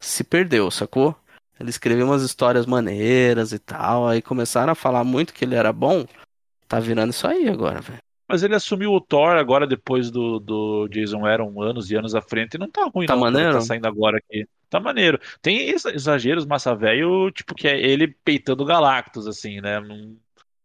[0.00, 1.14] se perdeu, sacou?
[1.58, 5.72] Ele escreveu umas histórias maneiras e tal, aí começaram a falar muito que ele era
[5.72, 6.04] bom.
[6.68, 8.00] Tá virando isso aí agora, velho.
[8.28, 12.22] Mas ele assumiu o Thor agora depois do, do Jason Aaron anos e anos à
[12.22, 13.58] frente e não tá ruim Tá não, cara, maneiro?
[13.58, 14.48] tá saindo agora aqui.
[14.70, 15.18] Tá maneiro.
[15.42, 19.78] Tem ex- exageros massa velho, tipo que é ele peitando Galactus assim, né?
[19.80, 20.16] Não,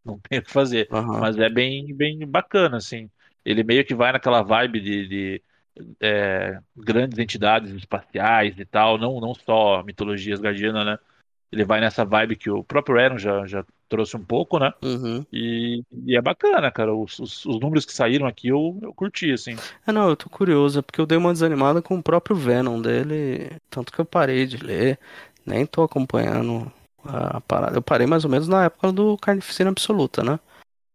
[0.05, 0.89] não tem o que fazer.
[0.89, 1.19] Aham.
[1.19, 3.09] Mas é bem, bem bacana, assim.
[3.45, 5.43] Ele meio que vai naquela vibe de, de,
[5.99, 10.99] é, grandes entidades espaciais e tal, não, não só mitologias guardianas, né?
[11.51, 14.71] Ele vai nessa vibe que o próprio Aaron já, já trouxe um pouco, né?
[14.83, 15.25] Uhum.
[15.33, 16.93] E, e é bacana, cara.
[16.93, 19.55] Os, os, os números que saíram aqui eu, eu curti, assim.
[19.85, 22.79] É, não, eu tô curioso, é porque eu dei uma desanimada com o próprio Venom
[22.79, 24.99] dele, tanto que eu parei de ler,
[25.43, 26.71] nem tô acompanhando
[27.03, 27.77] a parada.
[27.77, 30.39] Eu parei mais ou menos na época do Carnificina Absoluta, né?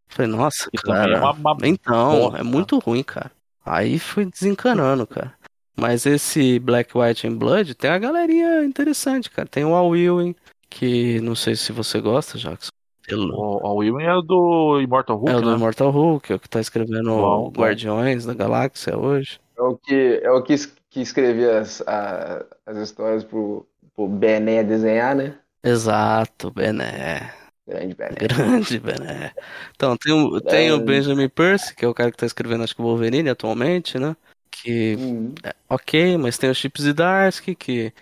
[0.09, 1.19] Falei, nossa, também é cara.
[1.19, 2.39] uma, uma Então, bosta.
[2.39, 3.33] é muito ruim, cara.
[3.65, 5.35] Aí foi desencanando, cara.
[5.77, 9.49] Mas esse Black, White and Blood tem uma galerinha interessante, cara.
[9.49, 10.35] Tem o Al Ewing,
[10.70, 12.70] que não sei se você gosta, Jackson.
[13.09, 15.57] Ele- O, o William é o do Immortal Hulk, É o do né?
[15.57, 17.51] Immortal Hulk, é o que tá escrevendo bom.
[17.51, 19.39] Guardiões da Galáxia hoje.
[19.57, 24.09] É o que, é o que, es- que escrevia as, a- as histórias pro, pro
[24.09, 25.35] Bené desenhar, né?
[25.62, 27.32] Exato, Bené.
[27.66, 28.15] Grande Bené.
[28.20, 29.32] Grande Bené.
[29.74, 30.85] Então, tem o, tem o É.
[30.85, 34.15] Benjamin Percy, que é o cara que tá escrevendo, acho que o Wolverine atualmente, né?
[34.51, 35.35] Que, Hum.
[35.43, 37.93] é, ok, mas tem o Chip Zdarsky, que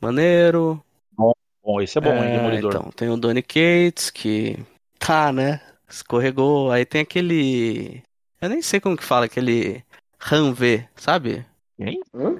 [0.00, 0.82] maneiro.
[1.16, 2.70] Bom, esse é bom, hein, É, Demolidor.
[2.74, 4.58] então, tem o Donny Cates, que
[4.98, 5.60] tá, né?
[5.88, 6.70] Escorregou.
[6.70, 8.02] Aí tem aquele.
[8.40, 9.82] Eu nem sei como que fala, aquele
[10.18, 10.60] Ranv,
[10.96, 11.44] sabe?
[11.76, 12.00] Quem?
[12.14, 12.36] Hã?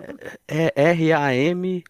[0.47, 1.83] É R-A-M,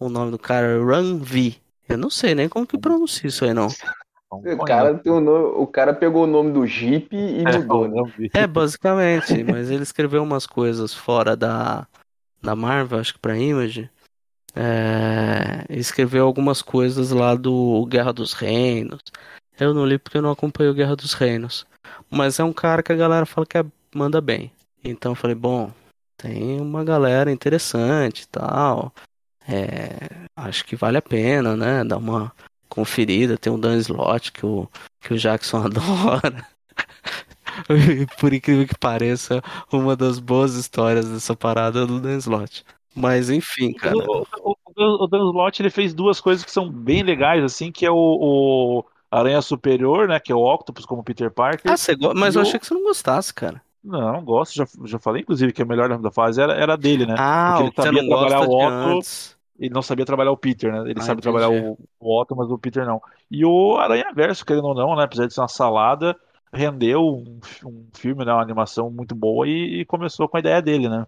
[0.00, 1.60] o nome do cara, Ranvi.
[1.88, 3.68] Eu não sei nem como que pronuncia isso aí, não.
[4.30, 8.02] O cara, tem o, nome, o cara pegou o nome do Jeep e mudou, né?
[8.32, 11.86] É, basicamente, mas ele escreveu umas coisas fora da,
[12.42, 13.88] da Marvel, acho que pra Image.
[14.54, 19.00] É, escreveu algumas coisas lá do Guerra dos Reinos.
[19.58, 21.66] Eu não li porque eu não acompanho o Guerra dos Reinos.
[22.10, 24.52] Mas é um cara que a galera fala que é- manda bem.
[24.82, 25.70] Então eu falei, bom,
[26.16, 28.92] tem uma galera interessante e tal.
[29.48, 31.84] É, acho que vale a pena, né?
[31.84, 32.32] Dar uma
[32.76, 33.38] conferida.
[33.38, 34.68] Tem o Dan Slott que o,
[35.00, 36.46] que o Jackson adora.
[38.20, 39.42] Por incrível que pareça,
[39.72, 42.64] uma das boas histórias dessa parada é do Dan Slott.
[42.94, 43.96] Mas enfim, cara.
[43.96, 47.86] O, o, o, Dan Slott, ele fez duas coisas que são bem legais, assim, que
[47.86, 51.72] é o, o Aranha Superior, né, que é o Octopus como Peter Parker.
[51.72, 51.96] Ah, você.
[52.14, 53.62] Mas eu achei que você não gostasse, cara.
[53.82, 57.14] Não, gosto, já, já falei, inclusive, que a melhor da fase era, era dele, né?
[57.16, 59.35] Ah, Porque ele sabia gosta trabalhar o antes.
[59.58, 60.90] Ele não sabia trabalhar o Peter, né?
[60.90, 61.22] Ele Ah, sabe entendi.
[61.22, 63.00] trabalhar o, o Otto, mas o Peter não.
[63.30, 65.04] E o Aranha Verso, querendo ou não, né?
[65.04, 66.18] Apesar de ser uma salada,
[66.52, 68.32] rendeu um, um filme, né?
[68.32, 71.06] Uma animação muito boa e, e começou com a ideia dele, né?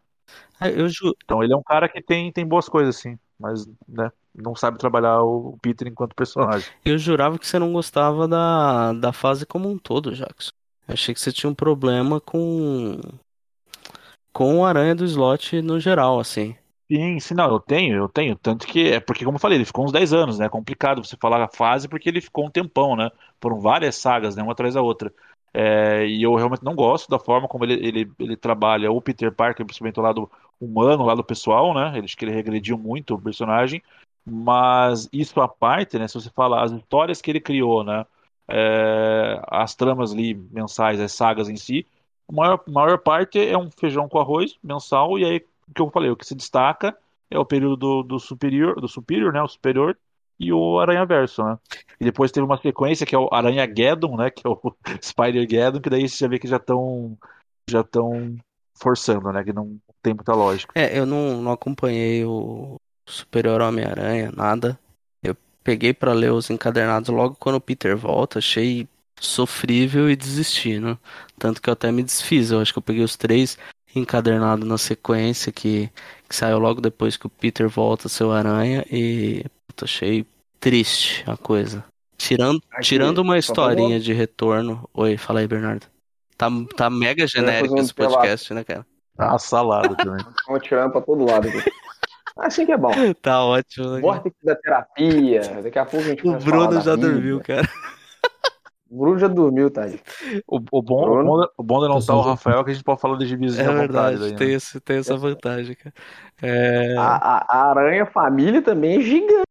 [0.61, 1.15] Ah, Eu ju...
[1.25, 4.11] Então ele é um cara que tem, tem boas coisas, sim, mas, né?
[4.35, 6.73] Não sabe trabalhar o Peter enquanto personagem.
[6.85, 10.51] eu jurava que você não gostava da, da fase como um todo, Jackson.
[10.87, 12.99] Eu achei que você tinha um problema com
[14.33, 16.57] com o Aranha do Slot no geral, assim.
[16.91, 18.35] Sim, sim, não, eu tenho, eu tenho.
[18.37, 20.47] Tanto que é porque, como eu falei, ele ficou uns 10 anos, né?
[20.47, 23.11] É complicado você falar a fase porque ele ficou um tempão, né?
[23.43, 24.43] Foram várias sagas, né?
[24.43, 25.13] Uma atrás da outra.
[25.53, 29.31] É, e eu realmente não gosto da forma como ele, ele, ele trabalha o Peter
[29.35, 32.01] Parker, principalmente o lado humano, o lado pessoal, né?
[32.03, 33.83] Acho que ele regrediu muito o personagem.
[34.25, 36.09] Mas isso à parte, né?
[36.09, 38.07] Se você falar as histórias que ele criou, né?
[38.49, 41.87] É, as tramas ali mensais, as sagas em si,
[42.29, 45.45] a maior, maior parte é um feijão com arroz mensal, e aí
[45.75, 46.97] que eu falei, o que se destaca
[47.31, 49.43] é o período do, do superior, do superior, né?
[49.43, 49.97] O superior
[50.39, 51.59] e o Aranha Verso, né?
[52.01, 54.31] E depois teve uma sequência que é o Aranha Geddon, né?
[54.31, 54.59] Que é o
[55.03, 57.19] Spider Geddon, que daí você já vê que já estão
[57.69, 58.37] já estão
[58.75, 59.45] forçando, né?
[59.45, 60.73] Que não tem muita lógica.
[60.75, 62.77] É, eu não, não acompanhei o
[63.07, 64.79] Superior Homem-Aranha, nada.
[65.23, 68.89] Eu peguei pra ler os encadernados logo quando o Peter volta, achei
[69.21, 70.97] sofrível e desisti, né?
[71.39, 72.51] Tanto que eu até me desfiz.
[72.51, 73.59] Eu acho que eu peguei os três
[73.95, 75.91] encadernados na sequência que,
[76.29, 80.27] que saiu logo depois que o Peter volta a ser o Aranha e puta, achei
[80.61, 81.85] triste a coisa.
[82.17, 84.89] Tirando, Aqui, tirando uma historinha de retorno.
[84.93, 85.87] Oi, fala aí, Bernardo.
[86.37, 88.85] Tá, tá mega genérico um esse podcast, né, cara?
[89.17, 90.25] Tá uma salada também.
[90.37, 91.71] Estão tirando pra todo lado aqui.
[92.39, 92.93] Assim que é bom.
[93.23, 94.01] Tá ótimo, né?
[94.01, 95.41] Vórtice da terapia.
[95.63, 97.09] Daqui a pouco a gente O Bruno já vida.
[97.09, 97.69] dormiu, cara.
[98.91, 99.83] O Bruno já dormiu, tá?
[100.47, 102.71] O, o bom, o bom, o bom de não Eu estar o Rafael é que
[102.71, 104.17] a gente pode falar de gibizinho É à vontade.
[104.17, 104.33] verdade, daí, né?
[104.33, 105.95] tem, esse, tem essa vantagem, cara.
[106.43, 109.45] É, A, a- a Aranha Família também é gigante.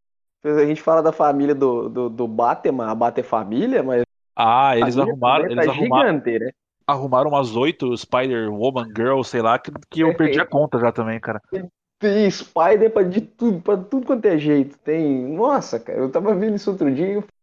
[0.45, 4.03] A gente fala da família do, do, do Batman, a Bater Família, mas
[4.35, 6.51] Ah, eles arrumaram, também eles tá arrumaram, gigante, né?
[6.87, 11.19] arrumaram umas oito Spider-Woman Girl, sei lá, que, que eu perdi a conta já também,
[11.19, 11.41] cara.
[11.99, 14.77] Tem Spider pra de tudo, pra tudo quanto é jeito.
[14.79, 15.27] Tem.
[15.35, 17.36] Nossa, cara, eu tava vendo isso outro dia e eu falei,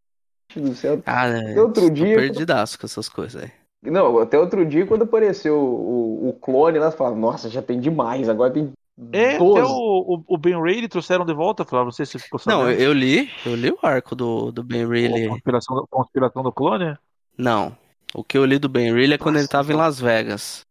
[0.59, 1.01] do céu.
[1.05, 2.15] Ah, Até outro tô dia.
[2.17, 3.51] perdidaço com essas coisas aí.
[3.83, 8.27] Não, até outro dia, quando apareceu o, o, clone lá, você nossa, já tem demais,
[8.27, 8.71] agora tem
[9.11, 9.51] É, 12.
[9.51, 12.81] até o, o, Ben Reilly trouxeram de volta, Flávio, não sei se ficou Não, sabendo.
[12.81, 15.29] eu, eu li, eu li o arco do, do Ben A Reilly.
[15.29, 16.97] conspiração, do- conspiração do clone?
[17.37, 17.77] Não,
[18.13, 19.85] o que eu li do Ben Reilly é quando ele Nossa, tava em então.
[19.85, 20.65] Las Vegas.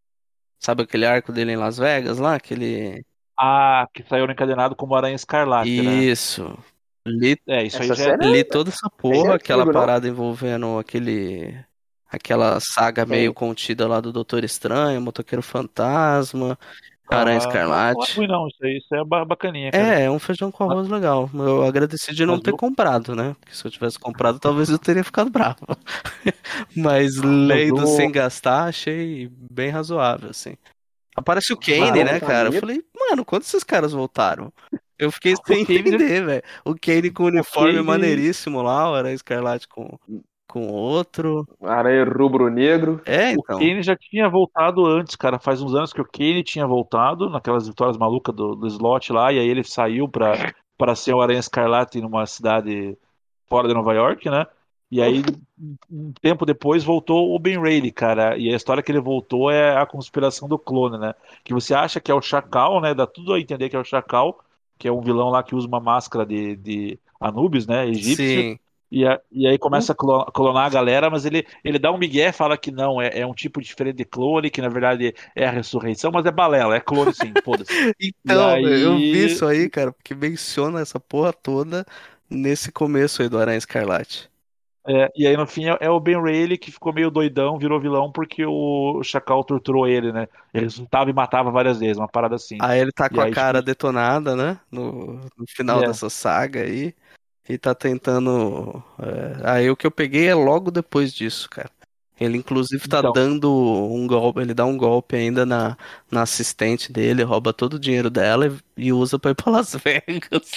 [0.59, 2.35] Sabe aquele arco dele em Las Vegas lá?
[2.35, 3.05] Aquele...
[3.39, 5.97] Ah, que saiu encadenado como Aranha Escarlate, né?
[5.97, 6.56] Isso.
[7.06, 8.16] Li, É, isso aí Essa já é.
[8.16, 9.81] série li toda essa Esse porra, é aquela antigo, não?
[9.81, 11.55] parada envolvendo aquele...
[12.10, 13.10] Aquela saga Quem?
[13.18, 16.56] meio contida lá do Doutor Estranho, Motoqueiro Fantasma,
[17.10, 18.16] Aranha Ah, Não é Escarlate.
[18.16, 20.01] ruim, não, isso aí, isso aí é ba- bacaninha, cara.
[20.01, 21.28] É, é um feijão com arroz legal.
[21.35, 23.35] Eu agradeci de não ter comprado, né?
[23.40, 25.56] Porque se eu tivesse comprado, talvez eu teria ficado bravo.
[26.76, 30.56] Mas lendo o- sem gastar, achei bem razoável, assim.
[31.16, 32.48] Aparece o Kane, né, cara?
[32.48, 34.52] Eu falei, mano, quando esses caras voltaram?
[34.98, 36.42] Eu fiquei sem entender, velho.
[36.64, 39.98] O Kane com o uniforme Kane- maneiríssimo lá, o Aranha Escarlate com,
[40.46, 41.46] com outro.
[41.62, 43.00] Aranha rubro-negro.
[43.04, 43.58] É, O então.
[43.58, 45.38] Kane já tinha voltado antes, cara.
[45.38, 49.32] Faz uns anos que o Kane tinha voltado, naquelas vitórias malucas do, do slot lá,
[49.32, 52.96] e aí ele saiu pra, pra ser o Aranha Escarlate numa cidade
[53.48, 54.46] fora de Nova York, né?
[54.90, 55.24] E aí,
[55.90, 58.38] um tempo depois, voltou o Ben Reilly, cara.
[58.38, 61.14] E a história que ele voltou é a conspiração do clone, né?
[61.42, 62.94] Que você acha que é o Chacal, né?
[62.94, 64.38] Dá tudo a entender que é o Chacal,
[64.78, 67.86] que é um vilão lá que usa uma máscara de, de Anubis, né?
[67.88, 68.46] Egípcio.
[68.46, 68.59] Sim.
[68.90, 71.98] E, a- e aí começa a clo- clonar a galera, mas ele, ele dá um
[71.98, 75.46] migué, fala que não, é, é um tipo diferente de clone, que na verdade é
[75.46, 77.72] a ressurreição, mas é balela, é clone sim, foda-se.
[77.98, 81.84] Então, aí- eu vi isso aí, cara, porque menciona essa porra toda
[82.30, 84.30] nesse começo aí do Aranha Escarlate.
[84.86, 87.81] É, e aí no fim é, é o Ben Reilly que ficou meio doidão, virou
[87.81, 90.28] vilão porque o Chacal torturou ele, né?
[90.52, 92.59] Ele resultava e matava várias vezes, uma parada assim.
[92.61, 94.61] Aí ele tá E com a aí, cara tipo, detonada, né?
[94.70, 95.86] No, no final É.
[95.86, 96.94] dessa saga aí.
[97.48, 98.82] E tá tentando.
[99.01, 101.70] é, Aí o que eu peguei é logo depois disso, cara.
[102.20, 103.12] Ele inclusive tá Então.
[103.12, 105.77] dando um golpe, ele dá um golpe ainda na,
[106.11, 108.47] na assistente dele, rouba todo o dinheiro dela
[108.77, 110.51] e, e usa pra ir pra Las Vegas.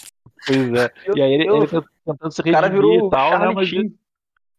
[0.46, 0.94] Pois é.
[1.16, 3.40] E aí ele, Eu- ele tá tentando se O cara redimir virou e tal, né?
[3.40, 3.98] Charlie Mas, Sheen.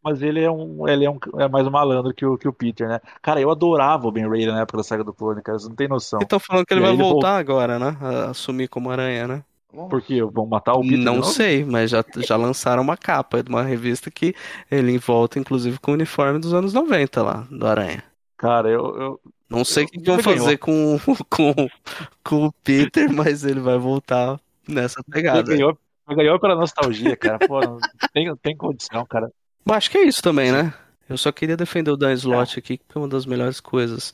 [0.09, 2.53] Mas ele é um, ele é um, é mais um malandro que o, que o
[2.53, 3.01] Peter, né?
[3.23, 5.77] Cara, eu adorava o Ben Reilly na época da saga do clone, cara, você não
[5.77, 6.21] tem noção.
[6.21, 7.97] E estão falando que ele E vai ele voltar agora, né?
[8.01, 9.45] A assumir como aranha, né?
[9.89, 10.23] Por quê?
[10.23, 11.23] Vão matar o Peter Não novo?
[11.23, 14.35] sei, mas já, já lançaram uma capa de uma revista que
[14.71, 18.03] ele volta, inclusive, com o uniforme dos anos 90 lá, do Aranha.
[18.37, 20.23] Cara, eu, eu, Não sei o que vão ganhou.
[20.23, 20.99] fazer com,
[21.31, 21.55] com,
[22.25, 25.59] com o Peter, mas ele vai voltar nessa pegada.
[25.59, 27.39] ganhou, você ganhou pela nostalgia, cara.
[27.41, 27.79] Pô, não
[28.13, 29.33] tem, não tem condição, cara.
[29.69, 30.73] Mas acho que é isso também, né?
[31.09, 34.13] Eu só queria defender o Dan Slott aqui, que é uma das melhores coisas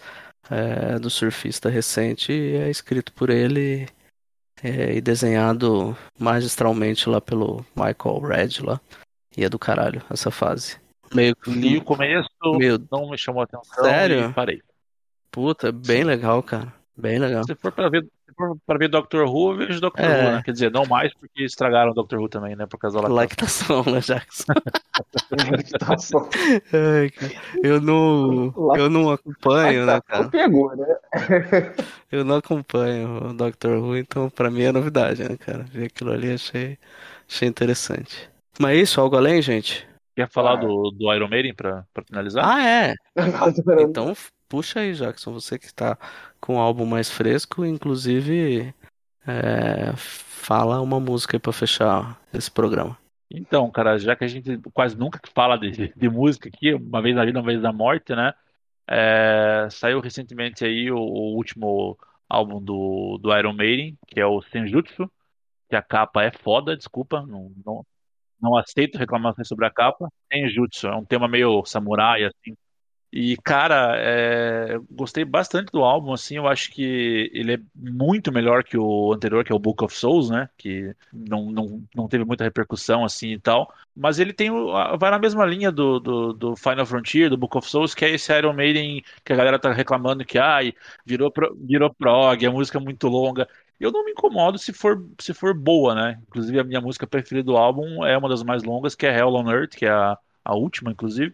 [0.50, 3.88] é, do surfista recente e é escrito por ele
[4.62, 8.80] é, e desenhado magistralmente lá pelo Michael Red lá.
[9.36, 10.76] E é do caralho essa fase.
[11.12, 14.30] Meio que Li o começo, Meu- não me chamou a atenção Sério?
[14.30, 14.62] e parei.
[15.30, 16.72] puta, bem legal, cara.
[16.96, 17.42] Bem legal.
[17.44, 18.06] Se for pra ver,
[18.66, 20.24] pra ver Doctor Who, eu vejo Doctor É.
[20.26, 20.42] Who, né?
[20.44, 22.66] Quer dizer, não mais porque estragaram o Doctor Who também, né?
[22.66, 23.78] Por causa da lactação.
[23.78, 24.52] Lactação, né, Jackson?
[25.50, 26.28] Lactação.
[26.72, 27.10] Ai,
[27.62, 30.28] eu não, eu não acompanho, né, cara?
[30.28, 30.86] Pegou, né?
[32.10, 35.64] Eu não acompanho o Doctor Who, então pra mim é novidade, né, cara?
[35.64, 36.78] Ver aquilo ali achei,
[37.28, 38.28] achei interessante.
[38.58, 39.84] Mas é isso, algo além, gente?
[40.14, 40.56] Quer falar Ah.
[40.56, 42.44] do, do Iron Maiden pra, pra finalizar?
[42.46, 42.94] Ah, é.
[43.80, 44.12] Então
[44.48, 45.98] puxa aí, Jackson, você que tá
[46.44, 48.74] com o álbum mais fresco, inclusive
[49.26, 52.98] é, fala uma música pra fechar esse programa.
[53.30, 57.16] Então, cara, já que a gente quase nunca fala de, de música aqui, uma vez
[57.16, 58.34] na vida, uma vez na morte, né?
[58.86, 61.98] É, saiu recentemente aí o, o último
[62.28, 65.10] álbum do, do Iron Maiden, que é o Senjutsu,
[65.70, 67.86] que a capa é foda, desculpa, não, não,
[68.38, 70.10] não aceito reclamações sobre a capa.
[70.30, 72.54] Senjutsu, é um tema meio samurai, assim.
[73.16, 78.64] E, cara, é, gostei bastante do álbum, assim, eu acho que ele é muito melhor
[78.64, 82.24] que o anterior, que é o Book of Souls, né, que não, não, não teve
[82.24, 84.50] muita repercussão, assim, e tal, mas ele tem,
[84.98, 88.10] vai na mesma linha do, do, do Final Frontier, do Book of Souls, que é
[88.10, 90.72] esse Iron Maiden que a galera tá reclamando que, ai,
[91.06, 95.06] virou, pro- virou prog, a música é muito longa, eu não me incomodo se for,
[95.20, 98.64] se for boa, né, inclusive a minha música preferida do álbum é uma das mais
[98.64, 101.32] longas, que é Hell on Earth, que é a, a última, inclusive,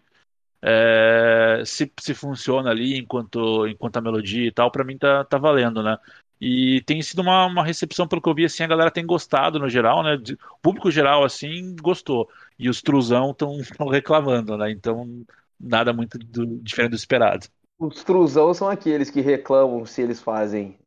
[0.61, 5.37] é, se, se funciona ali enquanto, enquanto a melodia e tal, pra mim tá, tá
[5.37, 5.97] valendo, né?
[6.39, 9.59] E tem sido uma, uma recepção, pelo que eu vi, assim, a galera tem gostado
[9.59, 10.17] no geral, né?
[10.17, 12.27] De- O público geral, assim, gostou.
[12.57, 13.57] E os truzão estão
[13.91, 14.71] reclamando, né?
[14.71, 15.23] Então,
[15.59, 17.47] nada muito do- diferente do esperado.
[17.79, 20.77] Os truzão são aqueles que reclamam se eles fazem,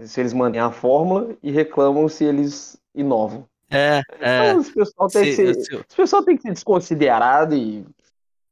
[0.00, 3.46] se eles mantêm a fórmula e reclamam se eles inovam.
[3.70, 4.52] É, é.
[4.52, 7.84] Então, esse pessoal tem que Se, ser, se- esse pessoal tem que ser desconsiderado e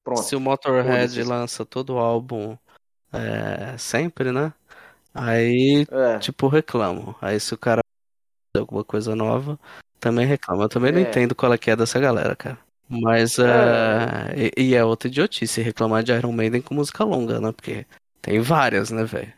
[0.04, 0.22] pronto.
[0.22, 2.56] se o Motorhead lança todo o álbum
[3.12, 4.52] é, sempre, né?
[5.14, 6.18] Aí, É.
[6.18, 7.14] tipo, reclamo.
[7.20, 7.82] Aí se o cara
[8.54, 9.58] fazer alguma coisa nova,
[10.00, 10.64] também reclama.
[10.64, 11.02] Eu também não É.
[11.02, 12.58] entendo qual é que é dessa galera, cara.
[12.88, 17.52] Mas é, e, e é outra idiotice reclamar de Iron Maiden com música longa, né?
[17.52, 17.86] Porque
[18.20, 19.32] tem várias, né, velho?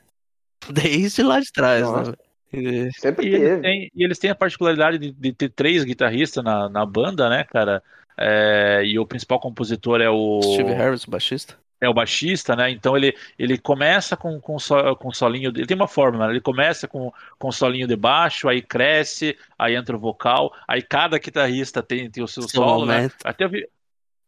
[0.72, 2.10] Desde lá de trás, Nossa.
[2.12, 2.16] né?
[2.52, 3.62] E- Sempre E eles teve.
[3.62, 7.42] têm, e eles têm a particularidade de, de ter três guitarristas na, na banda, né,
[7.44, 7.82] cara?
[8.16, 10.40] É, e o principal compositor é o.
[10.42, 11.56] Steve Harris, o baixista.
[11.80, 12.70] é o baixista, né?
[12.70, 15.50] Então ele, ele começa com, com, so, com solinho.
[15.54, 16.32] Ele tem uma forma, né?
[16.32, 21.18] Ele começa com, com solinho de baixo, aí cresce, aí entra o vocal, aí cada
[21.18, 22.96] guitarrista tem, tem o seu Seu solo, né?
[22.96, 23.16] momento.
[23.24, 23.68] Até eu vi,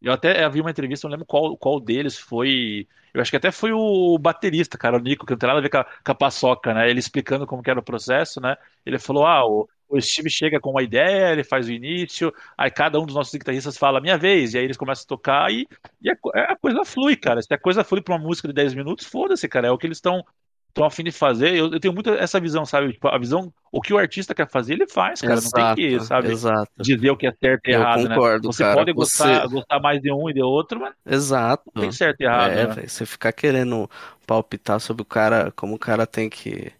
[0.01, 2.87] eu até vi uma entrevista, não lembro qual, qual deles foi.
[3.13, 5.63] Eu acho que até foi o baterista, cara, o Nico, que não tem nada a
[5.63, 6.89] ver com a, com a paçoca, né?
[6.89, 8.55] Ele explicando como que era o processo, né?
[8.85, 12.69] Ele falou: ah, o, o Steve chega com uma ideia, ele faz o início, aí
[12.71, 15.67] cada um dos nossos guitarristas fala minha vez, e aí eles começam a tocar e,
[16.01, 17.41] e a, co- a coisa flui, cara.
[17.41, 19.67] Se a coisa flui pra uma música de 10 minutos, foda-se, cara.
[19.67, 20.23] É o que eles estão
[20.69, 21.55] estão a fim de fazer.
[21.55, 22.93] Eu, eu tenho muito essa visão, sabe?
[22.93, 25.41] Tipo, a visão, o que o artista quer fazer, ele faz, cara.
[25.41, 26.71] Não tem que, Exato, sabe, exato.
[26.77, 28.53] dizer o que é certo e Eu errado, concordo, né?
[28.53, 28.75] Você cara.
[28.75, 31.63] pode gostar, Você- gostar mais de um e de outro, mas Exato.
[31.73, 32.87] não tem certo e errado, É, né?
[32.87, 33.89] você ficar querendo
[34.25, 36.71] palpitar sobre o cara, como o cara tem que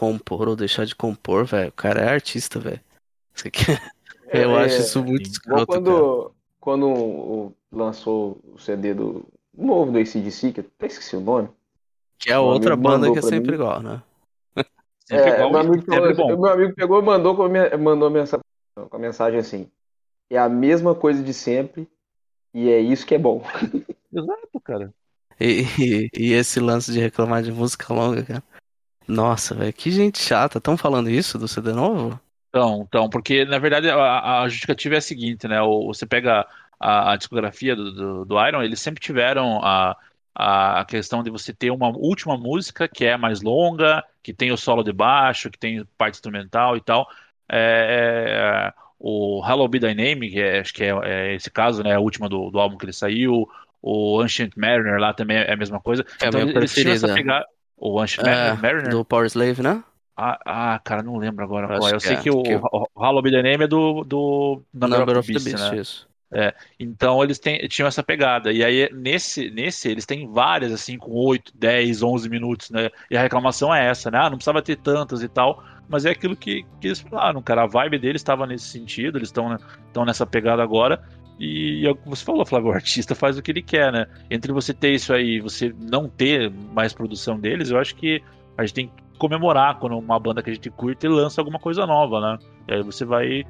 [0.00, 1.68] compor ou deixar de compor, velho.
[1.68, 2.80] O cara é artista, velho.
[3.34, 3.92] Você quer-
[4.32, 5.66] Eu É, acho isso muito escroto, cara.
[5.66, 11.20] quando, quando o- lançou o CD do novo do AC/DC, que eu até esqueci o
[11.20, 11.48] nome.
[12.18, 13.54] Que é outra banda que é sempre mim.
[13.56, 14.00] igual, né?
[15.04, 16.42] Sempre É, igual meu amigo, sempre falou- bom.
[16.42, 18.44] meu amigo pegou e mandou, com a minha- mandou a mensagem,
[18.88, 19.68] com a mensagem assim:
[20.30, 21.88] é a mesma coisa de sempre
[22.54, 23.42] e é isso que é bom.
[24.12, 24.94] Exato, cara.
[25.40, 28.42] E, e, e esse lance de reclamar de música longa, cara.
[29.10, 30.58] Nossa, velho, que gente chata.
[30.58, 32.18] Estão falando isso do CD novo?
[32.48, 35.60] Então, então, porque na verdade a, a justificativa é a seguinte, né?
[35.62, 36.46] O- Você pega
[36.80, 39.96] a, a discografia do, do, do Iron, eles sempre tiveram a,
[40.34, 44.56] a, questão de você ter uma última música que é mais longa, que tem o
[44.56, 47.08] solo de baixo, que tem parte instrumental e tal.
[47.48, 51.82] É, é, o Hello Be Thy Name, que é, acho que é, é esse caso,
[51.84, 51.94] né?
[51.94, 53.48] A última do, do álbum que ele saiu.
[53.82, 56.04] O Ancient Mariner lá também é a mesma coisa.
[56.18, 57.46] É então eles tinham essa pegada.
[57.80, 58.90] O Ancient É, Mariner?
[58.90, 59.82] do Power Slave, né?
[60.16, 61.94] Ah, ah, cara, não lembro agora Acho qual é.
[61.94, 65.16] Eu sei é, que o, que- o Hollow the Name é do, do Number, Number
[65.18, 65.80] of the Beast, né?
[65.80, 66.10] isso.
[66.32, 68.52] É, então eles têm, tinham essa pegada.
[68.52, 72.90] E aí, nesse, nesse, eles têm várias, assim, com 8, 10, 11 minutos, né?
[73.10, 74.18] E a reclamação é essa, né?
[74.18, 75.64] Ah, não precisava ter tantas e tal.
[75.88, 77.62] Mas é aquilo que, que eles falaram, cara.
[77.62, 81.02] A vibe deles estava nesse sentido, eles estão estão nessa pegada agora.
[81.40, 84.06] E é o que você falou, Flávio, o artista faz o que ele quer, né?
[84.30, 88.22] Entre você ter isso aí e você não ter mais produção deles, eu acho que
[88.58, 91.86] a gente tem que comemorar quando uma banda que a gente curte lança alguma coisa
[91.86, 92.38] nova, né?
[92.68, 93.44] E aí você vai.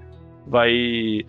[0.47, 1.27] vai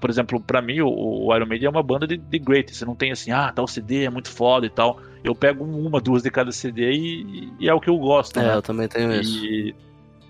[0.00, 2.74] por exemplo, pra mim, o, Iron Maiden é uma banda de, de great.
[2.74, 5.00] Você não tem assim, ah, tal CD é muito foda e tal.
[5.22, 8.42] Eu pego uma, duas de cada CD e, e é o que eu gosto, É,
[8.42, 8.56] né?
[8.56, 9.40] eu também tenho isso.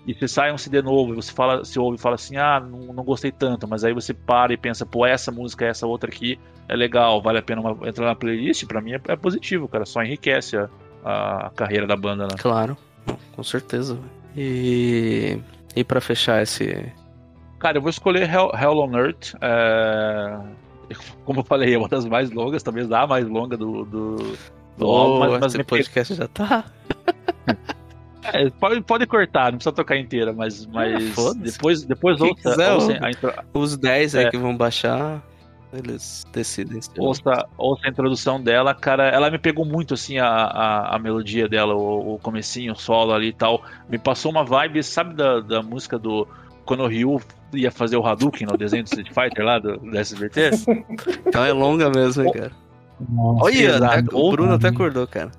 [0.05, 2.59] E, você sai um CD novo e você fala, você ouve e fala assim, ah,
[2.59, 6.09] não, não gostei tanto, mas aí você para e pensa, pô, essa música, essa outra
[6.09, 9.67] aqui é legal, vale a pena uma- entrar na playlist, pra mim é, é positivo,
[9.67, 10.67] cara, só enriquece a,
[11.05, 12.35] a carreira da banda, né?
[12.37, 12.75] Claro,
[13.33, 13.97] com certeza.
[14.35, 15.39] E,
[15.75, 16.91] e pra fechar esse.
[17.59, 19.33] Cara, eu vou escolher Hell, Hell on Earth.
[19.39, 20.37] é,
[21.23, 24.15] Como eu falei, é uma das mais longas, talvez a mais longa do, do,
[24.77, 26.65] do álbum, mas, mas esse me podcast já tá.
[28.31, 31.39] É, pode, pode cortar, não precisa tocar inteira, mas, mas foda-se.
[31.57, 34.29] depois, depois Quem ouça, quiser, ouça intro- Os 10 aí É.
[34.29, 35.21] que vão baixar,
[35.73, 36.79] eles decidem.
[36.97, 41.49] ouça, ouça a introdução dela, cara, ela me pegou muito assim a, a, a melodia
[41.49, 43.63] dela, o, o comecinho, o solo ali e tal.
[43.89, 46.27] Me passou uma vibe, sabe da, da música do
[46.65, 47.19] quando o Ryu
[47.53, 50.51] ia fazer o Hadouken no desenho do Street Fighter lá do, do SBT?
[51.27, 52.51] Então é longa mesmo, hein, cara.
[53.09, 55.31] Nossa, Olha, o Bruno até acordou, cara.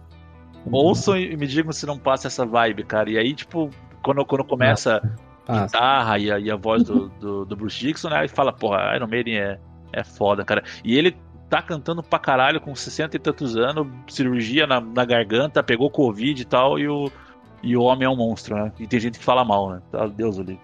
[0.70, 3.10] Ouçam e me digam se não passa essa vibe, cara.
[3.10, 3.70] E aí, tipo,
[4.02, 4.96] quando, quando começa
[5.46, 5.64] a Passa.
[5.64, 8.18] guitarra e a, e a voz do, do, do Bruce Dixon, né?
[8.18, 9.58] Aí fala, porra, Iron Maiden é,
[9.92, 10.62] é foda, cara.
[10.82, 11.16] E ele
[11.50, 16.40] tá cantando pra caralho com 60 e tantos anos, cirurgia na, na garganta, pegou Covid
[16.40, 17.10] e tal, e o,
[17.62, 18.72] e o homem é um monstro, né?
[18.78, 19.82] E tem gente que fala mal, né?
[19.90, 20.62] Tá, Deus o livre.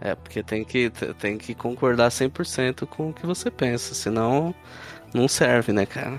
[0.00, 4.54] É, porque tem que, tem que concordar 100% com o que você pensa, senão
[5.12, 6.18] não serve, né, cara?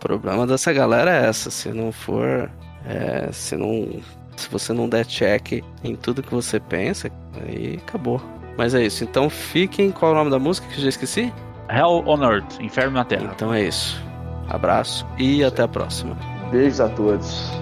[0.00, 2.50] O problema dessa galera é essa, se não for,
[2.86, 4.00] é, se não,
[4.34, 7.10] se você não der check em tudo que você pensa,
[7.42, 8.18] aí acabou.
[8.56, 11.30] Mas é isso, então fiquem, qual é o nome da música que eu já esqueci?
[11.70, 13.30] Hell on Earth, Inferno na Terra.
[13.34, 14.02] Então é isso.
[14.48, 16.16] Abraço e até a próxima.
[16.50, 17.59] Beijos a todos.